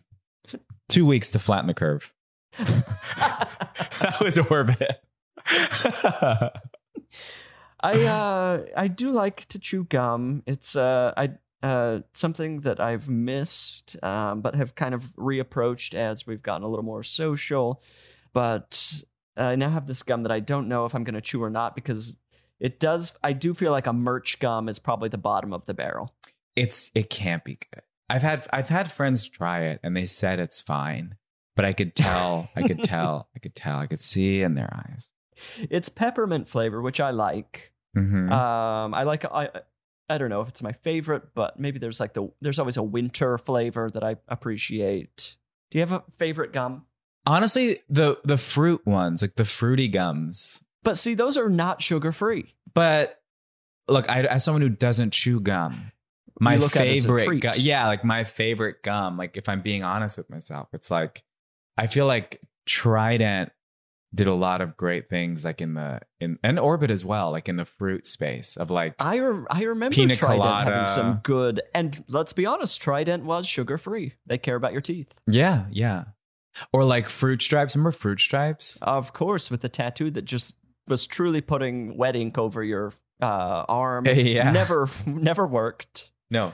Two 0.87 1.05
weeks 1.05 1.31
to 1.31 1.39
flatten 1.39 1.67
the 1.67 1.73
curve. 1.73 2.13
that 2.57 4.17
was 4.21 4.37
orbit. 4.37 5.01
I 7.81 8.03
uh 8.05 8.65
I 8.75 8.87
do 8.87 9.11
like 9.11 9.45
to 9.47 9.59
chew 9.59 9.83
gum. 9.83 10.43
It's 10.45 10.75
uh 10.75 11.13
I 11.15 11.31
uh 11.61 11.99
something 12.13 12.61
that 12.61 12.79
I've 12.79 13.09
missed 13.09 13.95
um 14.03 14.41
but 14.41 14.55
have 14.55 14.75
kind 14.75 14.93
of 14.93 15.03
reapproached 15.15 15.93
as 15.93 16.25
we've 16.25 16.41
gotten 16.41 16.63
a 16.63 16.67
little 16.67 16.85
more 16.85 17.03
social. 17.03 17.81
But 18.33 19.03
I 19.37 19.55
now 19.55 19.69
have 19.69 19.85
this 19.87 20.03
gum 20.03 20.23
that 20.23 20.31
I 20.31 20.39
don't 20.39 20.67
know 20.67 20.85
if 20.85 20.95
I'm 20.95 21.03
going 21.03 21.15
to 21.15 21.21
chew 21.21 21.43
or 21.43 21.49
not 21.49 21.75
because 21.75 22.19
it 22.59 22.79
does 22.79 23.17
I 23.23 23.33
do 23.33 23.53
feel 23.53 23.71
like 23.71 23.87
a 23.87 23.93
merch 23.93 24.39
gum 24.39 24.69
is 24.69 24.79
probably 24.79 25.09
the 25.09 25.17
bottom 25.17 25.53
of 25.53 25.65
the 25.65 25.73
barrel. 25.73 26.13
it's 26.55 26.91
it 26.95 27.09
can't 27.09 27.43
be 27.43 27.59
good. 27.71 27.83
I've 28.09 28.21
had 28.21 28.47
I've 28.53 28.69
had 28.69 28.91
friends 28.91 29.27
try 29.27 29.61
it 29.65 29.79
and 29.83 29.95
they 29.95 30.05
said 30.05 30.39
it's 30.39 30.61
fine, 30.61 31.15
but 31.55 31.65
I 31.65 31.73
could 31.73 31.95
tell, 31.95 32.49
I 32.55 32.63
could 32.63 32.83
tell, 32.93 33.29
I 33.35 33.39
could 33.39 33.55
tell, 33.55 33.79
I 33.79 33.87
could 33.87 33.99
see 34.01 34.41
in 34.41 34.55
their 34.55 34.71
eyes. 34.73 35.11
It's 35.69 35.89
peppermint 35.89 36.47
flavor, 36.47 36.81
which 36.81 36.99
I 36.99 37.11
like. 37.11 37.71
Mhm. 37.95 38.31
Um 38.31 38.93
I 38.93 39.03
like 39.03 39.25
I 39.25 39.49
I 40.09 40.17
don't 40.17 40.29
know 40.29 40.41
if 40.41 40.49
it's 40.49 40.61
my 40.61 40.71
favorite, 40.73 41.33
but 41.33 41.59
maybe 41.59 41.79
there's 41.79 41.99
like 41.99 42.13
the 42.13 42.31
there's 42.41 42.59
always 42.59 42.77
a 42.77 42.83
winter 42.83 43.37
flavor 43.37 43.89
that 43.89 44.03
I 44.03 44.17
appreciate. 44.27 45.35
Do 45.71 45.79
you 45.79 45.81
have 45.81 45.91
a 45.91 46.03
favorite 46.17 46.53
gum? 46.53 46.85
Honestly, 47.25 47.79
the 47.89 48.19
the 48.23 48.37
fruit 48.37 48.85
ones, 48.85 49.21
like 49.21 49.35
the 49.35 49.45
fruity 49.45 49.87
gums. 49.87 50.63
But 50.83 50.97
see, 50.99 51.15
those 51.15 51.37
are 51.37 51.49
not 51.49 51.81
sugar 51.81 52.11
free. 52.11 52.53
But 52.73 53.19
look, 53.87 54.09
I 54.09 54.21
as 54.25 54.43
someone 54.43 54.61
who 54.61 54.69
doesn't 54.69 55.11
chew 55.11 55.39
gum, 55.39 55.91
my 56.39 56.57
look 56.57 56.75
at 56.75 56.85
it 56.85 56.97
as 56.97 57.05
a 57.05 57.17
favorite 57.17 57.39
gum, 57.39 57.53
yeah, 57.57 57.87
like 57.87 58.03
my 58.03 58.23
favorite 58.25 58.83
gum. 58.83 59.17
Like 59.17 59.37
if 59.37 59.49
I'm 59.49 59.61
being 59.61 59.83
honest 59.83 60.17
with 60.17 60.29
myself, 60.29 60.67
it's 60.73 60.91
like 60.91 61.23
I 61.77 61.87
feel 61.87 62.05
like 62.05 62.41
Trident 62.67 63.51
did 64.15 64.27
a 64.27 64.33
lot 64.33 64.61
of 64.61 64.77
great 64.77 65.09
things, 65.09 65.43
like 65.43 65.61
in 65.61 65.73
the 65.73 65.99
in 66.19 66.39
and 66.41 66.57
Orbit 66.57 66.89
as 66.89 67.03
well, 67.05 67.31
like 67.31 67.49
in 67.49 67.57
the 67.57 67.65
fruit 67.65 68.07
space 68.07 68.55
of 68.55 68.71
like 68.71 68.95
I 68.97 69.17
re- 69.17 69.45
I 69.49 69.63
remember 69.63 69.93
Pina 69.93 70.15
Trident 70.15 70.63
having 70.67 70.87
some 70.87 71.19
good. 71.21 71.61
And 71.73 72.03
let's 72.07 72.33
be 72.33 72.45
honest, 72.45 72.81
Trident 72.81 73.25
was 73.25 73.45
sugar 73.45 73.77
free. 73.77 74.13
They 74.25 74.37
care 74.37 74.55
about 74.55 74.71
your 74.71 74.81
teeth, 74.81 75.13
yeah, 75.27 75.65
yeah, 75.69 76.05
or 76.73 76.83
like 76.83 77.09
fruit 77.09 77.41
stripes. 77.41 77.75
Remember 77.75 77.91
fruit 77.91 78.19
stripes? 78.21 78.79
of 78.81 79.13
course, 79.13 79.51
with 79.51 79.61
the 79.61 79.69
tattoo 79.69 80.09
that 80.11 80.23
just 80.23 80.55
was 80.87 81.05
truly 81.05 81.41
putting 81.41 81.97
wet 81.97 82.15
ink 82.15 82.37
over 82.37 82.63
your 82.63 82.93
uh, 83.21 83.65
arm. 83.67 84.05
Yeah. 84.15 84.51
never 84.51 84.87
never 85.05 85.45
worked. 85.45 86.11
No, 86.31 86.53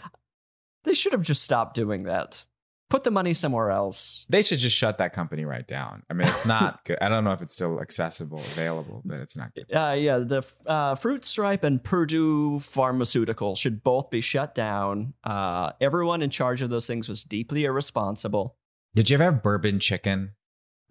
They 0.83 0.93
should 0.93 1.11
have 1.13 1.21
just 1.21 1.43
stopped 1.43 1.75
doing 1.75 2.03
that. 2.03 2.43
Put 2.91 3.05
the 3.05 3.11
money 3.11 3.33
somewhere 3.33 3.71
else. 3.71 4.25
they 4.27 4.43
should 4.43 4.59
just 4.59 4.75
shut 4.75 4.97
that 4.97 5.13
company 5.13 5.45
right 5.45 5.65
down. 5.65 6.03
I 6.09 6.13
mean, 6.13 6.27
it's 6.27 6.45
not 6.45 6.83
good. 6.83 6.97
I 7.01 7.07
don't 7.07 7.23
know 7.23 7.31
if 7.31 7.41
it's 7.41 7.53
still 7.53 7.79
accessible, 7.79 8.39
available, 8.51 9.01
but 9.05 9.21
it's 9.21 9.35
not 9.35 9.55
good. 9.55 9.73
Uh, 9.73 9.95
yeah, 9.97 10.17
the 10.17 10.43
uh, 10.67 10.95
Fruit 10.95 11.23
Stripe 11.23 11.63
and 11.63 11.81
Purdue 11.81 12.59
Pharmaceutical 12.59 13.55
should 13.55 13.81
both 13.81 14.09
be 14.09 14.19
shut 14.19 14.53
down. 14.53 15.13
Uh, 15.23 15.71
everyone 15.79 16.21
in 16.21 16.29
charge 16.29 16.61
of 16.61 16.69
those 16.69 16.85
things 16.85 17.07
was 17.07 17.23
deeply 17.23 17.63
irresponsible. 17.63 18.57
Did 18.93 19.09
you 19.09 19.13
ever 19.15 19.23
have 19.23 19.41
bourbon 19.41 19.79
chicken 19.79 20.31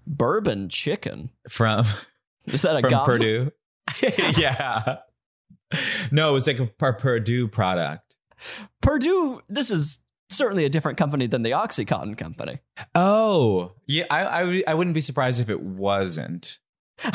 Bourbon 0.06 0.70
chicken. 0.70 1.30
from? 1.48 1.84
Is 2.46 2.62
that 2.62 2.76
a 2.76 2.80
from 2.80 2.90
gum? 2.90 3.04
Perdue. 3.04 3.52
yeah. 4.36 4.96
No, 6.10 6.30
it 6.30 6.32
was 6.32 6.46
like 6.46 6.58
a, 6.58 6.70
a 6.80 6.92
Perdue 6.94 7.46
product. 7.48 8.16
Perdue, 8.80 9.42
this 9.48 9.70
is 9.70 9.98
certainly 10.30 10.64
a 10.64 10.68
different 10.68 10.96
company 10.98 11.26
than 11.26 11.42
the 11.42 11.50
Oxycontin 11.50 12.16
company. 12.16 12.60
Oh, 12.94 13.72
yeah. 13.86 14.04
I, 14.10 14.20
I 14.24 14.44
would- 14.44 14.64
I 14.66 14.74
wouldn't 14.74 14.94
be 14.94 15.00
surprised 15.00 15.40
if 15.40 15.50
it 15.50 15.60
wasn't. 15.62 16.58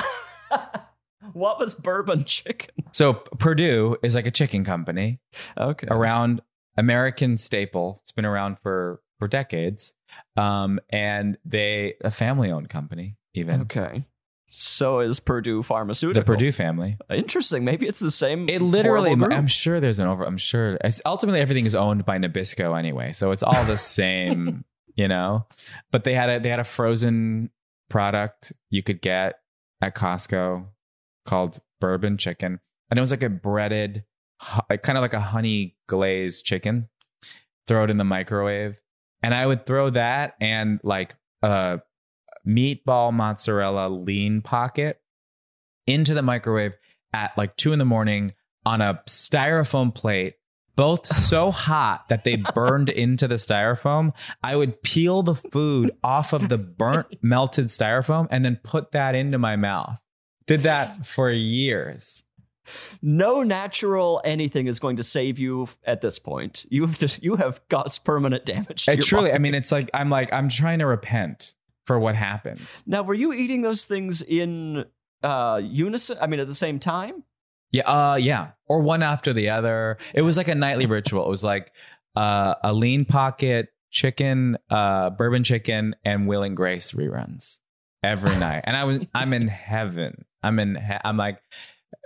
what 1.34 1.60
was 1.60 1.74
bourbon 1.74 2.24
chicken? 2.26 2.70
So 2.92 3.14
Perdue 3.14 3.98
is 4.04 4.16
like 4.16 4.28
a 4.28 4.32
chicken 4.32 4.64
company 4.64 5.20
Okay. 5.58 5.88
around 5.90 6.42
American 6.78 7.38
staple. 7.38 8.00
It's 8.04 8.12
been 8.12 8.26
around 8.26 8.58
for 8.60 9.02
for 9.20 9.28
decades, 9.30 9.94
um, 10.36 10.80
and 10.90 11.38
they 11.46 11.94
a 12.04 12.12
family 12.12 12.52
owned 12.52 12.70
company. 12.70 13.18
Even 13.34 13.62
Okay. 13.62 14.06
So 14.58 15.00
is 15.02 15.20
Purdue 15.20 15.64
Pharmaceutical. 15.64 16.22
the 16.22 16.26
Purdue 16.26 16.52
family. 16.52 16.98
Interesting. 17.10 17.66
Maybe 17.66 17.88
it's 17.88 18.00
the 18.00 18.12
same. 18.12 18.48
It 18.48 18.62
literally. 18.62 19.12
I'm 19.12 19.48
sure 19.48 19.80
there's 19.80 20.00
an 20.00 20.08
over. 20.08 20.24
I'm 20.24 20.38
sure. 20.38 20.78
It's, 20.82 21.02
ultimately, 21.06 21.42
everything 21.42 21.66
is 21.66 21.76
owned 21.76 22.06
by 22.06 22.18
Nabisco 22.18 22.78
anyway, 22.78 23.12
so 23.12 23.32
it's 23.32 23.44
all 23.44 23.66
the 23.66 23.78
same, 23.78 24.64
you 24.96 25.08
know. 25.08 25.46
But 25.92 26.06
they 26.06 26.14
had 26.14 26.30
a 26.30 26.40
they 26.40 26.50
had 26.50 26.60
a 26.60 26.66
frozen 26.66 27.50
product 27.90 28.54
you 28.70 28.82
could 28.82 29.02
get 29.02 29.36
at 29.82 29.94
Costco 29.94 30.68
called 31.26 31.60
bourbon 31.82 32.18
chicken, 32.18 32.60
and 32.90 32.98
it 32.98 33.02
was 33.02 33.12
like 33.12 33.24
a 33.24 33.30
breaded, 33.30 34.06
kind 34.42 34.98
of 34.98 35.02
like 35.02 35.14
a 35.14 35.20
honey 35.20 35.76
glazed 35.88 36.46
chicken. 36.46 36.88
Throw 37.68 37.84
it 37.84 37.90
in 37.90 37.98
the 37.98 38.04
microwave, 38.04 38.78
and 39.22 39.34
I 39.34 39.46
would 39.46 39.66
throw 39.66 39.90
that 39.90 40.36
and 40.40 40.80
like 40.84 41.16
a 41.42 41.82
meatball 42.46 43.12
mozzarella 43.12 43.90
lean 43.90 44.42
pocket 44.42 45.02
into 45.88 46.14
the 46.14 46.22
microwave 46.22 46.74
at 47.14 47.38
like 47.38 47.56
two 47.58 47.74
in 47.74 47.80
the 47.80 47.86
morning 47.86 48.34
on 48.66 48.82
a 48.82 49.02
styrofoam 49.08 49.94
plate, 49.94 50.36
both 50.76 51.06
so 51.06 51.52
hot 51.52 52.10
that 52.10 52.24
they 52.24 52.36
burned 52.36 52.90
into 52.90 53.28
the 53.28 53.36
styrofoam. 53.36 54.14
I 54.44 54.56
would 54.56 54.82
peel 54.82 55.24
the 55.24 55.36
food 55.36 55.92
off 56.04 56.34
of 56.34 56.50
the 56.50 56.58
burnt, 56.58 57.08
melted 57.22 57.68
styrofoam 57.68 58.28
and 58.30 58.44
then 58.44 58.60
put 58.64 58.92
that 58.92 59.16
into 59.16 59.38
my 59.38 59.56
mouth. 59.56 59.98
Did 60.46 60.64
that 60.64 61.06
for 61.06 61.32
years. 61.32 62.24
no 63.02 63.44
natural 63.44 64.22
anything 64.26 64.68
is 64.68 64.80
going 64.80 64.98
to 64.98 65.04
save 65.04 65.40
you 65.40 65.70
at 65.86 66.02
this 66.02 66.20
point. 66.20 66.66
You 66.70 66.86
have 66.86 66.98
just 66.98 67.24
you 67.24 67.36
have 67.36 67.62
caused 67.70 68.04
permanent 68.04 68.46
damage. 68.46 68.86
To 68.86 68.92
I 68.92 68.96
your 68.96 69.04
truly, 69.04 69.32
I 69.32 69.38
mean, 69.38 69.56
it's 69.56 69.72
like, 69.72 69.90
I'm 69.94 70.10
like, 70.10 70.32
I'm 70.34 70.50
trying 70.50 70.80
to 70.80 70.86
repent 70.86 71.54
for 71.86 72.00
what 72.00 72.16
happened. 72.16 72.62
Now, 72.86 73.04
were 73.04 73.14
you 73.14 73.34
eating 73.34 73.62
those 73.62 73.86
things 73.86 74.22
in 74.22 74.86
uh, 75.24 75.62
unison? 75.64 76.18
I 76.22 76.28
mean, 76.28 76.40
at 76.40 76.48
the 76.48 76.54
same 76.56 76.80
time? 76.80 77.24
Yeah, 77.72 77.84
uh, 77.90 78.16
yeah, 78.16 78.52
or 78.68 78.82
one 78.82 79.04
after 79.04 79.34
the 79.34 79.50
other. 79.50 79.98
It 80.14 80.22
was 80.22 80.38
like 80.38 80.48
a 80.48 80.56
nightly 80.56 80.86
ritual. 80.86 81.26
It 81.26 81.30
was 81.30 81.44
like 81.44 81.72
uh, 82.16 82.56
a 82.64 82.74
lean 82.74 83.06
pocket 83.06 83.70
chicken, 83.92 84.58
uh, 84.70 85.10
bourbon 85.12 85.44
chicken, 85.44 85.96
and 86.04 86.28
Will 86.28 86.44
and 86.44 86.56
Grace 86.56 86.92
reruns 86.92 87.60
every 88.04 88.36
night. 88.38 88.62
And 88.66 88.76
I 88.78 88.84
was, 88.84 89.00
I'm 89.14 89.34
in 89.34 89.48
heaven. 89.48 90.26
I'm 90.44 90.60
in. 90.60 90.76
He- 90.76 90.98
I'm 91.04 91.18
like, 91.18 91.40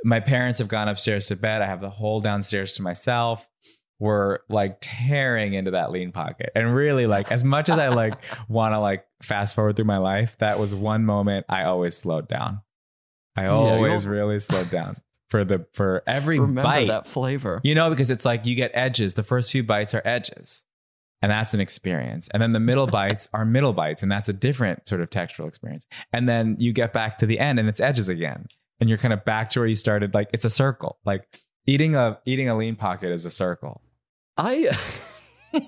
my 0.04 0.20
parents 0.20 0.60
have 0.60 0.68
gone 0.68 0.88
upstairs 0.88 1.28
to 1.28 1.36
bed. 1.36 1.62
I 1.62 1.66
have 1.66 1.82
the 1.82 1.90
whole 1.90 2.22
downstairs 2.22 2.74
to 2.74 2.82
myself. 2.82 3.48
We're 4.00 4.40
like 4.48 4.78
tearing 4.82 5.54
into 5.54 5.72
that 5.72 5.92
lean 5.92 6.12
pocket, 6.12 6.52
and 6.56 6.74
really, 6.74 7.06
like, 7.06 7.32
as 7.32 7.44
much 7.44 7.68
as 7.70 7.78
I 7.78 7.90
like 7.90 8.16
want 8.48 8.74
to 8.74 8.80
like 8.80 9.06
fast 9.22 9.56
forward 9.56 9.76
through 9.76 9.86
my 9.86 9.98
life, 9.98 10.38
that 10.40 10.58
was 10.60 10.74
one 10.74 11.06
moment 11.06 11.46
I 11.50 11.64
always 11.64 11.98
slowed 11.98 12.28
down. 12.28 12.62
I 13.36 13.48
always 13.48 14.04
you'll- 14.06 14.14
really 14.14 14.40
slowed 14.40 14.70
down 14.72 14.98
for 15.30 15.44
the 15.46 15.66
for 15.74 16.02
every 16.08 16.40
Remember 16.40 16.64
bite. 16.64 16.88
that 16.88 17.08
flavor. 17.08 17.62
You 17.64 17.76
know, 17.76 17.90
because 17.90 18.10
it's 18.10 18.26
like 18.26 18.46
you 18.46 18.56
get 18.56 18.72
edges. 18.74 19.14
The 19.14 19.24
first 19.24 19.52
few 19.52 19.64
bites 19.64 19.94
are 19.94 20.02
edges, 20.06 20.64
and 21.22 21.32
that's 21.32 21.54
an 21.54 21.60
experience. 21.60 22.30
And 22.34 22.42
then 22.42 22.54
the 22.54 22.60
middle 22.60 22.88
bites 23.00 23.28
are 23.34 23.44
middle 23.46 23.74
bites, 23.74 24.02
and 24.02 24.12
that's 24.12 24.30
a 24.30 24.34
different 24.34 24.88
sort 24.88 25.02
of 25.02 25.10
textural 25.10 25.48
experience. 25.48 25.86
And 26.14 26.28
then 26.28 26.56
you 26.58 26.72
get 26.74 26.94
back 26.94 27.18
to 27.20 27.26
the 27.26 27.38
end, 27.40 27.60
and 27.60 27.68
it's 27.70 27.80
edges 27.82 28.08
again, 28.10 28.48
and 28.80 28.88
you're 28.90 28.98
kind 28.98 29.14
of 29.14 29.26
back 29.26 29.50
to 29.52 29.60
where 29.60 29.68
you 29.68 29.76
started. 29.76 30.14
Like 30.14 30.30
it's 30.34 30.46
a 30.46 30.50
circle. 30.50 30.98
Like 31.06 31.24
eating 31.68 31.96
a 31.96 32.18
eating 32.26 32.50
a 32.50 32.58
lean 32.58 32.76
pocket 32.76 33.12
is 33.12 33.26
a 33.26 33.32
circle. 33.32 33.82
I 34.40 34.70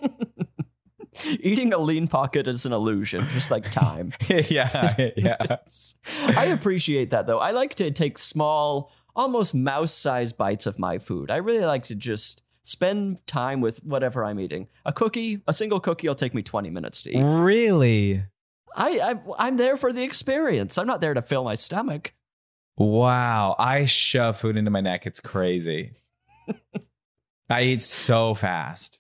eating 1.26 1.74
a 1.74 1.78
lean 1.78 2.08
pocket 2.08 2.48
is 2.48 2.66
an 2.66 2.72
illusion, 2.72 3.28
just 3.34 3.52
like 3.52 3.70
time. 3.70 4.14
yeah, 4.30 4.96
yeah. 5.18 5.58
I 6.20 6.46
appreciate 6.46 7.10
that 7.10 7.28
though. 7.28 7.40
I 7.40 7.52
like 7.52 7.76
to 7.76 7.92
take 7.92 8.18
small, 8.18 8.92
almost 9.14 9.54
mouse-sized 9.54 10.38
bites 10.38 10.68
of 10.68 10.80
my 10.80 11.00
food. 11.00 11.30
I 11.30 11.38
really 11.38 11.66
like 11.66 11.84
to 11.86 11.96
just 11.96 12.44
spend 12.64 13.28
time 13.28 13.60
with 13.60 13.84
whatever 13.84 14.24
I'm 14.24 14.40
eating. 14.40 14.70
A 14.86 14.94
cookie, 14.94 15.42
a 15.48 15.54
single 15.54 15.82
cookie 15.82 16.08
will 16.08 16.16
take 16.16 16.34
me 16.34 16.42
20 16.42 16.70
minutes 16.70 17.02
to 17.04 17.12
eat. 17.12 17.22
Really? 17.22 18.24
I, 18.74 19.00
I 19.02 19.16
I'm 19.38 19.58
there 19.58 19.76
for 19.76 19.92
the 19.92 20.04
experience. 20.04 20.78
I'm 20.78 20.88
not 20.88 21.02
there 21.02 21.14
to 21.14 21.22
fill 21.22 21.44
my 21.44 21.56
stomach. 21.56 22.14
Wow. 22.78 23.58
I 23.60 23.84
shove 23.86 24.38
food 24.38 24.56
into 24.56 24.72
my 24.72 24.80
neck. 24.80 25.06
It's 25.06 25.20
crazy. 25.20 25.98
I 27.52 27.64
eat 27.64 27.84
so 27.84 28.34
fast. 28.36 29.00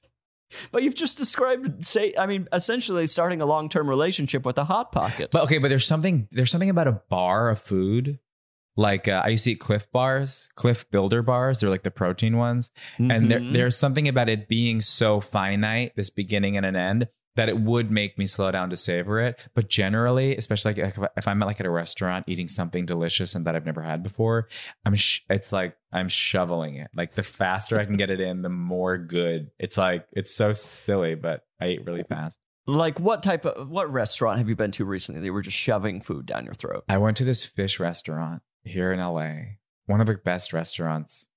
But 0.71 0.83
you've 0.83 0.95
just 0.95 1.17
described, 1.17 1.85
say, 1.85 2.13
I 2.17 2.25
mean, 2.25 2.47
essentially 2.51 3.07
starting 3.07 3.39
a 3.41 3.45
long 3.45 3.69
term 3.69 3.89
relationship 3.89 4.45
with 4.45 4.57
a 4.57 4.65
hot 4.65 4.91
pocket. 4.91 5.29
But 5.31 5.43
okay, 5.43 5.57
but 5.59 5.69
there's 5.69 5.87
something 5.87 6.27
there's 6.31 6.51
something 6.51 6.69
about 6.69 6.87
a 6.87 7.01
bar 7.09 7.49
of 7.49 7.59
food. 7.59 8.19
Like 8.77 9.07
uh, 9.07 9.21
I 9.23 9.29
used 9.29 9.43
to 9.45 9.51
eat 9.51 9.59
Clif 9.59 9.89
bars, 9.91 10.49
Clif 10.55 10.89
Builder 10.91 11.21
bars. 11.21 11.59
They're 11.59 11.69
like 11.69 11.83
the 11.83 11.91
protein 11.91 12.37
ones, 12.37 12.69
and 12.97 13.29
there, 13.29 13.39
Mhm. 13.39 13.53
there's 13.53 13.77
something 13.77 14.07
about 14.07 14.29
it 14.29 14.47
being 14.47 14.79
so 14.81 15.19
finite, 15.19 15.95
this 15.95 16.09
beginning 16.09 16.55
and 16.57 16.65
an 16.65 16.75
end, 16.77 17.07
that 17.35 17.49
it 17.49 17.59
would 17.59 17.91
make 17.91 18.17
me 18.17 18.27
slow 18.27 18.51
down 18.51 18.69
to 18.69 18.77
savor 18.77 19.19
it. 19.19 19.39
But 19.53 19.69
generally, 19.69 20.35
especially 20.35 20.73
like 20.73 20.97
if, 21.17 21.27
I'm 21.27 21.41
at 21.41 21.45
like 21.45 21.59
at 21.59 21.65
a 21.65 21.71
restaurant 21.71 22.25
eating 22.27 22.47
something 22.47 22.85
delicious 22.85 23.35
and 23.35 23.45
that 23.45 23.55
I've 23.55 23.65
never 23.65 23.81
had 23.81 24.03
before, 24.03 24.47
I'm 24.85 24.95
sh- 24.95 25.21
it's 25.29 25.53
like 25.53 25.75
I'm 25.93 26.09
shoveling 26.09 26.75
it. 26.75 26.89
Like 26.95 27.15
the 27.15 27.23
faster 27.23 27.79
I 27.79 27.85
can 27.85 27.97
get 27.97 28.09
it 28.09 28.19
in, 28.19 28.41
the 28.41 28.49
more 28.49 28.97
good. 28.97 29.51
It's 29.59 29.77
like 29.77 30.07
it's 30.11 30.33
so 30.33 30.53
silly, 30.53 31.15
but 31.15 31.45
I 31.59 31.69
eat 31.69 31.85
really 31.85 32.03
fast. 32.03 32.37
like, 32.67 32.99
what 32.99 33.23
type 33.23 33.45
of, 33.45 33.69
what 33.69 33.91
restaurant 33.91 34.37
have 34.37 34.49
you 34.49 34.55
been 34.55 34.71
to 34.71 34.85
recently 34.85 35.21
They 35.21 35.29
were 35.29 35.41
just 35.41 35.57
shoving 35.57 36.01
food 36.01 36.25
down 36.25 36.45
your 36.45 36.53
throat? 36.53 36.83
I 36.89 36.97
went 36.97 37.17
to 37.17 37.23
this 37.23 37.43
fish 37.43 37.79
restaurant 37.79 38.41
here 38.63 38.91
in 38.91 38.99
LA, 38.99 39.57
one 39.85 40.01
of 40.01 40.07
the 40.07 40.15
best 40.15 40.53
restaurants 40.53 41.27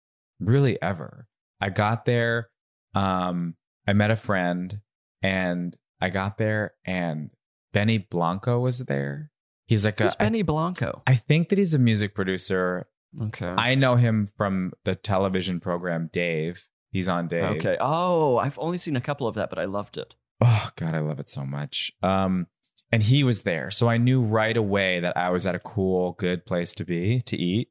really 0.41 0.81
ever. 0.83 1.29
I 1.61 1.71
got 1.71 2.05
there, 2.05 2.51
um, 2.95 3.55
I 3.87 3.93
met 3.93 4.11
a 4.11 4.17
friend, 4.17 4.81
and 5.23 5.77
I 6.05 6.11
got 6.11 6.37
there, 6.37 6.75
and 6.85 7.31
Benny 7.73 7.99
Blanco 7.99 8.61
was 8.61 8.81
there. 8.81 9.31
He's 9.67 9.85
like 9.85 10.01
a, 10.01 10.05
Who's 10.05 10.17
I, 10.21 10.25
Benny 10.25 10.43
Blanco? 10.43 11.03
I 11.07 11.15
think 11.15 11.49
that 11.49 11.59
he's 11.59 11.73
a 11.73 11.79
music 11.79 12.15
producer. 12.15 12.87
Okay. 13.21 13.47
I 13.47 13.75
know 13.75 13.97
him 13.97 14.29
from 14.37 14.73
the 14.85 14.95
television 14.95 15.61
program 15.61 16.11
Dave. 16.13 16.67
He's 16.91 17.09
on 17.09 17.29
Dave. 17.29 17.59
Okay. 17.59 17.77
Oh, 17.81 18.37
I've 18.37 18.59
only 18.59 18.79
seen 18.79 18.97
a 18.97 19.01
couple 19.01 19.27
of 19.27 19.35
that, 19.37 19.49
but 19.49 19.59
I 19.59 19.65
loved 19.65 19.97
it. 19.97 20.15
Oh 20.43 20.69
God, 20.77 20.95
I 20.95 20.99
love 20.99 21.21
it 21.21 21.29
so 21.29 21.47
much. 21.47 21.91
Um, 22.03 22.49
and 22.93 23.03
he 23.03 23.25
was 23.25 23.43
there, 23.43 23.71
so 23.71 23.89
I 23.89 23.97
knew 23.97 24.21
right 24.23 24.57
away 24.57 25.01
that 25.01 25.17
I 25.17 25.31
was 25.31 25.47
at 25.47 25.55
a 25.55 25.59
cool, 25.61 26.13
good 26.19 26.45
place 26.45 26.75
to 26.75 26.85
be 26.85 27.23
to 27.23 27.37
eat. 27.37 27.69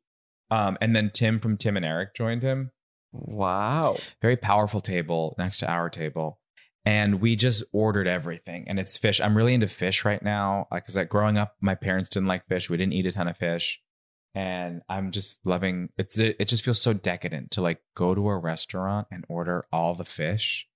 Um, 0.49 0.77
and 0.81 0.95
then 0.95 1.11
Tim 1.13 1.39
from 1.39 1.57
Tim 1.57 1.77
and 1.77 1.85
Eric 1.85 2.15
joined 2.15 2.41
him. 2.41 2.71
Wow. 3.11 3.97
Very 4.21 4.37
powerful 4.37 4.81
table 4.81 5.35
next 5.37 5.59
to 5.59 5.69
our 5.69 5.89
table, 5.89 6.39
and 6.85 7.21
we 7.21 7.35
just 7.35 7.63
ordered 7.71 8.07
everything. 8.07 8.65
And 8.67 8.79
it's 8.79 8.97
fish. 8.97 9.21
I'm 9.21 9.37
really 9.37 9.53
into 9.53 9.67
fish 9.67 10.05
right 10.05 10.21
now, 10.21 10.67
because 10.71 10.95
like 10.95 11.09
growing 11.09 11.37
up, 11.37 11.55
my 11.61 11.75
parents 11.75 12.09
didn't 12.09 12.27
like 12.27 12.47
fish. 12.47 12.69
We 12.69 12.77
didn't 12.77 12.93
eat 12.93 13.05
a 13.05 13.11
ton 13.11 13.27
of 13.27 13.37
fish, 13.37 13.81
and 14.35 14.81
I'm 14.89 15.11
just 15.11 15.45
loving. 15.45 15.89
It's 15.97 16.17
it 16.17 16.47
just 16.47 16.65
feels 16.65 16.81
so 16.81 16.93
decadent 16.93 17.51
to 17.51 17.61
like 17.61 17.81
go 17.95 18.13
to 18.13 18.29
a 18.29 18.37
restaurant 18.37 19.07
and 19.11 19.25
order 19.29 19.65
all 19.71 19.95
the 19.95 20.05
fish 20.05 20.67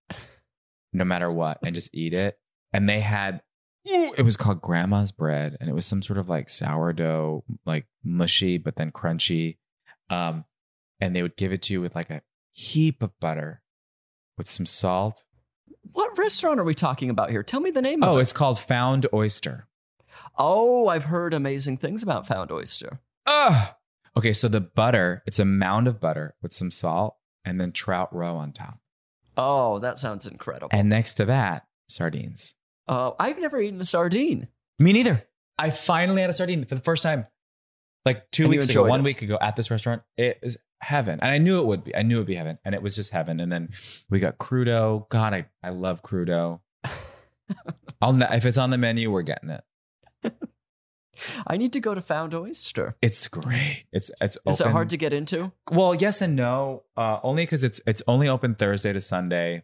no 0.94 1.06
matter 1.06 1.32
what 1.32 1.60
and 1.64 1.76
just 1.76 1.94
eat 1.94 2.14
it. 2.14 2.40
And 2.74 2.88
they 2.88 3.00
had 3.00 3.42
it 3.86 4.26
was 4.26 4.36
called 4.36 4.62
grandma's 4.62 5.14
bread 5.14 5.56
and 5.62 5.70
it 5.70 5.74
was 5.74 5.86
some 5.86 6.02
sort 6.02 6.20
of 6.20 6.28
like 6.28 6.50
sourdough, 6.50 7.44
like 7.66 7.86
mushy 8.04 8.58
but 8.58 8.76
then 8.76 8.92
crunchy. 8.92 9.58
Um 10.10 10.46
and 11.00 11.16
they 11.16 11.22
would 11.22 11.38
give 11.38 11.54
it 11.54 11.62
to 11.64 11.74
you 11.74 11.82
with 11.82 11.96
like 11.96 12.10
a 12.10 12.22
heap 12.52 13.02
of 13.02 13.18
butter 13.20 13.62
with 14.38 14.50
some 14.50 14.66
salt. 14.66 15.24
What 15.94 16.18
restaurant 16.18 16.60
are 16.60 16.64
we 16.64 16.74
talking 16.74 17.10
about 17.10 17.30
here? 17.30 17.44
Tell 17.44 17.60
me 17.60 17.72
the 17.72 17.82
name 17.82 18.04
Oh, 18.04 18.08
of 18.08 18.14
it. 18.14 18.16
Oh, 18.16 18.20
it's 18.20 18.34
called 18.34 18.60
Found 18.60 19.06
Oyster. 19.14 19.68
Oh, 20.38 20.88
I've 20.88 21.06
heard 21.06 21.34
amazing 21.34 21.78
things 21.78 22.04
about 22.04 22.28
Found 22.28 22.52
Oyster. 22.52 23.00
Ugh. 23.26 23.74
Okay, 24.16 24.34
so 24.34 24.48
the 24.48 24.62
butter, 24.62 25.24
it's 25.28 25.40
a 25.40 25.46
mound 25.46 25.88
of 25.88 26.00
butter 26.00 26.36
with 26.42 26.54
some 26.54 26.72
salt 26.72 27.16
and 27.46 27.60
then 27.62 27.72
trout 27.72 28.14
roe 28.14 28.36
on 28.36 28.52
top. 28.52 28.80
Oh, 29.36 29.80
that 29.80 29.98
sounds 29.98 30.26
incredible. 30.26 30.70
And 30.72 30.90
next 30.90 31.16
to 31.16 31.26
that, 31.26 31.68
sardines. 31.88 32.56
uh, 32.88 33.12
I've 33.20 33.40
never 33.40 33.60
eaten 33.62 33.80
a 33.82 33.86
sardine. 33.86 34.48
Me 34.80 34.94
neither. 34.94 35.24
I 35.60 35.70
finally 35.72 36.22
had 36.22 36.30
a 36.30 36.34
sardine 36.34 36.66
for 36.66 36.76
the 36.76 36.82
first 36.82 37.04
time. 37.04 37.28
Like 38.08 38.32
two 38.32 38.44
And 38.44 38.52
weeks 38.52 38.70
ago, 38.70 38.84
one 38.84 39.02
it? 39.02 39.04
week 39.04 39.22
ago 39.22 39.38
at 39.40 39.56
this 39.56 39.70
restaurant. 39.70 40.02
It 40.18 40.40
was 40.42 40.58
heaven. 40.82 41.20
And 41.22 41.30
I 41.30 41.38
knew 41.38 41.60
it 41.60 41.66
would 41.66 41.84
be. 41.84 41.96
I 41.96 42.02
knew 42.02 42.16
it 42.16 42.20
would 42.20 42.28
be 42.28 42.36
heaven. 42.36 42.58
And 42.66 42.74
it 42.74 42.82
was 42.82 42.96
just 42.96 43.12
heaven. 43.12 43.40
And 43.40 43.52
then 43.52 43.70
we 44.10 44.20
got 44.20 44.38
crudo. 44.38 45.08
God, 45.10 45.34
I, 45.34 45.46
I 45.64 45.70
love 45.70 46.02
crudo. 46.02 46.62
I'll 48.02 48.22
if 48.22 48.46
it's 48.46 48.58
on 48.58 48.70
the 48.70 48.78
menu, 48.78 49.12
we're 49.12 49.22
getting 49.24 49.50
it. 49.50 49.64
I 51.48 51.58
need 51.58 51.74
to 51.74 51.80
go 51.80 51.94
to 51.94 52.02
Found 52.02 52.34
Oyster. 52.34 52.96
It's 53.02 53.28
great. 53.28 53.86
It's 53.92 54.12
it's 54.22 54.38
open. 54.38 54.54
Is 54.54 54.62
it 54.62 54.68
hard 54.68 54.90
to 54.90 54.98
get 54.98 55.14
into? 55.14 55.52
Well, 55.72 55.96
yes 55.96 56.22
and 56.22 56.36
no. 56.36 56.84
Uh, 56.96 57.20
only 57.24 57.44
because 57.44 57.64
it's 57.64 57.82
it's 57.88 58.02
only 58.08 58.28
open 58.28 58.56
Thursday 58.56 58.94
to 58.94 59.02
Sunday, 59.02 59.64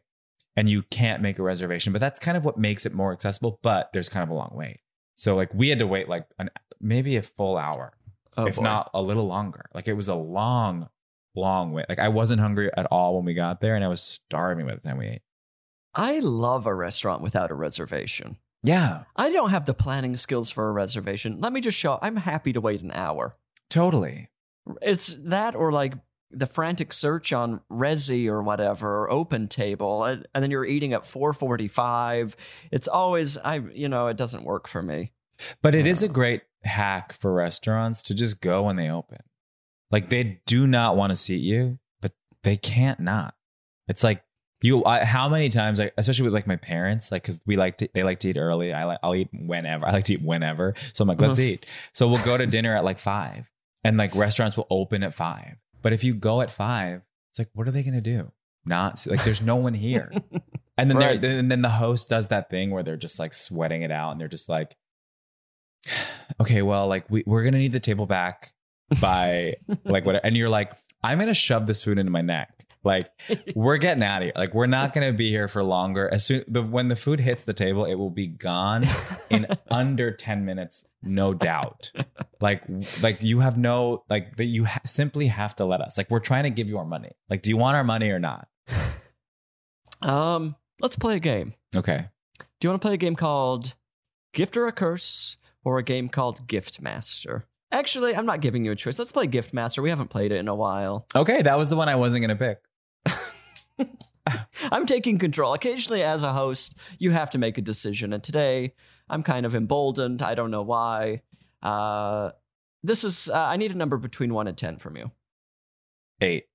and 0.56 0.68
you 0.68 0.84
can't 0.84 1.22
make 1.22 1.40
a 1.40 1.44
reservation. 1.44 1.94
But 1.94 2.00
that's 2.00 2.20
kind 2.20 2.38
of 2.38 2.44
what 2.46 2.58
makes 2.58 2.86
it 2.86 2.94
more 2.94 3.14
accessible. 3.14 3.60
But 3.62 3.92
there's 3.94 4.10
kind 4.10 4.24
of 4.24 4.30
a 4.30 4.34
long 4.34 4.52
wait. 4.54 4.80
So 5.16 5.36
like 5.36 5.54
we 5.54 5.70
had 5.70 5.80
to 5.80 5.88
wait 5.88 6.10
like 6.10 6.26
an 6.40 6.50
maybe 6.82 7.16
a 7.18 7.22
full 7.22 7.58
hour, 7.58 7.94
Oh, 8.38 8.46
if 8.48 8.56
boy. 8.58 8.64
not 8.64 8.90
a 8.94 9.02
little 9.02 9.28
longer. 9.28 9.66
Like 9.74 9.88
it 9.88 9.94
was 9.94 10.08
a 10.08 10.16
long, 10.16 10.90
long 11.36 11.72
wait. 11.72 11.86
Like 11.90 12.00
I 12.00 12.10
wasn't 12.10 12.42
hungry 12.42 12.70
at 12.76 12.86
all 12.88 13.16
when 13.16 13.26
we 13.26 13.34
got 13.34 13.62
there, 13.62 13.76
and 13.76 13.84
I 13.84 13.88
was 13.88 14.02
starving 14.02 14.66
by 14.66 14.76
the 14.76 14.82
time 14.82 14.98
we 14.98 15.08
ate. 15.08 15.22
I 15.96 16.20
love 16.20 16.66
a 16.66 16.74
restaurant 16.74 17.22
without 17.22 17.52
a 17.52 17.56
reservation. 17.56 18.38
Yeah, 18.64 19.04
I 19.16 19.30
don't 19.32 19.50
have 19.52 19.66
the 19.66 19.74
planning 19.74 20.16
skills 20.18 20.50
for 20.50 20.70
a 20.70 20.72
reservation. 20.72 21.40
Let 21.42 21.52
me 21.54 21.62
just 21.62 21.78
show. 21.78 22.00
I'm 22.02 22.16
happy 22.16 22.54
to 22.54 22.62
wait 22.62 22.82
an 22.82 22.92
hour. 22.92 23.36
totally. 23.70 24.30
It's 24.82 25.14
that 25.20 25.56
or 25.56 25.72
like 25.74 25.94
the 26.32 26.48
frantic 26.48 26.94
search 26.94 27.34
on 27.34 27.60
Resy 27.70 28.28
or 28.28 28.42
whatever, 28.42 29.04
or 29.04 29.12
Open 29.12 29.48
Table, 29.50 30.06
and, 30.06 30.26
and 30.34 30.42
then 30.42 30.50
you're 30.50 30.66
eating 30.66 30.94
at 30.94 31.04
4:45. 31.04 32.36
It's 32.72 32.88
always 32.88 33.38
I, 33.38 33.56
you 33.56 33.90
know, 33.90 34.08
it 34.08 34.18
doesn't 34.18 34.44
work 34.46 34.68
for 34.68 34.82
me. 34.82 35.12
But 35.62 35.76
it 35.76 35.86
is 35.88 36.04
a 36.04 36.08
great 36.08 36.42
hack 36.64 37.14
for 37.14 37.34
restaurants 37.34 38.02
to 38.04 38.14
just 38.14 38.42
go 38.42 38.64
when 38.64 38.76
they 38.76 38.90
open. 38.90 39.20
Like 39.92 40.10
they 40.10 40.42
do 40.46 40.66
not 40.68 40.96
want 40.96 41.12
to 41.12 41.16
seat 41.16 41.42
you, 41.42 41.80
but 42.02 42.12
they 42.44 42.58
can't 42.58 43.00
not. 43.00 43.36
It's 43.88 44.04
like 44.04 44.24
you. 44.62 44.84
I, 44.86 45.04
how 45.06 45.30
many 45.30 45.50
times, 45.50 45.78
like 45.80 45.94
especially 45.98 46.24
with 46.24 46.34
like 46.34 46.48
my 46.48 46.56
parents, 46.56 47.12
like 47.12 47.22
because 47.24 47.42
we 47.46 47.58
like 47.58 47.78
to, 47.80 47.90
they 47.94 48.02
like 48.04 48.20
to 48.22 48.30
eat 48.30 48.38
early. 48.38 48.74
I 48.74 48.86
like 48.86 49.00
I'll 49.04 49.14
eat 49.16 49.30
whenever. 49.34 49.86
I 49.88 49.92
like 49.92 50.06
to 50.06 50.14
eat 50.14 50.22
whenever. 50.22 50.74
So 50.94 51.04
I'm 51.04 51.08
like, 51.08 51.20
let's 51.22 51.40
eat. 51.40 51.66
So 51.94 52.08
we'll 52.08 52.24
go 52.24 52.38
to 52.38 52.46
dinner 52.48 52.76
at 52.76 52.84
like 52.84 53.00
five, 53.00 53.50
and 53.84 53.98
like 53.98 54.16
restaurants 54.16 54.58
will 54.58 54.68
open 54.70 55.04
at 55.04 55.14
five. 55.14 55.58
But 55.82 55.92
if 55.94 56.04
you 56.04 56.14
go 56.16 56.42
at 56.42 56.50
five, 56.50 57.02
it's 57.32 57.40
like, 57.40 57.50
what 57.54 57.68
are 57.68 57.72
they 57.72 57.84
gonna 57.84 58.00
do? 58.02 58.32
Not 58.66 59.06
like 59.06 59.24
there's 59.26 59.42
no 59.42 59.58
one 59.58 59.74
here. 59.74 60.12
And 60.76 60.90
then 60.90 60.98
Right. 60.98 61.22
they're 61.22 61.38
and 61.38 61.52
then 61.52 61.62
the 61.62 61.70
host 61.70 62.10
does 62.10 62.30
that 62.30 62.50
thing 62.50 62.72
where 62.72 62.82
they're 62.82 62.98
just 62.98 63.20
like 63.20 63.36
sweating 63.36 63.84
it 63.84 63.92
out 63.92 64.12
and 64.12 64.20
they're 64.20 64.28
just 64.28 64.50
like, 64.50 64.76
okay, 66.40 66.62
well, 66.62 66.88
like 66.88 67.10
we, 67.10 67.24
we're 67.26 67.44
gonna 67.44 67.58
need 67.58 67.74
the 67.74 67.80
table 67.80 68.06
back 68.06 68.54
by 69.00 69.56
like 69.86 70.06
what 70.06 70.24
and 70.24 70.38
you're 70.38 70.50
like, 70.50 70.74
I'm 71.04 71.20
gonna 71.20 71.34
shove 71.34 71.68
this 71.68 71.84
food 71.84 71.98
into 71.98 72.12
my 72.12 72.22
neck. 72.22 72.66
Like 72.84 73.10
we're 73.56 73.78
getting 73.78 74.04
out 74.04 74.22
of 74.22 74.26
here. 74.26 74.34
Like 74.36 74.54
we're 74.54 74.68
not 74.68 74.94
gonna 74.94 75.14
be 75.14 75.30
here 75.30 75.48
for 75.48 75.64
longer. 75.64 76.10
As 76.12 76.26
soon 76.26 76.44
the 76.48 76.62
when 76.62 76.90
the 76.90 76.96
food 76.96 77.20
hits 77.20 77.46
the 77.46 77.54
table, 77.54 77.86
it 77.86 77.96
will 77.96 78.10
be 78.10 78.28
gone 78.28 78.86
in 79.30 79.48
under 79.72 80.12
10 80.12 80.44
minutes, 80.44 80.84
no 81.02 81.34
doubt. 81.34 81.92
Like 82.42 82.64
like 83.02 83.24
you 83.24 83.40
have 83.40 83.58
no 83.58 84.04
like 84.10 84.36
that 84.36 84.46
you 84.46 84.66
ha- 84.66 84.82
simply 84.86 85.28
have 85.28 85.56
to 85.58 85.66
let 85.66 85.80
us. 85.80 85.98
Like 85.98 86.10
we're 86.10 86.20
trying 86.20 86.44
to 86.44 86.50
give 86.50 86.68
you 86.68 86.78
our 86.78 86.86
money. 86.86 87.12
Like 87.30 87.42
do 87.42 87.50
you 87.50 87.58
want 87.58 87.78
our 87.78 87.86
money 87.86 88.10
or 88.10 88.20
not? 88.20 88.48
Um, 90.02 90.56
let's 90.82 90.98
play 90.98 91.16
a 91.16 91.20
game. 91.20 91.54
Okay. 91.74 92.06
Do 92.60 92.66
you 92.66 92.70
want 92.70 92.82
to 92.82 92.86
play 92.86 92.94
a 92.96 92.98
game 92.98 93.16
called 93.16 93.76
Gift 94.34 94.58
or 94.58 94.68
a 94.68 94.74
Curse 94.74 95.38
or 95.64 95.78
a 95.78 95.84
game 95.84 96.10
called 96.10 96.48
Gift 96.48 96.82
Master? 96.82 97.46
Actually, 97.72 98.16
I'm 98.16 98.26
not 98.26 98.42
giving 98.42 98.64
you 98.66 98.72
a 98.72 98.76
choice. 98.76 99.00
Let's 99.00 99.12
play 99.12 99.26
Gift 99.28 99.54
Master. 99.54 99.82
We 99.82 99.90
haven't 99.90 100.10
played 100.10 100.32
it 100.32 100.38
in 100.38 100.48
a 100.48 100.56
while. 100.56 101.08
Okay, 101.16 101.42
that 101.42 101.58
was 101.58 101.70
the 101.70 101.76
one 101.76 101.90
I 101.90 101.96
wasn't 101.96 102.22
gonna 102.22 102.36
pick. 102.36 102.60
I'm 104.72 104.86
taking 104.86 105.18
control. 105.18 105.54
Occasionally, 105.54 106.04
as 106.04 106.24
a 106.24 106.34
host, 106.34 106.76
you 107.00 107.12
have 107.12 107.30
to 107.32 107.38
make 107.38 107.58
a 107.58 107.62
decision. 107.62 108.14
And 108.14 108.24
today, 108.24 108.74
I'm 109.10 109.24
kind 109.24 109.46
of 109.46 109.56
emboldened. 109.56 110.22
I 110.22 110.36
don't 110.36 110.52
know 110.52 110.62
why. 110.62 111.22
Uh, 111.62 112.32
this 112.84 113.04
is, 113.04 113.30
uh, 113.30 113.34
I 113.34 113.58
need 113.58 113.72
a 113.72 113.76
number 113.76 113.98
between 113.98 114.34
1 114.34 114.48
and 114.48 114.58
10 114.58 114.78
from 114.78 114.96
you. 114.98 115.12
Eight. 116.22 116.46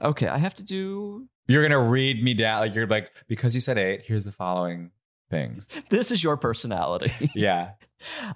Okay, 0.00 0.26
I 0.26 0.38
have 0.38 0.54
to 0.56 0.62
do, 0.64 1.28
You're 1.46 1.62
gonna 1.62 1.80
read 1.80 2.22
me 2.22 2.34
down. 2.34 2.60
Like 2.60 2.74
you're 2.74 2.86
like, 2.86 3.10
because 3.28 3.54
you 3.54 3.60
said 3.60 3.78
eight, 3.78 4.02
here's 4.04 4.24
the 4.24 4.32
following 4.32 4.90
things. 5.30 5.68
this 5.90 6.10
is 6.10 6.22
your 6.22 6.36
personality. 6.36 7.12
Yeah. 7.34 7.70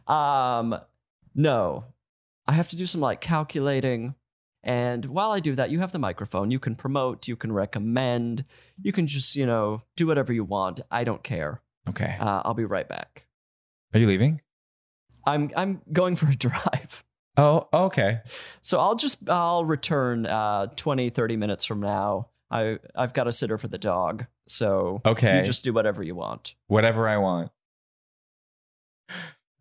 Um, 0.06 0.78
no, 1.34 1.84
I 2.46 2.52
have 2.52 2.68
to 2.70 2.76
do 2.76 2.86
some 2.86 3.00
like 3.00 3.20
calculating. 3.20 4.14
And 4.62 5.04
while 5.06 5.30
I 5.30 5.38
do 5.40 5.54
that, 5.54 5.70
you 5.70 5.78
have 5.80 5.92
the 5.92 5.98
microphone. 5.98 6.50
You 6.50 6.58
can 6.58 6.74
promote, 6.74 7.28
you 7.28 7.36
can 7.36 7.52
recommend, 7.52 8.44
you 8.82 8.92
can 8.92 9.06
just, 9.06 9.36
you 9.36 9.46
know, 9.46 9.82
do 9.96 10.06
whatever 10.08 10.32
you 10.32 10.42
want. 10.44 10.80
I 10.90 11.04
don't 11.04 11.22
care. 11.22 11.60
Okay. 11.88 12.16
Uh, 12.18 12.42
I'll 12.44 12.54
be 12.54 12.64
right 12.64 12.88
back. 12.88 13.26
Are 13.94 14.00
you 14.00 14.08
leaving? 14.08 14.40
I'm 15.24 15.50
I'm 15.56 15.82
going 15.92 16.16
for 16.16 16.28
a 16.28 16.34
drive. 16.36 17.04
Oh, 17.36 17.68
okay. 17.72 18.20
So 18.60 18.80
I'll 18.80 18.96
just 18.96 19.28
I'll 19.28 19.64
return 19.64 20.26
uh 20.26 20.66
20 20.74 21.10
30 21.10 21.36
minutes 21.36 21.64
from 21.64 21.80
now. 21.80 22.28
I 22.50 22.78
I've 22.94 23.12
got 23.14 23.28
a 23.28 23.32
sitter 23.32 23.58
for 23.58 23.68
the 23.68 23.78
dog. 23.78 24.26
So 24.48 25.00
Okay. 25.04 25.38
you 25.38 25.44
just 25.44 25.62
do 25.64 25.72
whatever 25.72 26.02
you 26.02 26.14
want. 26.16 26.54
Whatever 26.68 27.08
I 27.08 27.18
want. 27.18 27.50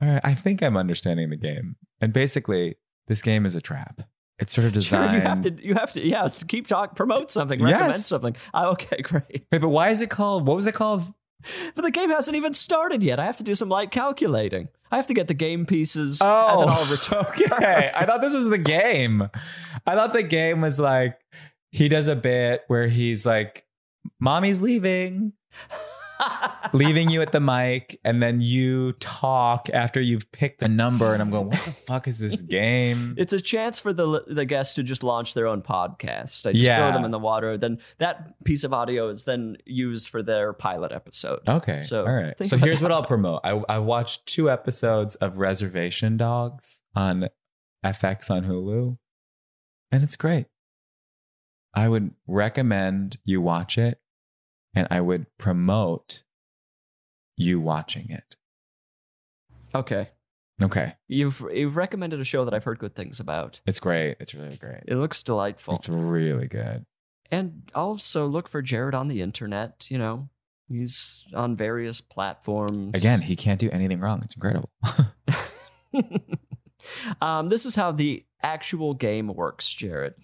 All 0.02 0.10
right. 0.10 0.22
I 0.24 0.34
think 0.34 0.62
I'm 0.62 0.78
understanding 0.78 1.30
the 1.30 1.36
game. 1.38 1.76
And 2.02 2.12
basically, 2.14 2.76
this 3.08 3.22
game 3.22 3.46
is 3.46 3.56
a 3.56 3.62
trap. 3.62 4.02
It's 4.40 4.54
sort 4.54 4.66
of 4.68 4.72
Sure, 4.84 5.00
designed. 5.08 5.14
you 5.14 5.22
have 5.22 5.42
to 5.42 5.66
you 5.66 5.74
have 5.76 5.92
to 5.94 6.06
yeah, 6.06 6.28
keep 6.48 6.68
talk 6.68 6.96
promote 6.96 7.32
something, 7.32 7.62
recommend 7.62 7.94
Yes. 7.94 8.08
something. 8.08 8.36
Oh, 8.54 8.72
okay, 8.72 9.02
great. 9.04 9.24
Wait, 9.52 9.62
but 9.62 9.70
why 9.70 9.90
is 9.90 10.02
it 10.02 10.10
called? 10.10 10.46
What 10.46 10.56
was 10.58 10.68
it 10.68 10.74
called? 10.74 11.06
But 11.76 11.84
the 11.84 11.92
game 11.92 12.10
hasn't 12.10 12.36
even 12.36 12.54
started 12.54 13.04
yet. 13.04 13.20
I 13.20 13.26
have 13.26 13.38
to 13.38 13.44
do 13.44 13.54
some 13.54 13.70
light 13.70 13.92
calculating. 13.92 14.68
I 14.92 14.96
have 14.96 15.08
to 15.08 15.14
get 15.14 15.28
the 15.28 15.34
game 15.36 15.66
pieces 15.66 16.20
and 16.22 16.30
Oh, 16.30 16.60
then 16.62 16.70
I'll 16.70 16.86
return. 16.92 17.26
okay. 17.28 17.92
I 17.94 18.06
thought 18.06 18.22
this 18.22 18.34
was 18.34 18.50
the 18.50 18.58
game. 18.58 19.30
I 19.86 19.96
thought 19.96 20.12
the 20.14 20.24
game 20.24 20.62
was 20.62 20.80
like 20.80 21.20
he 21.72 21.88
does 21.88 22.08
a 22.08 22.16
bit 22.16 22.64
where 22.68 22.88
he's 22.88 23.26
like, 23.26 23.66
"Mommy's 24.20 24.60
leaving," 24.62 25.34
leaving 26.74 27.10
you 27.10 27.22
at 27.22 27.32
the 27.32 27.40
mic, 27.40 28.00
and 28.04 28.22
then 28.22 28.42
you 28.42 28.94
talk 28.94 29.70
after 29.74 30.02
you've 30.02 30.32
picked 30.32 30.62
a 30.62 30.68
number, 30.68 31.14
and 31.14 31.22
I'm 31.22 31.30
going, 31.30 31.48
"What 31.48 31.64
the 31.66 31.72
fuck 31.72 32.08
is 32.08 32.20
this 32.20 32.42
game?" 32.42 33.16
It's 33.18 33.34
a 33.34 33.40
chance 33.42 33.80
for 33.80 33.94
the 33.94 34.24
the 34.28 34.46
guests 34.46 34.74
to 34.76 34.84
just 34.84 35.04
launch 35.04 35.34
their 35.34 35.48
own 35.48 35.62
podcast. 35.62 36.46
I 36.48 36.52
just 36.52 36.56
Yeah. 36.66 36.78
throw 36.78 36.94
them 36.94 37.06
in 37.06 37.12
the 37.12 37.20
water. 37.20 37.58
Then 37.58 37.80
that 38.00 38.44
piece 38.44 38.64
of 38.64 38.74
audio 38.74 39.10
is 39.10 39.24
then 39.26 39.58
used 39.66 40.10
for 40.10 40.22
their 40.24 40.54
pilot 40.54 40.92
episode. 40.92 41.40
Okay. 41.48 41.82
So, 41.82 42.06
all 42.06 42.14
right. 42.14 42.34
So 42.46 42.58
here's 42.58 42.82
what. 42.82 42.92
I'll 42.92 43.04
promote. 43.04 43.42
I 43.44 43.52
I 43.70 43.80
watched 43.80 44.26
two 44.26 44.50
episodes 44.50 45.16
of 45.16 45.38
Reservation 45.38 46.18
Dogs 46.18 46.82
on 46.96 47.30
FX 47.86 48.32
on 48.32 48.46
Hulu, 48.46 48.98
and 49.92 50.04
it's 50.04 50.16
great. 50.16 50.48
I 51.74 51.90
would 51.90 52.12
recommend 52.26 53.18
you 53.26 53.42
watch 53.42 53.78
it, 53.78 54.00
and 54.76 54.88
I 54.92 55.02
would 55.02 55.26
promote 55.38 56.24
you 57.38 57.60
watching 57.60 58.10
it. 58.10 58.36
Okay. 59.74 60.10
Okay. 60.62 60.94
You've 61.08 61.44
you've 61.54 61.76
recommended 61.76 62.22
a 62.22 62.24
show 62.24 62.46
that 62.46 62.54
I've 62.54 62.64
heard 62.64 62.80
good 62.80 62.96
things 62.96 63.20
about. 63.20 63.60
It's 63.66 63.80
great. 63.80 64.18
It's 64.20 64.34
really 64.34 64.56
great. 64.56 64.84
It 64.88 64.96
looks 64.96 65.22
delightful. 65.24 65.76
It's 65.76 65.90
really 65.90 66.48
good. 66.48 66.86
And 67.32 67.64
also 67.74 68.28
look 68.28 68.48
for 68.48 68.62
Jared 68.62 68.96
on 68.96 69.08
the 69.08 69.22
internet, 69.22 69.88
you 69.90 69.98
know. 69.98 70.30
He's 70.70 71.26
on 71.34 71.56
various 71.56 72.02
platforms. 72.02 72.92
Again, 72.94 73.22
he 73.22 73.36
can't 73.36 73.60
do 73.60 73.70
anything 73.70 74.00
wrong. 74.00 74.22
It's 74.24 74.36
incredible. 74.36 74.70
um, 77.22 77.50
this 77.50 77.66
is 77.66 77.76
how 77.76 77.92
the 77.92 78.26
actual 78.42 78.94
game 78.94 79.28
works, 79.28 79.72
Jared. 79.72 80.16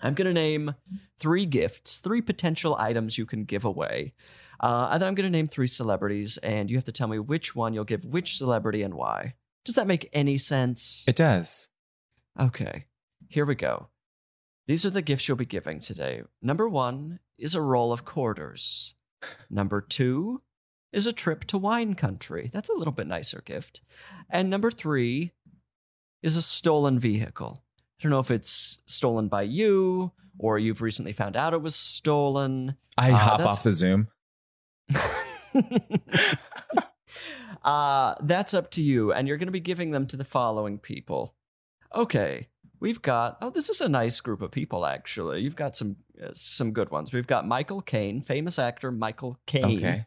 I'm 0.00 0.14
going 0.14 0.26
to 0.26 0.34
name 0.34 0.74
three 1.18 1.46
gifts, 1.46 1.98
three 1.98 2.20
potential 2.20 2.76
items 2.78 3.18
you 3.18 3.26
can 3.26 3.44
give 3.44 3.64
away. 3.64 4.14
Uh, 4.60 4.88
and 4.90 5.00
then 5.00 5.08
I'm 5.08 5.14
going 5.14 5.30
to 5.30 5.36
name 5.36 5.48
three 5.48 5.66
celebrities, 5.66 6.38
and 6.38 6.70
you 6.70 6.76
have 6.76 6.84
to 6.84 6.92
tell 6.92 7.08
me 7.08 7.18
which 7.18 7.54
one 7.54 7.74
you'll 7.74 7.84
give 7.84 8.04
which 8.04 8.38
celebrity 8.38 8.82
and 8.82 8.94
why. 8.94 9.34
Does 9.64 9.74
that 9.74 9.86
make 9.86 10.08
any 10.12 10.38
sense? 10.38 11.04
it 11.06 11.16
does. 11.16 11.68
Okay, 12.38 12.84
here 13.28 13.44
we 13.44 13.54
go. 13.54 13.88
These 14.66 14.84
are 14.84 14.90
the 14.90 15.02
gifts 15.02 15.28
you'll 15.28 15.36
be 15.36 15.46
giving 15.46 15.80
today. 15.80 16.22
Number 16.42 16.68
one 16.68 17.20
is 17.38 17.54
a 17.54 17.60
roll 17.60 17.92
of 17.92 18.04
quarters. 18.04 18.94
Number 19.48 19.80
two 19.80 20.42
is 20.92 21.06
a 21.06 21.12
trip 21.12 21.44
to 21.44 21.58
wine 21.58 21.94
country. 21.94 22.50
That's 22.52 22.68
a 22.68 22.74
little 22.74 22.92
bit 22.92 23.06
nicer 23.06 23.42
gift. 23.44 23.80
And 24.30 24.50
number 24.50 24.70
three 24.70 25.32
is 26.22 26.36
a 26.36 26.42
stolen 26.42 26.98
vehicle. 26.98 27.62
I 27.98 28.02
don't 28.02 28.10
know 28.10 28.18
if 28.18 28.30
it's 28.30 28.78
stolen 28.86 29.28
by 29.28 29.42
you 29.42 30.12
or 30.38 30.58
you've 30.58 30.82
recently 30.82 31.12
found 31.12 31.36
out 31.36 31.54
it 31.54 31.62
was 31.62 31.74
stolen. 31.74 32.76
I 32.98 33.10
Uh, 33.10 33.16
hop 33.16 33.40
off 33.40 33.62
the 33.62 33.72
Zoom. 33.72 34.08
uh, 37.64 38.14
that's 38.22 38.54
up 38.54 38.70
to 38.72 38.82
you, 38.82 39.12
and 39.12 39.26
you're 39.26 39.36
going 39.38 39.48
to 39.48 39.52
be 39.52 39.60
giving 39.60 39.90
them 39.90 40.06
to 40.06 40.16
the 40.16 40.24
following 40.24 40.78
people. 40.78 41.34
Okay, 41.94 42.48
we've 42.80 43.02
got. 43.02 43.38
Oh, 43.40 43.50
this 43.50 43.68
is 43.68 43.80
a 43.80 43.88
nice 43.88 44.20
group 44.20 44.42
of 44.42 44.50
people. 44.50 44.84
Actually, 44.86 45.40
you've 45.40 45.56
got 45.56 45.76
some 45.76 45.96
uh, 46.22 46.30
some 46.34 46.72
good 46.72 46.90
ones. 46.90 47.12
We've 47.12 47.26
got 47.26 47.46
Michael 47.46 47.80
Caine, 47.82 48.20
famous 48.20 48.58
actor 48.58 48.92
Michael 48.92 49.38
Caine. 49.46 49.78
Okay. 49.78 50.06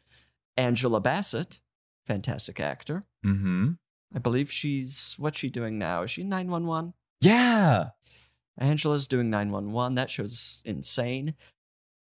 Angela 0.57 0.99
Bassett, 0.99 1.59
fantastic 2.05 2.59
actor. 2.59 3.05
Mm-hmm. 3.25 3.71
I 4.13 4.19
believe 4.19 4.51
she's 4.51 5.15
what's 5.17 5.37
she 5.39 5.49
doing 5.49 5.77
now? 5.79 6.03
Is 6.03 6.11
she 6.11 6.23
nine 6.23 6.49
one 6.49 6.65
one? 6.65 6.93
Yeah. 7.21 7.89
Angela's 8.57 9.07
doing 9.07 9.29
nine 9.29 9.51
one 9.51 9.71
one. 9.71 9.95
That 9.95 10.09
show's 10.11 10.61
insane. 10.65 11.35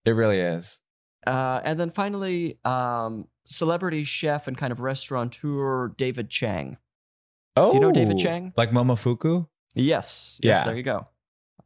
It 0.04 0.10
really 0.12 0.40
is. 0.40 0.80
Uh, 1.26 1.60
and 1.64 1.80
then 1.80 1.90
finally, 1.90 2.58
um, 2.64 3.26
celebrity 3.46 4.04
chef 4.04 4.46
and 4.46 4.56
kind 4.56 4.72
of 4.72 4.80
restaurateur 4.80 5.88
David 5.96 6.28
Chang. 6.28 6.76
Oh, 7.56 7.70
Do 7.70 7.76
you 7.76 7.80
know 7.80 7.92
David 7.92 8.18
Chang? 8.18 8.52
Like 8.56 8.72
Momofuku? 8.72 9.46
Yes. 9.74 10.38
Yes, 10.42 10.58
Yeah. 10.58 10.64
there 10.64 10.76
you 10.76 10.82
go. 10.82 11.06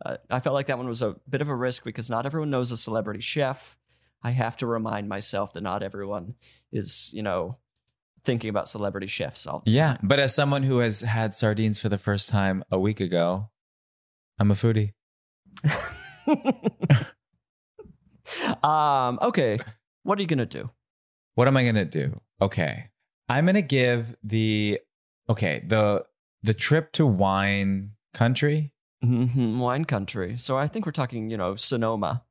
Uh, 0.04 0.16
I 0.30 0.38
felt 0.40 0.54
like 0.54 0.66
that 0.66 0.78
one 0.78 0.86
was 0.86 1.02
a 1.02 1.16
bit 1.28 1.40
of 1.40 1.48
a 1.48 1.54
risk 1.54 1.84
because 1.84 2.08
not 2.08 2.24
everyone 2.24 2.50
knows 2.50 2.70
a 2.70 2.76
celebrity 2.76 3.20
chef. 3.20 3.76
I 4.22 4.30
have 4.30 4.56
to 4.58 4.66
remind 4.66 5.08
myself 5.08 5.52
that 5.54 5.62
not 5.62 5.82
everyone 5.82 6.34
is, 6.70 7.10
you 7.12 7.22
know, 7.22 7.56
thinking 8.28 8.50
about 8.50 8.68
celebrity 8.68 9.06
chefs 9.06 9.46
all 9.46 9.62
Yeah. 9.64 9.96
But 10.02 10.20
as 10.20 10.34
someone 10.34 10.62
who 10.62 10.78
has 10.78 11.00
had 11.00 11.34
sardines 11.34 11.80
for 11.80 11.88
the 11.88 11.96
first 11.96 12.28
time 12.28 12.62
a 12.70 12.78
week 12.78 13.00
ago, 13.00 13.48
I'm 14.38 14.50
a 14.50 14.54
foodie. 14.54 14.92
um, 18.62 19.18
okay. 19.22 19.58
What 20.02 20.18
are 20.18 20.22
you 20.22 20.28
going 20.28 20.38
to 20.38 20.46
do? 20.46 20.70
What 21.38 21.46
am 21.46 21.56
I 21.56 21.64
gonna 21.64 21.84
do? 21.84 22.20
Okay. 22.42 22.90
I'm 23.28 23.46
gonna 23.46 23.62
give 23.62 24.16
the 24.24 24.80
okay, 25.28 25.62
the 25.64 26.04
the 26.42 26.52
trip 26.52 26.90
to 26.94 27.06
wine 27.06 27.92
country. 28.12 28.72
hmm 29.02 29.60
Wine 29.60 29.84
country. 29.84 30.36
So 30.36 30.58
I 30.58 30.66
think 30.66 30.84
we're 30.84 30.90
talking, 30.90 31.30
you 31.30 31.36
know, 31.36 31.54
Sonoma. 31.54 32.24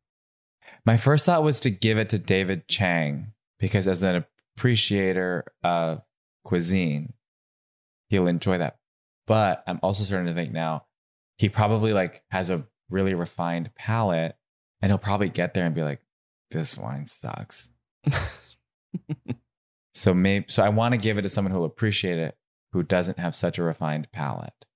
My 0.86 0.98
first 0.98 1.26
thought 1.26 1.42
was 1.42 1.62
to 1.62 1.70
give 1.70 1.98
it 1.98 2.10
to 2.10 2.20
David 2.20 2.68
Chang 2.68 3.32
because 3.60 3.88
as 3.88 4.04
an 4.04 4.26
appreciator 4.58 5.46
of 5.64 6.02
cuisine, 6.44 7.14
he'll 8.10 8.28
enjoy 8.28 8.58
that. 8.58 8.78
But 9.28 9.64
I'm 9.68 9.80
also 9.84 10.04
starting 10.04 10.28
to 10.28 10.34
think 10.34 10.52
now 10.52 10.86
he 11.38 11.48
probably 11.50 11.94
like 11.94 12.24
has 12.32 12.50
a 12.50 12.66
really 12.90 13.14
refined 13.14 13.70
palate 13.76 14.36
and 14.82 14.92
he'll 14.92 14.98
probably 14.98 15.30
get 15.30 15.54
there 15.54 15.66
and 15.66 15.76
be 15.76 15.84
like, 15.84 16.02
this 16.52 16.78
wine 16.78 17.06
sucks. 17.08 17.70
So 19.94 20.14
maybe 20.14 20.46
so 20.48 20.62
I 20.62 20.70
want 20.70 20.92
to 20.94 20.98
give 21.00 21.18
it 21.18 21.24
to 21.24 21.30
someone 21.30 21.52
who'll 21.52 21.66
appreciate 21.66 22.20
it 22.20 22.38
who 22.72 22.84
doesn't 22.84 23.18
have 23.18 23.36
such 23.36 23.58
a 23.58 23.64
refined 23.64 24.12
palate. 24.12 24.68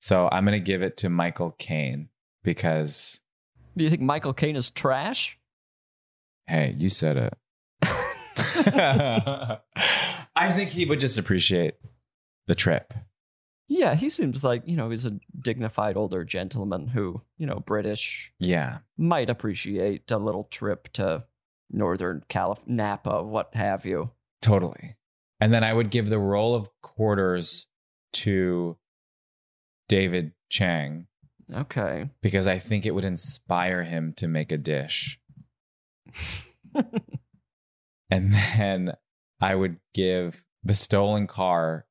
So 0.00 0.28
I'm 0.30 0.44
gonna 0.44 0.60
give 0.60 0.82
it 0.82 0.96
to 0.98 1.08
Michael 1.08 1.50
Caine 1.58 2.10
because 2.44 3.20
Do 3.76 3.82
you 3.82 3.90
think 3.90 4.02
Michael 4.02 4.32
Caine 4.32 4.54
is 4.54 4.70
trash? 4.70 5.36
hey, 6.46 6.76
you 6.78 6.88
said 6.88 7.16
it. 7.16 7.36
I 10.36 10.50
think 10.52 10.70
he 10.70 10.84
would 10.84 11.00
just 11.00 11.18
appreciate 11.18 11.74
the 12.46 12.54
trip. 12.54 12.92
Yeah, 13.68 13.94
he 13.94 14.08
seems 14.10 14.44
like, 14.44 14.62
you 14.66 14.76
know, 14.76 14.90
he's 14.90 15.06
a 15.06 15.18
dignified 15.40 15.96
older 15.96 16.24
gentleman 16.24 16.86
who, 16.88 17.22
you 17.36 17.46
know, 17.46 17.58
British, 17.60 18.32
Yeah. 18.38 18.78
might 18.96 19.28
appreciate 19.28 20.10
a 20.10 20.18
little 20.18 20.44
trip 20.44 20.92
to 20.94 21.24
Northern 21.70 22.22
Calif 22.28 22.60
Napa, 22.66 23.22
what 23.24 23.54
have 23.54 23.84
you. 23.84 24.10
Totally. 24.40 24.94
And 25.40 25.52
then 25.52 25.64
I 25.64 25.72
would 25.72 25.90
give 25.90 26.08
the 26.08 26.18
roll 26.20 26.54
of 26.54 26.68
quarters 26.80 27.66
to 28.14 28.76
David 29.88 30.32
Chang 30.48 31.08
Okay. 31.52 32.08
because 32.22 32.46
I 32.46 32.58
think 32.60 32.86
it 32.86 32.92
would 32.92 33.04
inspire 33.04 33.82
him 33.82 34.12
to 34.18 34.28
make 34.28 34.52
a 34.52 34.56
dish. 34.58 35.18
and 38.10 38.32
then 38.56 38.94
I 39.40 39.54
would 39.54 39.78
give 39.94 40.44
the 40.64 40.74
stolen 40.74 41.26
car 41.26 41.86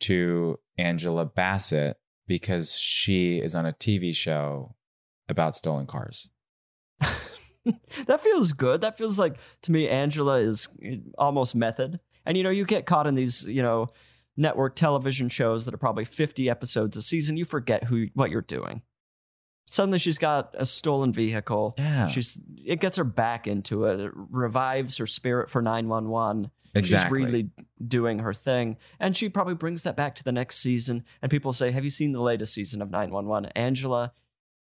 to 0.00 0.58
Angela 0.78 1.26
Bassett 1.26 1.96
because 2.26 2.74
she 2.74 3.38
is 3.38 3.54
on 3.54 3.66
a 3.66 3.72
TV 3.72 4.14
show 4.14 4.74
about 5.28 5.56
stolen 5.56 5.86
cars. 5.86 6.30
that 7.00 8.22
feels 8.22 8.52
good. 8.52 8.80
That 8.80 8.98
feels 8.98 9.18
like 9.18 9.36
to 9.62 9.72
me 9.72 9.88
Angela 9.88 10.38
is 10.38 10.68
eh, 10.82 10.96
almost 11.18 11.54
method. 11.54 12.00
And 12.26 12.36
you 12.36 12.42
know, 12.42 12.50
you 12.50 12.64
get 12.64 12.86
caught 12.86 13.06
in 13.06 13.14
these, 13.14 13.44
you 13.44 13.62
know, 13.62 13.88
network 14.36 14.76
television 14.76 15.28
shows 15.28 15.64
that 15.64 15.74
are 15.74 15.78
probably 15.78 16.04
50 16.04 16.48
episodes 16.48 16.96
a 16.96 17.02
season, 17.02 17.36
you 17.36 17.44
forget 17.44 17.84
who 17.84 18.06
what 18.14 18.30
you're 18.30 18.42
doing. 18.42 18.82
Suddenly 19.72 20.00
she's 20.00 20.18
got 20.18 20.52
a 20.58 20.66
stolen 20.66 21.12
vehicle. 21.12 21.76
Yeah. 21.78 22.08
She's 22.08 22.40
it 22.56 22.80
gets 22.80 22.96
her 22.96 23.04
back 23.04 23.46
into 23.46 23.84
it. 23.84 24.00
It 24.00 24.10
revives 24.14 24.96
her 24.96 25.06
spirit 25.06 25.48
for 25.48 25.62
911. 25.62 26.50
Exactly. 26.74 27.20
She's 27.20 27.24
really 27.24 27.50
doing 27.86 28.18
her 28.18 28.34
thing. 28.34 28.78
And 28.98 29.16
she 29.16 29.28
probably 29.28 29.54
brings 29.54 29.84
that 29.84 29.96
back 29.96 30.16
to 30.16 30.24
the 30.24 30.32
next 30.32 30.56
season. 30.56 31.04
And 31.22 31.30
people 31.30 31.52
say, 31.52 31.70
Have 31.70 31.84
you 31.84 31.90
seen 31.90 32.10
the 32.10 32.20
latest 32.20 32.52
season 32.52 32.82
of 32.82 32.90
911? 32.90 33.52
Angela, 33.54 34.12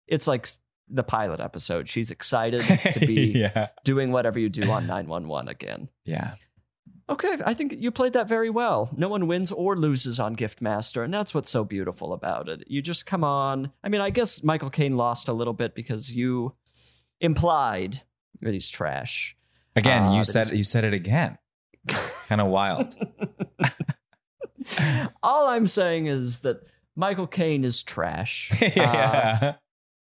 it's 0.07 0.27
like 0.27 0.49
the 0.89 1.03
pilot 1.05 1.39
episode. 1.39 1.87
She's 1.87 2.11
excited 2.11 2.63
to 2.63 3.01
be 3.01 3.33
yeah. 3.35 3.69
doing 3.85 4.11
whatever 4.11 4.39
you 4.39 4.49
do 4.49 4.71
on 4.71 4.87
911 4.87 5.49
again. 5.51 5.91
Yeah. 6.07 6.37
Okay, 7.09 7.37
I 7.45 7.53
think 7.53 7.75
you 7.79 7.91
played 7.91 8.15
that 8.15 8.29
very 8.29 8.49
well. 8.49 8.89
No 8.97 9.09
one 9.09 9.27
wins 9.27 9.53
or 9.53 9.77
loses 9.77 10.19
on 10.19 10.37
Giftmaster, 10.37 11.05
and 11.05 11.13
that's 11.13 11.35
what's 11.35 11.51
so 11.51 11.63
beautiful 11.63 12.15
about 12.15 12.49
it. 12.49 12.65
You 12.67 12.81
just 12.81 13.05
come 13.05 13.23
on. 13.23 13.73
I 13.83 13.91
mean, 13.91 14.01
I 14.01 14.09
guess 14.11 14.43
Michael 14.43 14.71
Caine 14.71 14.97
lost 14.97 15.29
a 15.29 15.35
little 15.35 15.53
bit 15.53 15.75
because 15.75 16.15
you 16.17 16.55
implied 17.21 18.03
that 18.41 18.55
he's 18.55 18.71
trash. 18.71 19.37
Again, 19.77 20.05
Ah, 20.05 20.17
you 20.17 20.25
said 20.25 20.51
you 20.53 20.65
said 20.65 20.85
it 20.85 20.95
again. 20.95 21.37
kind 22.29 22.41
of 22.41 22.47
wild. 22.47 22.97
All 25.23 25.47
I'm 25.49 25.67
saying 25.67 26.07
is 26.07 26.39
that 26.41 26.63
Michael 26.97 27.27
Caine 27.27 27.65
is 27.65 27.83
trash. 27.83 28.51
Uh, 28.63 28.71
yeah. 28.77 29.55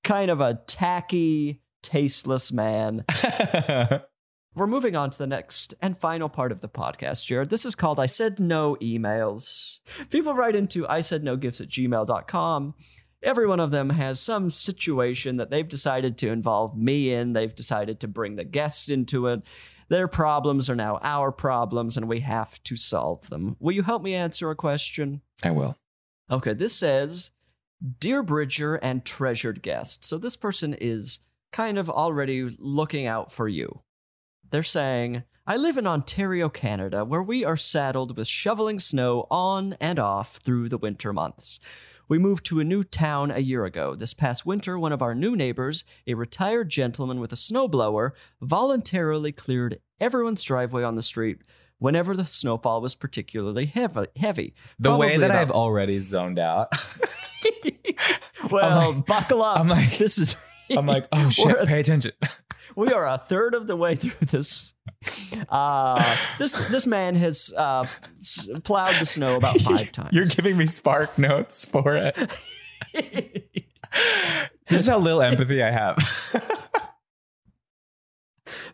kind 0.03 0.31
of 0.31 0.39
a 0.41 0.55
tacky, 0.67 1.61
tasteless 1.83 2.51
man. 2.51 3.05
We're 4.57 4.65
moving 4.65 4.95
on 4.95 5.11
to 5.11 5.17
the 5.19 5.27
next 5.27 5.75
and 5.83 5.95
final 5.95 6.29
part 6.29 6.51
of 6.51 6.61
the 6.61 6.67
podcast, 6.67 7.27
Jared. 7.27 7.51
This 7.51 7.63
is 7.63 7.75
called 7.75 7.99
I 7.99 8.07
Said 8.07 8.39
No 8.39 8.75
Emails. 8.81 9.81
People 10.09 10.33
write 10.33 10.55
into 10.55 10.87
I 10.87 11.01
said 11.01 11.23
no 11.23 11.35
gifts 11.35 11.61
at 11.61 11.67
gmail.com. 11.67 12.73
Every 13.21 13.45
one 13.45 13.59
of 13.59 13.69
them 13.69 13.91
has 13.91 14.19
some 14.19 14.49
situation 14.49 15.37
that 15.37 15.51
they've 15.51 15.69
decided 15.69 16.17
to 16.17 16.29
involve 16.29 16.75
me 16.75 17.13
in. 17.13 17.33
They've 17.33 17.53
decided 17.53 17.99
to 17.99 18.07
bring 18.07 18.35
the 18.35 18.43
guest 18.43 18.89
into 18.89 19.27
it. 19.27 19.43
Their 19.89 20.07
problems 20.07 20.71
are 20.71 20.75
now 20.75 20.97
our 21.03 21.31
problems, 21.31 21.95
and 21.95 22.09
we 22.09 22.21
have 22.21 22.61
to 22.63 22.75
solve 22.75 23.29
them. 23.29 23.57
Will 23.59 23.75
you 23.75 23.83
help 23.83 24.01
me 24.01 24.15
answer 24.15 24.49
a 24.49 24.55
question? 24.55 25.21
I 25.43 25.51
will. 25.51 25.77
Okay, 26.31 26.53
this 26.53 26.73
says 26.73 27.29
Dear 27.99 28.23
Bridger 28.23 28.73
and 28.73 29.05
treasured 29.05 29.61
guest. 29.61 30.03
So 30.03 30.17
this 30.17 30.35
person 30.35 30.73
is 30.73 31.19
kind 31.53 31.77
of 31.77 31.91
already 31.91 32.49
looking 32.57 33.05
out 33.05 33.31
for 33.31 33.47
you. 33.47 33.81
They're 34.49 34.63
saying, 34.63 35.23
I 35.45 35.57
live 35.57 35.77
in 35.77 35.87
Ontario, 35.87 36.49
Canada, 36.49 37.03
where 37.03 37.21
we 37.23 37.43
are 37.43 37.57
saddled 37.57 38.15
with 38.17 38.27
shoveling 38.27 38.79
snow 38.79 39.27
on 39.29 39.75
and 39.81 39.99
off 39.99 40.37
through 40.37 40.69
the 40.69 40.77
winter 40.77 41.11
months. 41.11 41.59
We 42.09 42.17
moved 42.17 42.45
to 42.45 42.61
a 42.61 42.63
new 42.63 42.85
town 42.85 43.31
a 43.31 43.39
year 43.39 43.65
ago. 43.65 43.93
This 43.93 44.13
past 44.13 44.45
winter, 44.45 44.79
one 44.79 44.93
of 44.93 45.01
our 45.01 45.13
new 45.13 45.35
neighbors, 45.35 45.83
a 46.05 46.13
retired 46.13 46.69
gentleman 46.69 47.19
with 47.19 47.33
a 47.33 47.35
snowblower, 47.35 48.11
voluntarily 48.41 49.33
cleared 49.33 49.79
everyone's 49.99 50.43
driveway 50.43 50.83
on 50.83 50.95
the 50.95 51.01
street 51.01 51.39
whenever 51.79 52.15
the 52.15 52.25
snowfall 52.25 52.81
was 52.81 52.95
particularly 52.95 53.65
heavy. 53.65 54.05
heavy. 54.15 54.53
The 54.79 54.95
way 54.95 55.17
that 55.17 55.25
about- 55.31 55.41
I've 55.41 55.51
already 55.51 55.99
zoned 55.99 56.39
out. 56.39 56.71
well, 58.51 58.93
like- 58.93 59.05
buckle 59.05 59.43
up. 59.43 59.59
I'm 59.59 59.67
like- 59.67 59.97
this 59.97 60.17
is. 60.17 60.37
I'm 60.69 60.85
like, 60.85 61.07
oh 61.11 61.29
shit, 61.29 61.67
pay 61.67 61.81
attention. 61.81 62.13
we 62.77 62.93
are 62.93 63.07
a 63.07 63.17
third 63.17 63.55
of 63.55 63.67
the 63.67 63.75
way 63.75 63.95
through 63.95 64.27
this. 64.27 64.73
Uh, 65.49 66.15
this 66.37 66.69
this 66.69 66.87
man 66.87 67.15
has 67.15 67.53
uh, 67.57 67.85
s- 68.17 68.47
plowed 68.63 68.95
the 68.99 69.05
snow 69.05 69.35
about 69.35 69.59
five 69.61 69.91
times. 69.91 70.13
You're 70.13 70.25
giving 70.25 70.55
me 70.57 70.67
spark 70.67 71.17
notes 71.17 71.65
for 71.65 71.97
it. 71.97 72.15
This 74.67 74.81
is 74.81 74.87
how 74.87 74.99
little 74.99 75.21
empathy 75.21 75.63
I 75.63 75.71
have. 75.71 75.97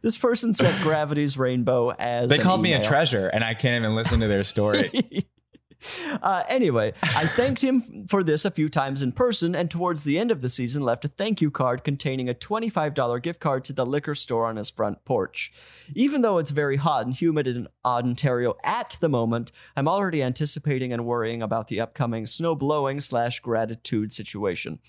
this 0.01 0.17
person 0.17 0.53
sent 0.53 0.81
Gravity's 0.81 1.37
Rainbow 1.37 1.91
as 1.91 2.29
they 2.29 2.37
called 2.37 2.61
me 2.61 2.73
a 2.73 2.83
treasure, 2.83 3.27
and 3.27 3.43
I 3.43 3.53
can't 3.53 3.83
even 3.83 3.95
listen 3.95 4.19
to 4.19 4.27
their 4.27 4.43
story. 4.43 5.25
uh, 6.21 6.43
anyway, 6.47 6.93
I 7.01 7.25
thanked 7.25 7.63
him 7.63 8.07
for 8.07 8.23
this 8.23 8.45
a 8.45 8.51
few 8.51 8.69
times 8.69 9.01
in 9.01 9.11
person, 9.11 9.55
and 9.55 9.69
towards 9.69 10.03
the 10.03 10.17
end 10.17 10.31
of 10.31 10.41
the 10.41 10.49
season, 10.49 10.83
left 10.83 11.05
a 11.05 11.07
thank 11.07 11.41
you 11.41 11.51
card 11.51 11.83
containing 11.83 12.29
a 12.29 12.33
$25 12.33 13.21
gift 13.21 13.39
card 13.39 13.63
to 13.65 13.73
the 13.73 13.85
liquor 13.85 14.15
store 14.15 14.45
on 14.45 14.55
his 14.55 14.69
front 14.69 15.03
porch. 15.05 15.51
Even 15.95 16.21
though 16.21 16.37
it's 16.37 16.51
very 16.51 16.77
hot 16.77 17.05
and 17.05 17.15
humid 17.15 17.47
in 17.47 17.67
Ontario 17.85 18.55
at 18.63 18.97
the 18.99 19.09
moment, 19.09 19.51
I'm 19.75 19.87
already 19.87 20.23
anticipating 20.23 20.93
and 20.93 21.05
worrying 21.05 21.41
about 21.41 21.67
the 21.67 21.81
upcoming 21.81 22.25
snow 22.25 22.55
blowing 22.55 23.01
slash 23.01 23.39
gratitude 23.39 24.11
situation. 24.11 24.79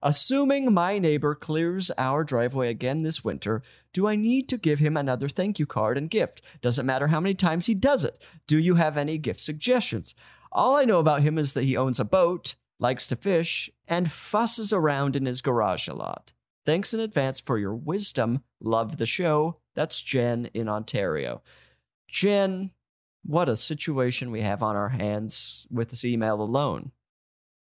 Assuming 0.00 0.72
my 0.72 0.98
neighbor 1.00 1.34
clears 1.34 1.90
our 1.98 2.22
driveway 2.22 2.70
again 2.70 3.02
this 3.02 3.24
winter, 3.24 3.62
do 3.92 4.06
I 4.06 4.14
need 4.14 4.48
to 4.48 4.56
give 4.56 4.78
him 4.78 4.96
another 4.96 5.28
thank 5.28 5.58
you 5.58 5.66
card 5.66 5.98
and 5.98 6.08
gift? 6.08 6.40
Doesn't 6.60 6.86
matter 6.86 7.08
how 7.08 7.18
many 7.18 7.34
times 7.34 7.66
he 7.66 7.74
does 7.74 8.04
it. 8.04 8.22
Do 8.46 8.58
you 8.58 8.76
have 8.76 8.96
any 8.96 9.18
gift 9.18 9.40
suggestions? 9.40 10.14
All 10.52 10.76
I 10.76 10.84
know 10.84 10.98
about 10.98 11.22
him 11.22 11.38
is 11.38 11.52
that 11.52 11.64
he 11.64 11.76
owns 11.76 12.00
a 12.00 12.04
boat, 12.04 12.54
likes 12.78 13.06
to 13.08 13.16
fish, 13.16 13.70
and 13.86 14.10
fusses 14.10 14.72
around 14.72 15.16
in 15.16 15.26
his 15.26 15.40
garage 15.40 15.88
a 15.88 15.94
lot. 15.94 16.32
Thanks 16.64 16.92
in 16.92 17.00
advance 17.00 17.40
for 17.40 17.58
your 17.58 17.74
wisdom. 17.74 18.42
Love 18.60 18.98
the 18.98 19.06
show. 19.06 19.56
That's 19.74 20.00
Jen 20.00 20.50
in 20.52 20.68
Ontario. 20.68 21.42
Jen, 22.08 22.72
what 23.24 23.48
a 23.48 23.56
situation 23.56 24.30
we 24.30 24.42
have 24.42 24.62
on 24.62 24.76
our 24.76 24.90
hands 24.90 25.66
with 25.70 25.90
this 25.90 26.04
email 26.04 26.40
alone. 26.40 26.92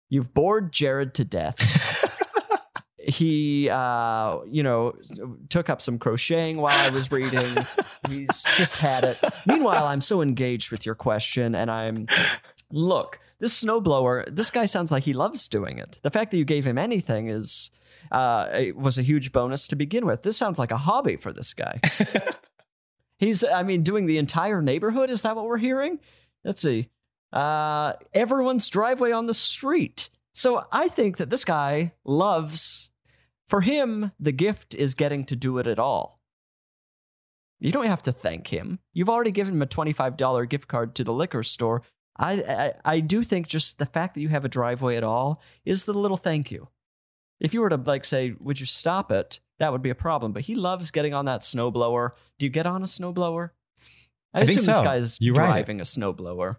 You've 0.09 0.35
bored 0.35 0.73
Jared 0.73 1.15
to 1.15 1.25
death. 1.25 1.59
he 3.07 3.69
uh 3.69 4.39
you 4.47 4.63
know 4.63 4.95
took 5.51 5.69
up 5.69 5.83
some 5.83 5.99
crocheting 5.99 6.57
while 6.57 6.79
i 6.79 6.89
was 6.89 7.13
reading 7.13 7.47
he's 8.09 8.43
just 8.57 8.77
had 8.77 9.05
it 9.05 9.21
meanwhile 9.47 9.85
i'm 9.85 10.01
so 10.01 10.23
engaged 10.23 10.71
with 10.71 10.87
your 10.87 10.95
question 10.95 11.55
and 11.55 11.71
i'm 11.71 12.07
look 12.71 13.19
this 13.39 13.63
snowblower 13.63 14.35
this 14.35 14.51
guy 14.51 14.65
sounds 14.65 14.91
like 14.91 15.05
he 15.05 15.13
loves 15.13 15.49
doing 15.49 15.79
it. 15.79 15.99
The 16.03 16.11
fact 16.11 16.31
that 16.31 16.39
you 16.39 16.45
gave 16.45 16.67
him 16.67 16.79
anything 16.79 17.29
is 17.29 17.71
uh 18.13 18.49
it 18.53 18.77
was 18.77 18.99
a 18.99 19.03
huge 19.03 19.33
bonus 19.33 19.69
to 19.69 19.77
begin 19.77 20.07
with. 20.07 20.23
This 20.23 20.37
sounds 20.37 20.59
like 20.59 20.71
a 20.71 20.79
hobby 20.79 21.17
for 21.17 21.33
this 21.33 21.55
guy. 21.55 21.81
He's 23.19 23.45
i 23.45 23.63
mean 23.63 23.83
doing 23.83 24.07
the 24.07 24.19
entire 24.19 24.63
neighborhood? 24.63 25.11
Is 25.11 25.23
that 25.23 25.37
what 25.37 25.47
we're 25.47 25.59
hearing? 25.59 25.99
Let's 26.45 26.63
see. 26.63 26.89
Uh 27.33 27.95
everyone's 28.13 28.69
driveway 28.69 29.13
on 29.13 29.27
the 29.27 29.35
street. 29.35 30.11
So 30.33 30.67
i 30.73 30.89
think 30.89 31.19
that 31.19 31.31
this 31.31 31.45
guy 31.45 31.93
loves 32.05 32.91
for 33.49 33.61
him, 33.61 34.13
the 34.19 34.33
gift 34.33 34.75
is 34.75 34.95
getting 34.95 35.25
to 35.27 35.37
do 35.37 35.59
it 35.59 35.67
at 35.67 35.79
all. 35.79 36.21
You 37.61 37.73
don't 37.73 37.87
have 37.87 38.03
to 38.03 38.13
thank 38.13 38.49
him. 38.49 38.79
You've 38.93 39.09
already 39.09 39.31
given 39.31 39.55
him 39.55 39.63
a 39.63 39.67
$25 39.67 40.49
gift 40.49 40.69
card 40.69 40.95
to 40.97 41.05
the 41.05 41.13
liquor 41.13 41.43
store. 41.43 41.83
I, 42.17 42.33
I, 42.43 42.73
I 42.85 43.01
do 43.01 43.23
think 43.23 43.47
just 43.49 43.79
the 43.79 43.87
fact 43.87 44.15
that 44.15 44.21
you 44.21 44.29
have 44.29 44.45
a 44.45 44.49
driveway 44.49 44.97
at 44.97 45.05
all 45.05 45.43
is 45.65 45.85
the 45.85 45.95
little 45.95 46.17
thank 46.17 46.51
you. 46.51 46.69
If 47.41 47.53
you 47.53 47.61
were 47.61 47.69
to 47.69 47.77
like 47.77 48.05
say, 48.05 48.35
would 48.39 48.61
you 48.61 48.67
stop 48.67 49.11
it? 49.11 49.41
That 49.59 49.73
would 49.73 49.83
be 49.83 49.91
a 49.91 49.95
problem. 49.95 50.33
But 50.33 50.43
he 50.43 50.55
loves 50.55 50.91
getting 50.91 51.15
on 51.15 51.25
that 51.27 51.41
snowblower. 51.41 52.13
Do 52.39 52.47
you 52.47 52.51
get 52.51 52.67
on 52.67 52.83
a 52.83 52.87
snowblower? 52.87 53.51
I, 54.33 54.41
I 54.41 54.47
think 54.47 54.61
assume 54.61 54.73
this 54.73 54.79
so. 54.79 54.85
guy's 54.85 55.17
You 55.21 55.35
driving 55.35 55.81
a 55.81 55.85
snowblower. 55.85 56.57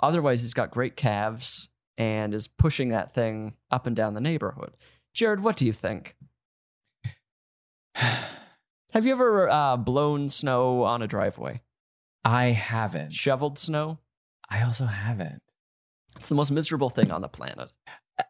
Otherwise, 0.00 0.42
he's 0.42 0.54
got 0.54 0.70
great 0.70 0.96
calves 0.96 1.68
and 1.98 2.34
is 2.34 2.46
pushing 2.46 2.88
that 2.90 3.14
thing 3.14 3.54
up 3.70 3.86
and 3.86 3.94
down 3.94 4.14
the 4.14 4.20
neighborhood. 4.20 4.76
Jared, 5.12 5.40
what 5.40 5.56
do 5.56 5.66
you 5.66 5.72
think? 5.72 6.16
Have 7.94 9.06
you 9.06 9.12
ever 9.12 9.48
uh, 9.48 9.76
blown 9.76 10.28
snow 10.28 10.82
on 10.82 11.02
a 11.02 11.06
driveway? 11.06 11.62
I 12.24 12.46
haven't. 12.46 13.12
Shoveled 13.12 13.58
snow? 13.58 13.98
I 14.50 14.62
also 14.62 14.84
haven't. 14.84 15.42
It's 16.16 16.28
the 16.28 16.34
most 16.34 16.50
miserable 16.50 16.90
thing 16.90 17.10
on 17.10 17.22
the 17.22 17.28
planet. 17.28 17.70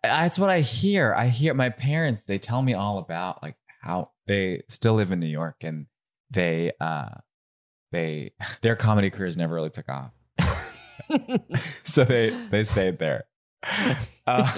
That's 0.02 0.38
what 0.38 0.50
I 0.50 0.60
hear. 0.60 1.14
I 1.14 1.28
hear 1.28 1.54
my 1.54 1.70
parents, 1.70 2.24
they 2.24 2.38
tell 2.38 2.62
me 2.62 2.74
all 2.74 2.98
about 2.98 3.42
like 3.42 3.56
how 3.80 4.10
they 4.26 4.62
still 4.68 4.94
live 4.94 5.10
in 5.10 5.18
New 5.20 5.26
York 5.26 5.56
and 5.62 5.86
they 6.30 6.72
uh 6.80 7.08
they 7.90 8.32
their 8.60 8.76
comedy 8.76 9.10
careers 9.10 9.36
never 9.36 9.54
really 9.54 9.70
took 9.70 9.88
off. 9.88 10.12
so 11.84 12.04
they 12.04 12.30
they 12.50 12.62
stayed 12.62 12.98
there. 12.98 13.24
Uh, 14.26 14.48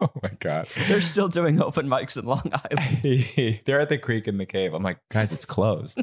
oh 0.00 0.10
my 0.22 0.30
god. 0.40 0.68
They're 0.88 1.00
still 1.00 1.28
doing 1.28 1.62
open 1.62 1.86
mics 1.86 2.18
in 2.18 2.26
Long 2.26 2.52
Island. 2.52 3.62
They're 3.64 3.80
at 3.80 3.88
the 3.88 3.96
Creek 3.96 4.26
and 4.26 4.38
the 4.38 4.44
Cave. 4.44 4.74
I'm 4.74 4.82
like, 4.82 4.98
guys, 5.10 5.32
it's 5.32 5.46
closed. 5.46 5.98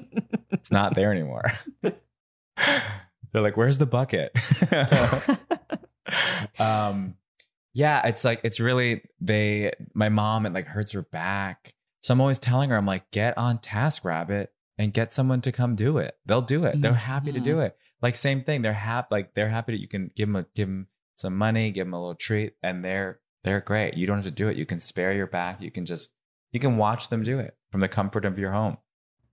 it's 0.49 0.71
not 0.71 0.95
there 0.95 1.11
anymore. 1.11 1.43
They're 3.35 3.43
like, 3.43 3.57
where's 3.57 3.77
the 3.77 3.85
bucket? 3.85 4.31
um, 6.57 7.15
yeah, 7.73 8.07
it's 8.07 8.23
like 8.23 8.39
it's 8.45 8.61
really 8.61 9.01
they. 9.19 9.73
My 9.93 10.07
mom 10.07 10.45
it 10.45 10.53
like 10.53 10.67
hurts 10.67 10.93
her 10.93 11.01
back, 11.01 11.73
so 12.01 12.13
I'm 12.13 12.21
always 12.21 12.39
telling 12.39 12.69
her, 12.69 12.77
I'm 12.77 12.85
like, 12.85 13.11
get 13.11 13.37
on 13.37 13.57
TaskRabbit 13.57 14.47
and 14.77 14.93
get 14.93 15.13
someone 15.13 15.41
to 15.41 15.51
come 15.51 15.75
do 15.75 15.97
it. 15.97 16.15
They'll 16.25 16.39
do 16.39 16.63
it. 16.63 16.81
They're 16.81 16.93
happy 16.93 17.33
to 17.33 17.41
do 17.41 17.59
it. 17.59 17.75
Like 18.01 18.15
same 18.15 18.41
thing. 18.41 18.61
They're 18.61 18.71
happy. 18.71 19.07
Like 19.11 19.33
they're 19.33 19.49
happy 19.49 19.73
that 19.73 19.81
you 19.81 19.89
can 19.89 20.11
give 20.15 20.29
them 20.29 20.37
a 20.37 20.45
give 20.55 20.69
them 20.69 20.87
some 21.17 21.35
money, 21.35 21.71
give 21.71 21.87
them 21.87 21.93
a 21.93 21.99
little 21.99 22.15
treat, 22.15 22.53
and 22.63 22.85
they're 22.85 23.19
they're 23.43 23.59
great. 23.59 23.95
You 23.95 24.07
don't 24.07 24.15
have 24.15 24.23
to 24.23 24.31
do 24.31 24.47
it. 24.47 24.55
You 24.55 24.65
can 24.65 24.79
spare 24.79 25.11
your 25.11 25.27
back. 25.27 25.61
You 25.61 25.71
can 25.71 25.85
just 25.85 26.11
you 26.53 26.61
can 26.61 26.77
watch 26.77 27.09
them 27.09 27.23
do 27.23 27.39
it 27.39 27.57
from 27.69 27.81
the 27.81 27.89
comfort 27.89 28.23
of 28.23 28.39
your 28.39 28.53
home. 28.53 28.77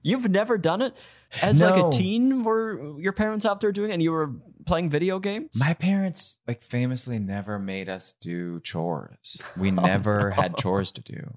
You've 0.02 0.28
never 0.28 0.58
done 0.58 0.82
it 0.82 0.96
as 1.40 1.62
like 1.62 1.82
a 1.84 1.90
teen. 1.90 2.44
Were 2.44 2.98
your 3.00 3.12
parents 3.12 3.46
out 3.46 3.60
there 3.60 3.72
doing 3.72 3.90
it 3.90 3.94
and 3.94 4.02
you 4.02 4.12
were 4.12 4.32
playing 4.66 4.90
video 4.90 5.18
games? 5.18 5.50
My 5.58 5.74
parents 5.74 6.40
like 6.46 6.62
famously 6.62 7.18
never 7.18 7.58
made 7.58 7.88
us 7.88 8.12
do 8.20 8.60
chores. 8.60 9.40
We 9.56 9.68
Oh, 9.70 9.74
never 9.74 10.30
no. 10.30 10.34
had 10.42 10.56
chores 10.56 10.92
to 10.92 11.00
do. 11.02 11.36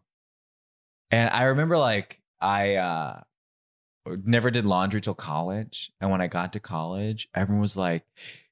And 1.11 1.29
I 1.29 1.43
remember 1.43 1.77
like 1.77 2.21
I 2.41 2.75
uh 2.75 3.21
never 4.23 4.51
did 4.51 4.65
laundry 4.65 5.01
till 5.01 5.15
college. 5.15 5.91
And 6.01 6.11
when 6.11 6.21
I 6.21 6.27
got 6.27 6.53
to 6.53 6.59
college, 6.59 7.29
everyone 7.33 7.61
was 7.61 7.77
like, 7.77 8.03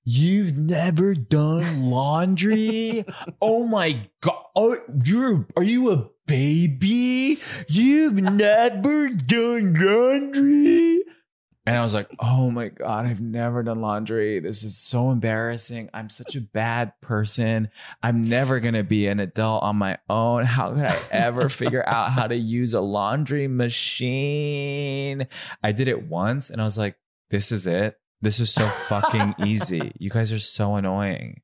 You've 0.06 0.58
never 0.58 1.14
done 1.14 1.84
laundry? 1.90 3.06
oh 3.42 3.66
my 3.66 4.10
god. 4.22 4.44
Oh, 4.56 4.78
you're 5.06 5.48
are 5.58 5.64
you 5.64 5.92
a 5.92 6.10
baby? 6.26 7.40
You've 7.70 8.14
never 8.16 9.10
done 9.10 9.74
laundry? 9.76 11.04
And 11.66 11.78
I 11.78 11.82
was 11.82 11.94
like, 11.94 12.10
oh 12.20 12.52
my 12.52 12.68
God, 12.68 13.06
I've 13.06 13.22
never 13.22 13.64
done 13.64 13.80
laundry. 13.80 14.42
This 14.42 14.64
is 14.64 14.78
so 14.78 15.12
embarrassing. 15.12 15.90
I'm 15.94 16.10
such 16.10 16.36
a 16.36 16.42
bad 16.42 16.92
person. 17.00 17.70
I'm 18.02 18.28
never 18.28 18.60
going 18.60 18.74
to 18.74 18.84
be 18.84 19.08
an 19.08 19.22
adult 19.22 19.64
on 19.64 19.78
my 19.78 19.98
own. 20.10 20.44
How 20.44 20.74
could 20.74 20.84
I 20.84 21.00
ever 21.10 21.48
figure 21.48 21.88
out 21.88 22.12
how 22.12 22.28
to 22.28 22.36
use 22.36 22.74
a 22.74 22.82
laundry 22.82 23.48
machine? 23.48 25.28
I 25.64 25.72
did 25.72 25.88
it 25.88 26.04
once 26.04 26.50
and 26.50 26.60
I 26.60 26.66
was 26.66 26.78
like, 26.78 26.98
this 27.30 27.54
is 27.54 27.66
it. 27.66 27.98
This 28.22 28.42
is 28.42 28.54
so 28.54 28.68
fucking 28.68 29.36
easy. 29.46 29.94
You 29.98 30.10
guys 30.10 30.34
are 30.34 30.40
so 30.40 30.76
annoying. 30.76 31.42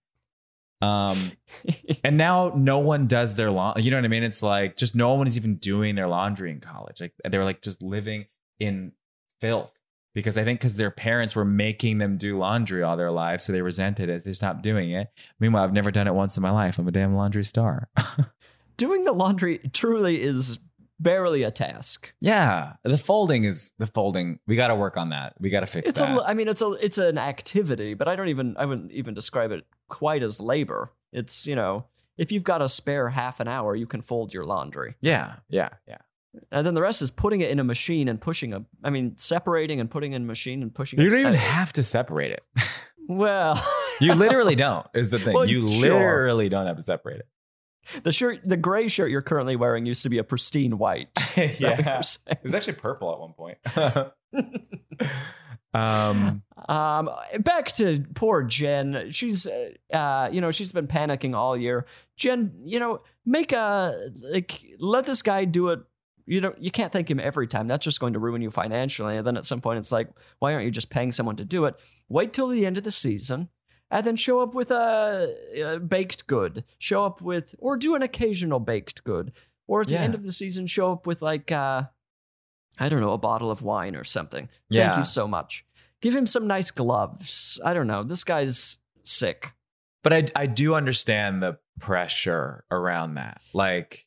Um, 0.82 1.32
and 2.04 2.18
now 2.18 2.52
no 2.58 2.80
one 2.80 3.08
does 3.08 3.36
their 3.36 3.52
laundry. 3.52 3.84
You 3.84 3.92
know 3.92 3.98
what 3.98 4.06
I 4.06 4.10
mean? 4.10 4.24
It's 4.24 4.44
like 4.44 4.76
just 4.76 4.96
no 4.96 5.14
one 5.14 5.28
is 5.28 5.38
even 5.38 5.56
doing 5.56 5.96
their 5.96 6.08
laundry 6.08 6.52
in 6.52 6.60
college. 6.60 7.00
Like 7.00 7.14
they 7.26 7.38
were 7.38 7.46
like 7.46 7.62
just 7.62 7.82
living 7.82 8.26
in 8.60 8.92
filth 9.40 9.72
because 10.14 10.38
I 10.38 10.43
think 10.43 10.60
because 10.60 10.76
their 10.78 10.91
parents 10.91 11.36
were 11.36 11.45
making 11.45 11.97
them 11.99 12.18
do 12.18 12.38
laundry 12.38 12.84
all 12.84 12.97
their 12.97 13.12
lives, 13.12 13.43
so 13.45 13.51
they 13.53 13.62
resented 13.62 14.10
it. 14.10 14.24
They 14.26 14.34
stopped 14.34 14.62
doing 14.64 14.91
it. 14.91 15.07
Meanwhile, 15.39 15.64
I've 15.64 15.74
never 15.74 15.91
done 15.91 16.07
it 16.07 16.14
once 16.16 16.36
in 16.38 16.43
my 16.43 16.51
life. 16.51 16.78
I'm 16.80 16.88
a 16.88 16.91
damn 16.91 17.16
laundry 17.16 17.43
star. 17.43 17.89
Doing 18.78 19.03
the 19.03 19.12
laundry 19.12 19.60
truly 19.74 20.22
is 20.22 20.57
barely 21.01 21.43
a 21.43 21.51
task. 21.51 22.14
yeah, 22.22 22.74
the 22.84 22.97
folding 22.97 23.43
is 23.43 23.72
the 23.78 23.88
folding. 23.88 24.39
We 24.47 24.55
got 24.55 24.68
to 24.70 24.76
work 24.76 24.95
on 24.95 25.10
that. 25.10 25.34
We 25.39 25.49
got 25.49 25.62
to 25.62 25.66
fix 25.68 25.89
It's 25.89 25.99
that. 25.99 26.18
a. 26.18 26.24
I 26.24 26.34
mean, 26.34 26.47
it's 26.47 26.62
a. 26.62 26.72
It's 26.74 26.97
an 26.97 27.18
activity, 27.18 27.93
but 27.93 28.07
I 28.07 28.16
don't 28.16 28.30
even. 28.30 28.55
I 28.57 28.66
wouldn't 28.66 28.91
even 28.91 29.14
describe 29.14 29.51
it 29.51 29.66
quite 29.89 30.24
as 30.24 30.39
labor. 30.39 30.91
It's 31.12 31.45
you 31.45 31.55
know, 31.55 31.86
if 32.18 32.32
you've 32.32 32.43
got 32.45 32.62
a 32.62 32.70
spare 32.70 33.10
half 33.10 33.39
an 33.41 33.47
hour, 33.49 33.76
you 33.76 33.86
can 33.86 34.01
fold 34.01 34.34
your 34.34 34.45
laundry, 34.45 34.95
yeah, 35.01 35.36
yeah, 35.49 35.70
yeah. 35.88 35.97
And 36.52 36.66
then 36.66 36.74
the 36.74 36.82
rest 36.82 37.02
is 37.02 37.12
putting 37.12 37.42
it 37.42 37.50
in 37.50 37.60
a 37.60 37.64
machine 37.64 38.08
and 38.08 38.20
pushing 38.22 38.54
a. 38.54 38.64
I 38.84 38.90
mean, 38.90 39.18
separating 39.18 39.80
and 39.80 39.90
putting 39.90 40.14
in 40.14 40.24
a 40.24 40.26
machine 40.26 40.62
and 40.62 40.74
pushing. 40.74 41.00
You 41.00 41.10
don't 41.10 41.20
even 41.20 41.34
have 41.34 41.74
to 41.74 41.84
separate 41.84 42.32
it. 42.32 42.44
Well, 43.08 43.64
You 44.00 44.14
literally 44.14 44.56
don't. 44.56 44.86
Is 44.94 45.10
the 45.10 45.20
thing. 45.20 45.34
Well, 45.34 45.46
you 45.46 45.70
sure. 45.70 45.82
literally 45.82 46.48
don't 46.48 46.68
have 46.68 46.78
to 46.78 46.84
separate 46.84 47.20
it. 47.20 48.04
the 48.04 48.12
shirt, 48.12 48.40
the 48.46 48.56
gray 48.58 48.88
shirt 48.88 49.10
you're 49.12 49.22
currently 49.22 49.56
wearing 49.56 49.86
used 49.86 50.04
to 50.04 50.10
be 50.10 50.20
a 50.20 50.24
pristine 50.24 50.78
white. 50.78 51.10
it. 51.36 51.52
Is 51.52 51.60
that 51.60 51.78
what 51.78 51.86
you're? 51.86 52.20
It 52.28 52.40
was 52.44 52.54
actually 52.54 52.74
purple 52.74 53.12
at 53.12 53.20
one 53.20 53.34
point. 53.34 53.58
um, 55.74 56.44
Um, 56.68 57.10
back 57.40 57.72
to 57.74 58.04
poor 58.16 58.44
Jen. 58.44 59.08
She's, 59.12 59.48
uh, 59.48 59.70
uh, 59.94 60.30
you 60.32 60.40
know, 60.42 60.52
she's 60.52 60.72
been 60.72 60.88
panicking 60.88 61.36
all 61.36 61.58
year. 61.58 61.86
Jen, 62.16 62.52
you 62.64 62.80
know, 62.80 63.02
make 63.26 63.52
a 63.54 64.12
like, 64.22 64.62
let 64.80 65.06
this 65.06 65.22
guy 65.22 65.46
do 65.46 65.70
it. 65.70 65.80
You 66.30 66.42
know, 66.42 66.54
you 66.60 66.70
can't 66.70 66.92
thank 66.94 67.10
him 67.10 67.20
every 67.20 67.48
time. 67.48 67.68
That's 67.68 67.84
just 67.84 68.00
going 68.00 68.14
to 68.14 68.20
ruin 68.20 68.42
you 68.42 68.52
financially. 68.52 69.18
And 69.18 69.26
then 69.26 69.36
at 69.36 69.46
some 69.46 69.62
point, 69.62 69.80
it's 69.80 69.92
like, 69.92 70.10
why 70.38 70.54
aren't 70.54 70.66
you 70.66 70.72
just 70.72 70.90
paying 70.92 71.12
someone 71.12 71.38
to 71.38 71.46
do 71.46 71.66
it? 71.66 71.76
Wait 72.08 72.34
till 72.34 72.48
the 72.50 72.66
end 72.68 72.78
of 72.78 72.84
the 72.84 72.92
season, 72.92 73.50
and 73.90 74.06
then 74.06 74.16
show 74.16 74.40
up 74.40 74.54
with 74.54 74.70
a, 74.70 75.36
a 75.76 75.80
baked 75.80 76.28
good. 76.28 76.64
Show 76.78 77.04
up 77.04 77.22
with, 77.22 77.56
or 77.58 77.78
do 77.78 77.96
an 77.96 78.04
occasional 78.04 78.60
baked 78.60 79.04
good. 79.04 79.32
Or 79.68 79.82
at 79.82 79.88
the 79.88 79.94
Yeah. 79.96 80.02
end 80.02 80.14
of 80.16 80.24
the 80.24 80.32
season, 80.32 80.68
show 80.68 80.92
up 80.92 81.08
with 81.08 81.22
like, 81.24 81.52
uh, 81.52 81.84
I 82.80 82.90
don't 82.90 83.02
know, 83.02 83.14
a 83.14 83.18
bottle 83.18 83.50
of 83.52 83.62
wine 83.62 83.96
or 83.96 84.04
something. 84.04 84.50
Thank 84.72 84.98
you 84.98 85.04
so 85.06 85.28
much. 85.28 85.66
Give 86.02 86.16
him 86.16 86.26
some 86.28 86.48
nice 86.48 86.72
gloves. 86.72 87.60
I 87.66 87.74
don't 87.74 87.88
know. 87.88 88.04
This 88.04 88.24
guy's 88.24 88.78
sick. 89.04 89.52
but 90.04 90.14
I 90.14 90.26
I 90.36 90.46
do 90.46 90.76
understand 90.76 91.42
the 91.44 91.58
pressure 91.80 92.64
around 92.72 93.16
that. 93.16 93.42
Like 93.54 94.06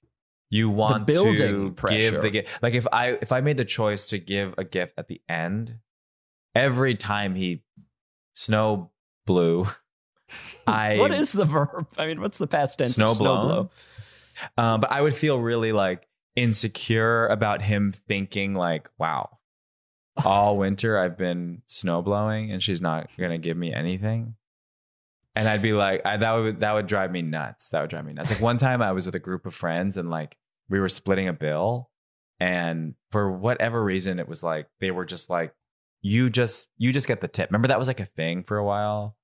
you 0.53 0.69
want 0.69 1.07
building 1.07 1.37
to 1.37 1.73
pressure. 1.73 2.11
give 2.11 2.23
the 2.23 2.31
gift. 2.31 2.63
Like 2.63 2.75
if 2.75 2.87
I 2.93 3.13
if 3.23 3.33
I 3.33 3.41
made 3.41 3.57
the 3.57 3.65
choice 3.65 4.09
to 4.09 4.19
give 4.19 4.55
a 4.59 4.65
gift 4.65 4.93
at 4.99 5.09
the 5.09 5.23
end, 5.27 5.79
every 6.55 6.95
time 6.95 7.35
he 7.35 7.65
snow 8.35 8.91
blew, 9.25 9.67
I 10.67 10.99
what 10.99 11.11
is 11.11 11.33
the 11.33 11.47
verb? 11.47 11.89
I 11.97 12.07
mean, 12.07 12.21
what's 12.21 12.37
the 12.37 12.47
past 12.47 12.79
tense? 12.79 12.97
Snow 12.97 13.09
snow 13.09 13.15
blow? 13.17 13.71
Um, 14.59 14.83
but 14.83 14.93
I 14.93 15.01
would 15.01 15.15
feel 15.15 15.41
really 15.41 15.73
like 15.73 16.07
insecure 16.37 17.29
about 17.29 17.63
him 17.63 17.95
thinking 18.07 18.55
like, 18.55 18.91
wow, 18.99 19.39
all 20.23 20.59
winter 20.59 20.99
I've 20.99 21.17
been 21.17 21.63
snow 21.67 22.03
blowing 22.03 22.53
and 22.53 22.63
she's 22.63 22.83
not 22.83 23.09
gonna 23.19 23.39
give 23.39 23.57
me 23.57 23.73
anything. 23.73 24.35
And 25.35 25.49
I'd 25.49 25.63
be 25.63 25.73
like, 25.73 26.03
I, 26.05 26.19
that 26.19 26.33
would 26.33 26.61
that 26.61 26.75
would 26.75 26.89
drive 26.89 27.11
me 27.11 27.23
nuts. 27.23 27.71
That 27.71 27.81
would 27.81 27.89
drive 27.89 28.05
me 28.05 28.13
nuts. 28.13 28.29
Like 28.29 28.43
one 28.43 28.59
time 28.59 28.83
I 28.83 28.93
was 28.93 29.07
with 29.07 29.15
a 29.15 29.19
group 29.19 29.47
of 29.47 29.55
friends 29.55 29.97
and 29.97 30.11
like 30.11 30.37
we 30.73 30.81
were 30.81 30.89
splitting 30.89 31.29
a 31.29 31.33
bill, 31.35 31.91
and 32.41 32.95
for 33.13 33.31
whatever 33.31 33.85
reason 33.85 34.19
it 34.19 34.27
was 34.27 34.43
like 34.43 34.67
they 34.81 34.91
were 34.91 35.05
just 35.05 35.29
like, 35.29 35.55
you 36.01 36.31
just 36.31 36.67
you 36.79 36.93
just 36.93 37.07
get 37.07 37.21
the 37.21 37.29
tip. 37.29 37.51
Remember 37.51 37.69
that 37.69 37.79
was 37.79 37.89
like 37.89 38.01
a 38.01 38.07
thing 38.07 38.43
for 38.43 38.57
a 38.57 38.65
while. 38.65 39.15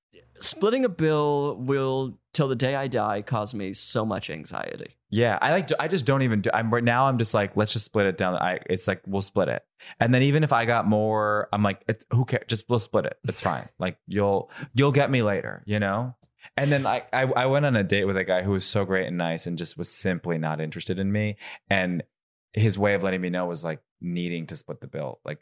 Splitting 0.41 0.85
a 0.85 0.89
bill 0.89 1.57
will, 1.57 2.17
till 2.33 2.47
the 2.47 2.55
day 2.55 2.75
I 2.75 2.87
die, 2.87 3.21
cause 3.21 3.53
me 3.53 3.73
so 3.73 4.05
much 4.05 4.29
anxiety. 4.29 4.95
Yeah, 5.09 5.39
I 5.41 5.51
like. 5.51 5.69
I 5.79 5.87
just 5.87 6.05
don't 6.05 6.21
even 6.21 6.41
do. 6.41 6.51
I'm 6.53 6.71
right 6.71 6.83
now. 6.83 7.07
I'm 7.07 7.17
just 7.17 7.33
like, 7.33 7.57
let's 7.57 7.73
just 7.73 7.85
split 7.85 8.05
it 8.05 8.17
down. 8.17 8.35
I. 8.35 8.59
It's 8.69 8.87
like 8.87 9.01
we'll 9.07 9.23
split 9.23 9.49
it, 9.49 9.63
and 9.99 10.13
then 10.13 10.21
even 10.21 10.43
if 10.43 10.53
I 10.53 10.65
got 10.65 10.87
more, 10.87 11.49
I'm 11.51 11.63
like, 11.63 11.83
it's, 11.87 12.05
who 12.11 12.25
cares? 12.25 12.45
Just 12.47 12.69
we'll 12.69 12.79
split 12.79 13.05
it. 13.05 13.17
It's 13.27 13.41
fine. 13.41 13.67
Like 13.79 13.97
you'll 14.07 14.51
you'll 14.75 14.91
get 14.91 15.09
me 15.09 15.23
later, 15.23 15.63
you 15.65 15.79
know. 15.79 16.15
And 16.57 16.71
then 16.71 16.85
I, 16.85 17.03
I 17.13 17.23
I 17.23 17.45
went 17.45 17.65
on 17.65 17.75
a 17.75 17.83
date 17.83 18.05
with 18.05 18.17
a 18.17 18.23
guy 18.23 18.43
who 18.43 18.51
was 18.51 18.65
so 18.65 18.85
great 18.85 19.07
and 19.07 19.17
nice, 19.17 19.47
and 19.47 19.57
just 19.57 19.77
was 19.77 19.89
simply 19.89 20.37
not 20.37 20.61
interested 20.61 20.99
in 20.99 21.11
me. 21.11 21.37
And 21.69 22.03
his 22.53 22.77
way 22.77 22.93
of 22.93 23.03
letting 23.03 23.21
me 23.21 23.29
know 23.29 23.45
was 23.45 23.63
like 23.63 23.81
needing 24.01 24.47
to 24.47 24.55
split 24.55 24.81
the 24.81 24.87
bill. 24.87 25.19
Like 25.23 25.39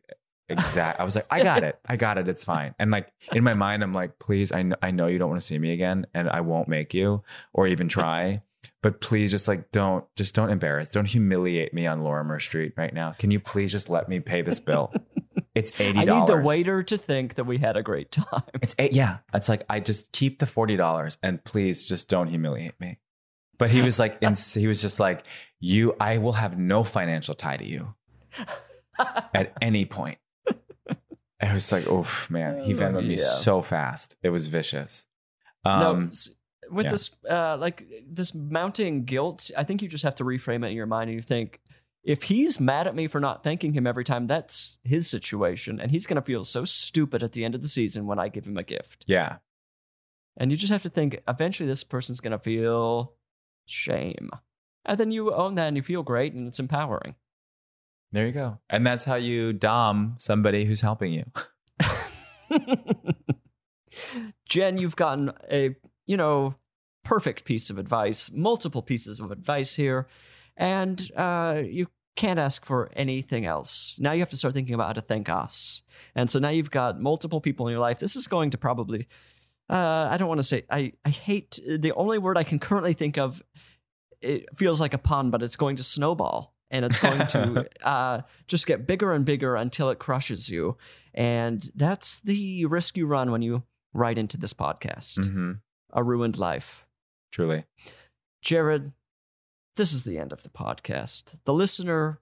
exact. 0.49 0.99
I 0.99 1.03
was 1.03 1.15
like, 1.15 1.27
I 1.29 1.43
got 1.43 1.63
it. 1.63 1.79
I 1.85 1.95
got 1.95 2.17
it. 2.17 2.27
It's 2.27 2.43
fine. 2.43 2.75
And 2.79 2.91
like 2.91 3.11
in 3.31 3.43
my 3.43 3.53
mind, 3.53 3.83
I'm 3.83 3.93
like, 3.93 4.19
please, 4.19 4.51
I 4.51 4.63
know, 4.63 4.75
I 4.81 4.91
know 4.91 5.07
you 5.07 5.19
don't 5.19 5.29
want 5.29 5.41
to 5.41 5.47
see 5.47 5.59
me 5.59 5.73
again, 5.73 6.07
and 6.13 6.29
I 6.29 6.41
won't 6.41 6.67
make 6.67 6.93
you 6.93 7.23
or 7.53 7.67
even 7.67 7.87
try 7.87 8.41
but 8.81 9.01
please 9.01 9.31
just 9.31 9.47
like 9.47 9.71
don't 9.71 10.05
just 10.15 10.35
don't 10.35 10.49
embarrass 10.49 10.89
don't 10.89 11.05
humiliate 11.05 11.73
me 11.73 11.85
on 11.87 12.03
lorimer 12.03 12.39
street 12.39 12.73
right 12.77 12.93
now 12.93 13.13
can 13.17 13.31
you 13.31 13.39
please 13.39 13.71
just 13.71 13.89
let 13.89 14.09
me 14.09 14.19
pay 14.19 14.41
this 14.41 14.59
bill 14.59 14.93
it's 15.57 15.71
$80 15.71 15.97
I 15.97 16.19
need 16.19 16.27
the 16.27 16.37
waiter 16.37 16.83
to 16.83 16.97
think 16.97 17.35
that 17.35 17.45
we 17.45 17.57
had 17.57 17.75
a 17.77 17.83
great 17.83 18.11
time. 18.11 18.43
it's 18.61 18.75
eight 18.79 18.93
yeah. 18.93 19.17
It's 19.33 19.49
like 19.49 19.63
i 19.69 19.79
just 19.79 20.11
keep 20.11 20.39
the 20.39 20.45
$40 20.45 21.17
and 21.23 21.43
please 21.43 21.87
just 21.87 22.07
don't 22.09 22.27
humiliate 22.27 22.79
me. 22.79 22.99
But 23.57 23.71
he 23.71 23.81
was 23.81 23.97
like 23.99 24.17
ins- 24.21 24.53
he 24.63 24.67
was 24.67 24.81
just 24.81 24.99
like 24.99 25.23
you 25.59 25.95
i 25.99 26.17
will 26.19 26.33
have 26.33 26.57
no 26.57 26.83
financial 26.83 27.33
tie 27.35 27.57
to 27.57 27.65
you 27.65 27.93
at 29.33 29.53
any 29.61 29.85
point. 29.85 30.17
I 31.41 31.53
was 31.53 31.71
like 31.71 31.87
oof 31.87 32.29
man. 32.29 32.63
He 32.63 32.73
Oh, 32.73 32.77
venmoed 32.77 33.07
me 33.07 33.17
so 33.17 33.61
fast. 33.61 34.15
It 34.23 34.29
was 34.29 34.47
vicious. 34.47 35.05
No, 35.65 35.71
um 35.71 36.07
s- 36.09 36.29
with 36.69 36.85
yeah. 36.85 36.91
this, 36.91 37.15
uh, 37.29 37.55
like 37.57 37.85
this 38.05 38.35
mounting 38.35 39.05
guilt, 39.05 39.51
I 39.57 39.63
think 39.63 39.81
you 39.81 39.87
just 39.87 40.03
have 40.03 40.15
to 40.15 40.25
reframe 40.25 40.65
it 40.65 40.71
in 40.71 40.75
your 40.75 40.85
mind 40.85 41.09
and 41.09 41.15
you 41.15 41.21
think, 41.21 41.61
if 42.07 42.23
he's 42.23 42.57
mad 42.57 42.87
at 42.87 42.95
me 42.95 43.07
for 43.07 43.19
not 43.19 43.43
thanking 43.43 43.73
him 43.73 43.85
every 43.85 44.05
time, 44.05 44.27
that's 44.27 44.77
his 44.85 45.09
situation, 45.09 45.81
and 45.81 45.91
he's 45.91 46.07
going 46.07 46.15
to 46.15 46.21
feel 46.21 46.45
so 46.45 46.63
stupid 46.63 47.21
at 47.21 47.33
the 47.33 47.43
end 47.43 47.53
of 47.53 47.61
the 47.61 47.67
season 47.67 48.07
when 48.07 48.17
I 48.17 48.29
give 48.29 48.47
him 48.47 48.57
a 48.57 48.63
gift. 48.63 49.03
yeah. 49.07 49.37
And 50.37 50.49
you 50.51 50.55
just 50.55 50.71
have 50.71 50.83
to 50.83 50.89
think, 50.89 51.19
eventually, 51.27 51.67
this 51.67 51.83
person's 51.83 52.21
going 52.21 52.31
to 52.31 52.39
feel 52.39 53.13
shame, 53.65 54.29
and 54.85 54.97
then 54.97 55.11
you 55.11 55.33
own 55.33 55.55
that 55.55 55.67
and 55.67 55.75
you 55.75 55.83
feel 55.83 56.01
great, 56.01 56.33
and 56.33 56.47
it's 56.47 56.59
empowering. 56.59 57.15
there 58.13 58.25
you 58.25 58.31
go. 58.31 58.59
And 58.69 58.87
that's 58.87 59.03
how 59.03 59.15
you 59.15 59.51
dom 59.51 60.15
somebody 60.17 60.63
who's 60.63 60.81
helping 60.81 61.11
you. 61.11 61.25
Jen, 64.45 64.77
you've 64.77 64.95
gotten 64.95 65.33
a, 65.51 65.75
you 66.05 66.15
know, 66.15 66.55
perfect 67.03 67.43
piece 67.43 67.69
of 67.69 67.77
advice, 67.77 68.31
multiple 68.31 68.81
pieces 68.81 69.19
of 69.19 69.31
advice 69.31 69.73
here, 69.75 70.07
and 70.55 71.11
uh, 71.17 71.61
you 71.65 71.87
can't 72.17 72.39
ask 72.39 72.65
for 72.65 72.89
anything 72.93 73.45
else. 73.45 73.97
Now 74.01 74.11
you 74.11 74.19
have 74.19 74.29
to 74.29 74.37
start 74.37 74.53
thinking 74.53 74.75
about 74.75 74.87
how 74.87 74.93
to 74.93 75.01
thank 75.01 75.29
us. 75.29 75.81
And 76.15 76.29
so 76.29 76.39
now 76.39 76.49
you've 76.49 76.71
got 76.71 76.99
multiple 76.99 77.39
people 77.39 77.67
in 77.67 77.71
your 77.71 77.79
life. 77.79 77.99
This 77.99 78.15
is 78.15 78.27
going 78.27 78.49
to 78.51 78.57
probably, 78.57 79.07
uh, 79.69 80.07
I 80.11 80.17
don't 80.17 80.27
want 80.27 80.39
to 80.39 80.47
say, 80.47 80.63
I, 80.69 80.93
I 81.05 81.09
hate 81.09 81.59
the 81.65 81.93
only 81.93 82.17
word 82.17 82.37
I 82.37 82.43
can 82.43 82.59
currently 82.59 82.93
think 82.93 83.17
of. 83.17 83.41
It 84.21 84.45
feels 84.57 84.81
like 84.81 84.93
a 84.93 84.97
pun, 84.97 85.29
but 85.31 85.41
it's 85.43 85.55
going 85.55 85.75
to 85.77 85.83
snowball. 85.83 86.53
and 86.69 86.83
it's 86.83 86.99
going 86.99 87.25
to 87.27 87.69
uh, 87.87 88.21
just 88.47 88.67
get 88.67 88.85
bigger 88.87 89.13
and 89.13 89.23
bigger 89.23 89.55
until 89.55 89.89
it 89.89 89.99
crushes 89.99 90.49
you. 90.49 90.75
And 91.13 91.63
that's 91.75 92.19
the 92.21 92.65
risk 92.65 92.97
you 92.97 93.05
run 93.07 93.31
when 93.31 93.41
you 93.41 93.63
write 93.93 94.17
into 94.17 94.37
this 94.37 94.53
podcast. 94.53 95.23
hmm 95.23 95.51
A 95.93 96.03
ruined 96.03 96.37
life. 96.37 96.85
Truly. 97.31 97.63
Jared, 98.41 98.91
this 99.77 99.93
is 99.93 100.03
the 100.03 100.17
end 100.17 100.33
of 100.33 100.43
the 100.43 100.49
podcast. 100.49 101.35
The 101.45 101.53
listener 101.53 102.19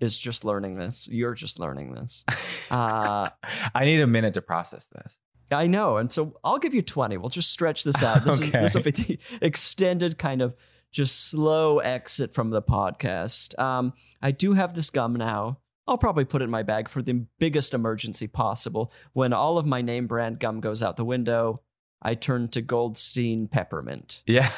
is 0.00 0.18
just 0.18 0.44
learning 0.44 0.76
this. 0.76 1.08
You're 1.10 1.34
just 1.34 1.58
learning 1.58 1.94
this. 1.94 2.24
Uh, 2.68 3.30
I 3.76 3.84
need 3.84 4.00
a 4.00 4.08
minute 4.08 4.34
to 4.34 4.42
process 4.42 4.88
this. 4.88 5.16
I 5.52 5.68
know. 5.68 5.98
And 5.98 6.10
so 6.10 6.36
I'll 6.42 6.58
give 6.58 6.74
you 6.74 6.82
20. 6.82 7.16
We'll 7.16 7.28
just 7.28 7.50
stretch 7.50 7.84
this 7.84 8.02
out. 8.02 8.24
This, 8.24 8.40
is, 8.40 8.50
this 8.50 8.74
will 8.74 8.82
be 8.82 8.90
the 8.90 9.18
extended 9.40 10.18
kind 10.18 10.42
of 10.42 10.56
just 10.90 11.28
slow 11.30 11.78
exit 11.78 12.34
from 12.34 12.50
the 12.50 12.60
podcast. 12.60 13.56
Um, 13.56 13.92
I 14.20 14.32
do 14.32 14.54
have 14.54 14.74
this 14.74 14.90
gum 14.90 15.14
now. 15.14 15.60
I'll 15.86 15.96
probably 15.96 16.24
put 16.24 16.42
it 16.42 16.46
in 16.46 16.50
my 16.50 16.64
bag 16.64 16.88
for 16.88 17.02
the 17.02 17.24
biggest 17.38 17.72
emergency 17.72 18.26
possible. 18.26 18.92
When 19.12 19.32
all 19.32 19.58
of 19.58 19.64
my 19.64 19.80
name 19.80 20.08
brand 20.08 20.40
gum 20.40 20.60
goes 20.60 20.82
out 20.82 20.96
the 20.96 21.04
window, 21.04 21.62
I 22.06 22.14
turned 22.14 22.52
to 22.52 22.62
Goldstein 22.62 23.48
Peppermint. 23.48 24.22
Yeah. 24.26 24.50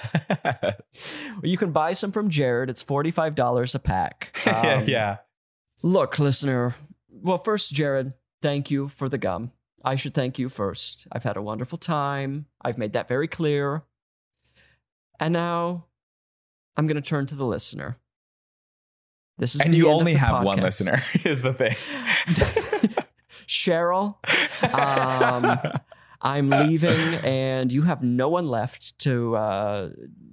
You 1.42 1.56
can 1.56 1.70
buy 1.70 1.92
some 1.92 2.10
from 2.10 2.30
Jared. 2.30 2.68
It's 2.68 2.82
$45 2.82 3.74
a 3.74 3.78
pack. 3.78 4.36
Um, 4.46 4.84
yeah. 4.86 5.18
Look, 5.82 6.18
listener. 6.18 6.74
Well, 7.08 7.38
first, 7.38 7.72
Jared, 7.72 8.12
thank 8.42 8.70
you 8.70 8.88
for 8.88 9.08
the 9.08 9.18
gum. 9.18 9.52
I 9.84 9.94
should 9.94 10.14
thank 10.14 10.38
you 10.38 10.48
first. 10.48 11.06
I've 11.12 11.22
had 11.22 11.36
a 11.36 11.42
wonderful 11.42 11.78
time. 11.78 12.46
I've 12.60 12.76
made 12.76 12.94
that 12.94 13.08
very 13.08 13.28
clear. 13.28 13.84
And 15.20 15.32
now 15.32 15.86
I'm 16.76 16.86
going 16.86 17.00
to 17.00 17.08
turn 17.08 17.26
to 17.26 17.34
the 17.34 17.46
listener. 17.46 17.98
This 19.38 19.54
is 19.54 19.60
And 19.60 19.72
the 19.72 19.78
you 19.78 19.88
only 19.88 20.14
have 20.14 20.44
one 20.44 20.58
listener, 20.58 21.00
is 21.24 21.40
the 21.42 21.54
thing. 21.54 21.76
Cheryl, 23.46 24.16
um, 24.74 25.58
I'm 26.20 26.50
leaving, 26.50 27.14
and 27.24 27.72
you 27.72 27.82
have 27.82 28.02
no 28.02 28.28
one 28.28 28.48
left 28.48 28.98
to 29.00 29.36
uh, 29.36 29.90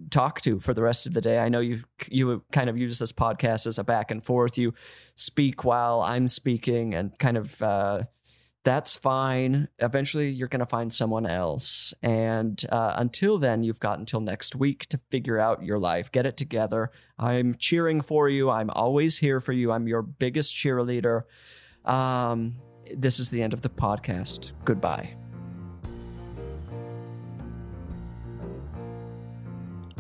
talk 0.10 0.42
to 0.42 0.60
for 0.60 0.74
the 0.74 0.82
rest 0.82 1.06
of 1.06 1.14
the 1.14 1.22
day. 1.22 1.40
I 1.40 1.50
know 1.50 1.60
you 1.60 1.84
you 2.10 2.44
kind 2.52 2.70
of 2.70 2.78
use 2.78 3.00
this 3.00 3.12
podcast 3.12 3.68
as 3.68 3.78
a 3.78 3.84
back 3.84 4.12
and 4.12 4.24
forth. 4.24 4.58
You 4.58 4.74
speak 5.16 5.64
while 5.64 6.02
I'm 6.02 6.28
speaking, 6.28 6.96
and 6.96 7.18
kind 7.20 7.38
of 7.38 7.62
uh, 7.62 8.04
that's 8.64 8.96
fine. 8.96 9.68
Eventually, 9.78 10.30
you're 10.30 10.48
going 10.48 10.60
to 10.60 10.66
find 10.66 10.92
someone 10.92 11.28
else, 11.28 11.94
and 12.02 12.64
uh, 12.72 12.94
until 12.98 13.38
then, 13.38 13.64
you've 13.64 13.80
got 13.80 14.00
until 14.00 14.22
next 14.22 14.56
week 14.56 14.88
to 14.88 15.00
figure 15.12 15.38
out 15.38 15.64
your 15.64 15.78
life, 15.78 16.12
get 16.12 16.26
it 16.26 16.36
together. 16.36 16.90
I'm 17.20 17.54
cheering 17.56 18.02
for 18.02 18.28
you. 18.28 18.50
I'm 18.50 18.72
always 18.72 19.20
here 19.20 19.40
for 19.40 19.54
you. 19.54 19.72
I'm 19.72 19.88
your 19.88 20.02
biggest 20.02 20.56
cheerleader. 20.56 21.24
Um, 21.86 22.56
this 22.96 23.20
is 23.20 23.30
the 23.30 23.42
end 23.42 23.54
of 23.54 23.62
the 23.62 23.70
podcast. 23.70 24.52
Goodbye. 24.64 25.16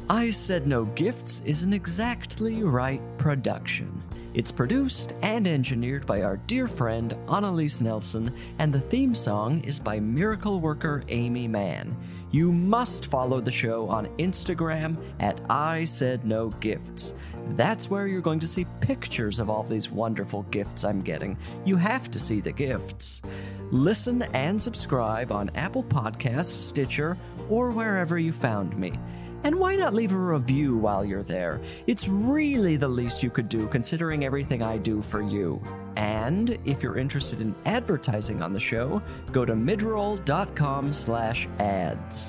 I 0.09 0.29
Said 0.29 0.67
No 0.67 0.85
Gifts 0.85 1.41
is 1.45 1.63
an 1.63 1.73
exactly 1.73 2.61
right 2.61 3.01
production. 3.17 4.03
It's 4.35 4.51
produced 4.51 5.15
and 5.23 5.47
engineered 5.47 6.05
by 6.05 6.21
our 6.21 6.37
dear 6.37 6.67
friend 6.67 7.17
Annalise 7.27 7.81
Nelson, 7.81 8.35
and 8.59 8.71
the 8.71 8.81
theme 8.81 9.15
song 9.15 9.63
is 9.63 9.79
by 9.79 9.99
miracle 9.99 10.59
worker 10.59 11.03
Aimee 11.07 11.47
Mann. 11.47 11.97
You 12.29 12.51
must 12.51 13.07
follow 13.07 13.41
the 13.41 13.49
show 13.49 13.89
on 13.89 14.05
Instagram 14.17 14.95
at 15.21 15.41
I 15.49 15.85
Said 15.85 16.23
No 16.23 16.49
Gifts. 16.49 17.15
That's 17.55 17.89
where 17.89 18.05
you're 18.05 18.21
going 18.21 18.41
to 18.41 18.47
see 18.47 18.67
pictures 18.81 19.39
of 19.39 19.49
all 19.49 19.63
these 19.63 19.89
wonderful 19.89 20.43
gifts 20.43 20.83
I'm 20.83 21.01
getting. 21.01 21.35
You 21.65 21.77
have 21.77 22.11
to 22.11 22.19
see 22.19 22.41
the 22.41 22.51
gifts. 22.51 23.23
Listen 23.71 24.21
and 24.33 24.61
subscribe 24.61 25.31
on 25.31 25.49
Apple 25.55 25.83
Podcasts, 25.83 26.51
Stitcher, 26.51 27.17
or 27.49 27.71
wherever 27.71 28.19
you 28.19 28.33
found 28.33 28.77
me. 28.77 28.93
And 29.45 29.59
why 29.59 29.75
not 29.75 29.93
leave 29.93 30.11
a 30.11 30.17
review 30.17 30.75
while 30.75 31.05
you're 31.05 31.21
there? 31.21 31.61
It's 31.85 32.07
really 32.07 32.77
the 32.77 32.87
least 32.87 33.21
you 33.21 33.29
could 33.29 33.47
do 33.47 33.67
considering 33.67 34.25
everything 34.25 34.63
I 34.63 34.79
do 34.79 35.03
for 35.03 35.21
you. 35.21 35.61
And 35.95 36.57
if 36.65 36.81
you're 36.81 36.97
interested 36.97 37.41
in 37.41 37.53
advertising 37.63 38.41
on 38.41 38.53
the 38.53 38.59
show, 38.59 38.99
go 39.31 39.45
to 39.45 39.53
midroll.com 39.53 40.93
slash 40.93 41.47
ads. 41.59 42.25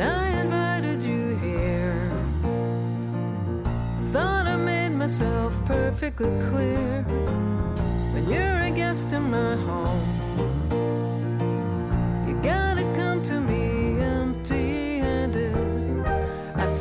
I 0.00 0.28
invited 0.40 1.02
you 1.02 1.36
here. 1.38 2.08
Thought 4.12 4.46
I 4.46 4.54
made 4.54 4.90
myself 4.90 5.52
perfectly 5.64 6.30
clear. 6.50 7.02
When 8.12 8.30
you're 8.30 8.60
a 8.60 8.70
guest 8.70 9.12
in 9.12 9.28
my 9.28 9.56
home, 9.56 10.06
you 12.28 12.40
gotta 12.42 12.84
come 12.94 13.24
to 13.24 13.40
me 13.40 13.57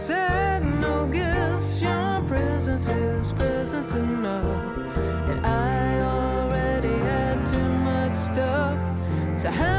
said 0.07 0.63
no 0.63 1.05
gifts, 1.07 1.81
your 1.81 2.21
presence 2.27 2.87
is 2.87 3.33
presence 3.33 3.93
enough. 3.93 4.77
And 5.29 5.45
I 5.45 5.99
already 5.99 6.97
had 7.09 7.45
too 7.45 7.69
much 7.89 8.15
stuff. 8.15 8.79
So 9.37 9.51
how 9.51 9.76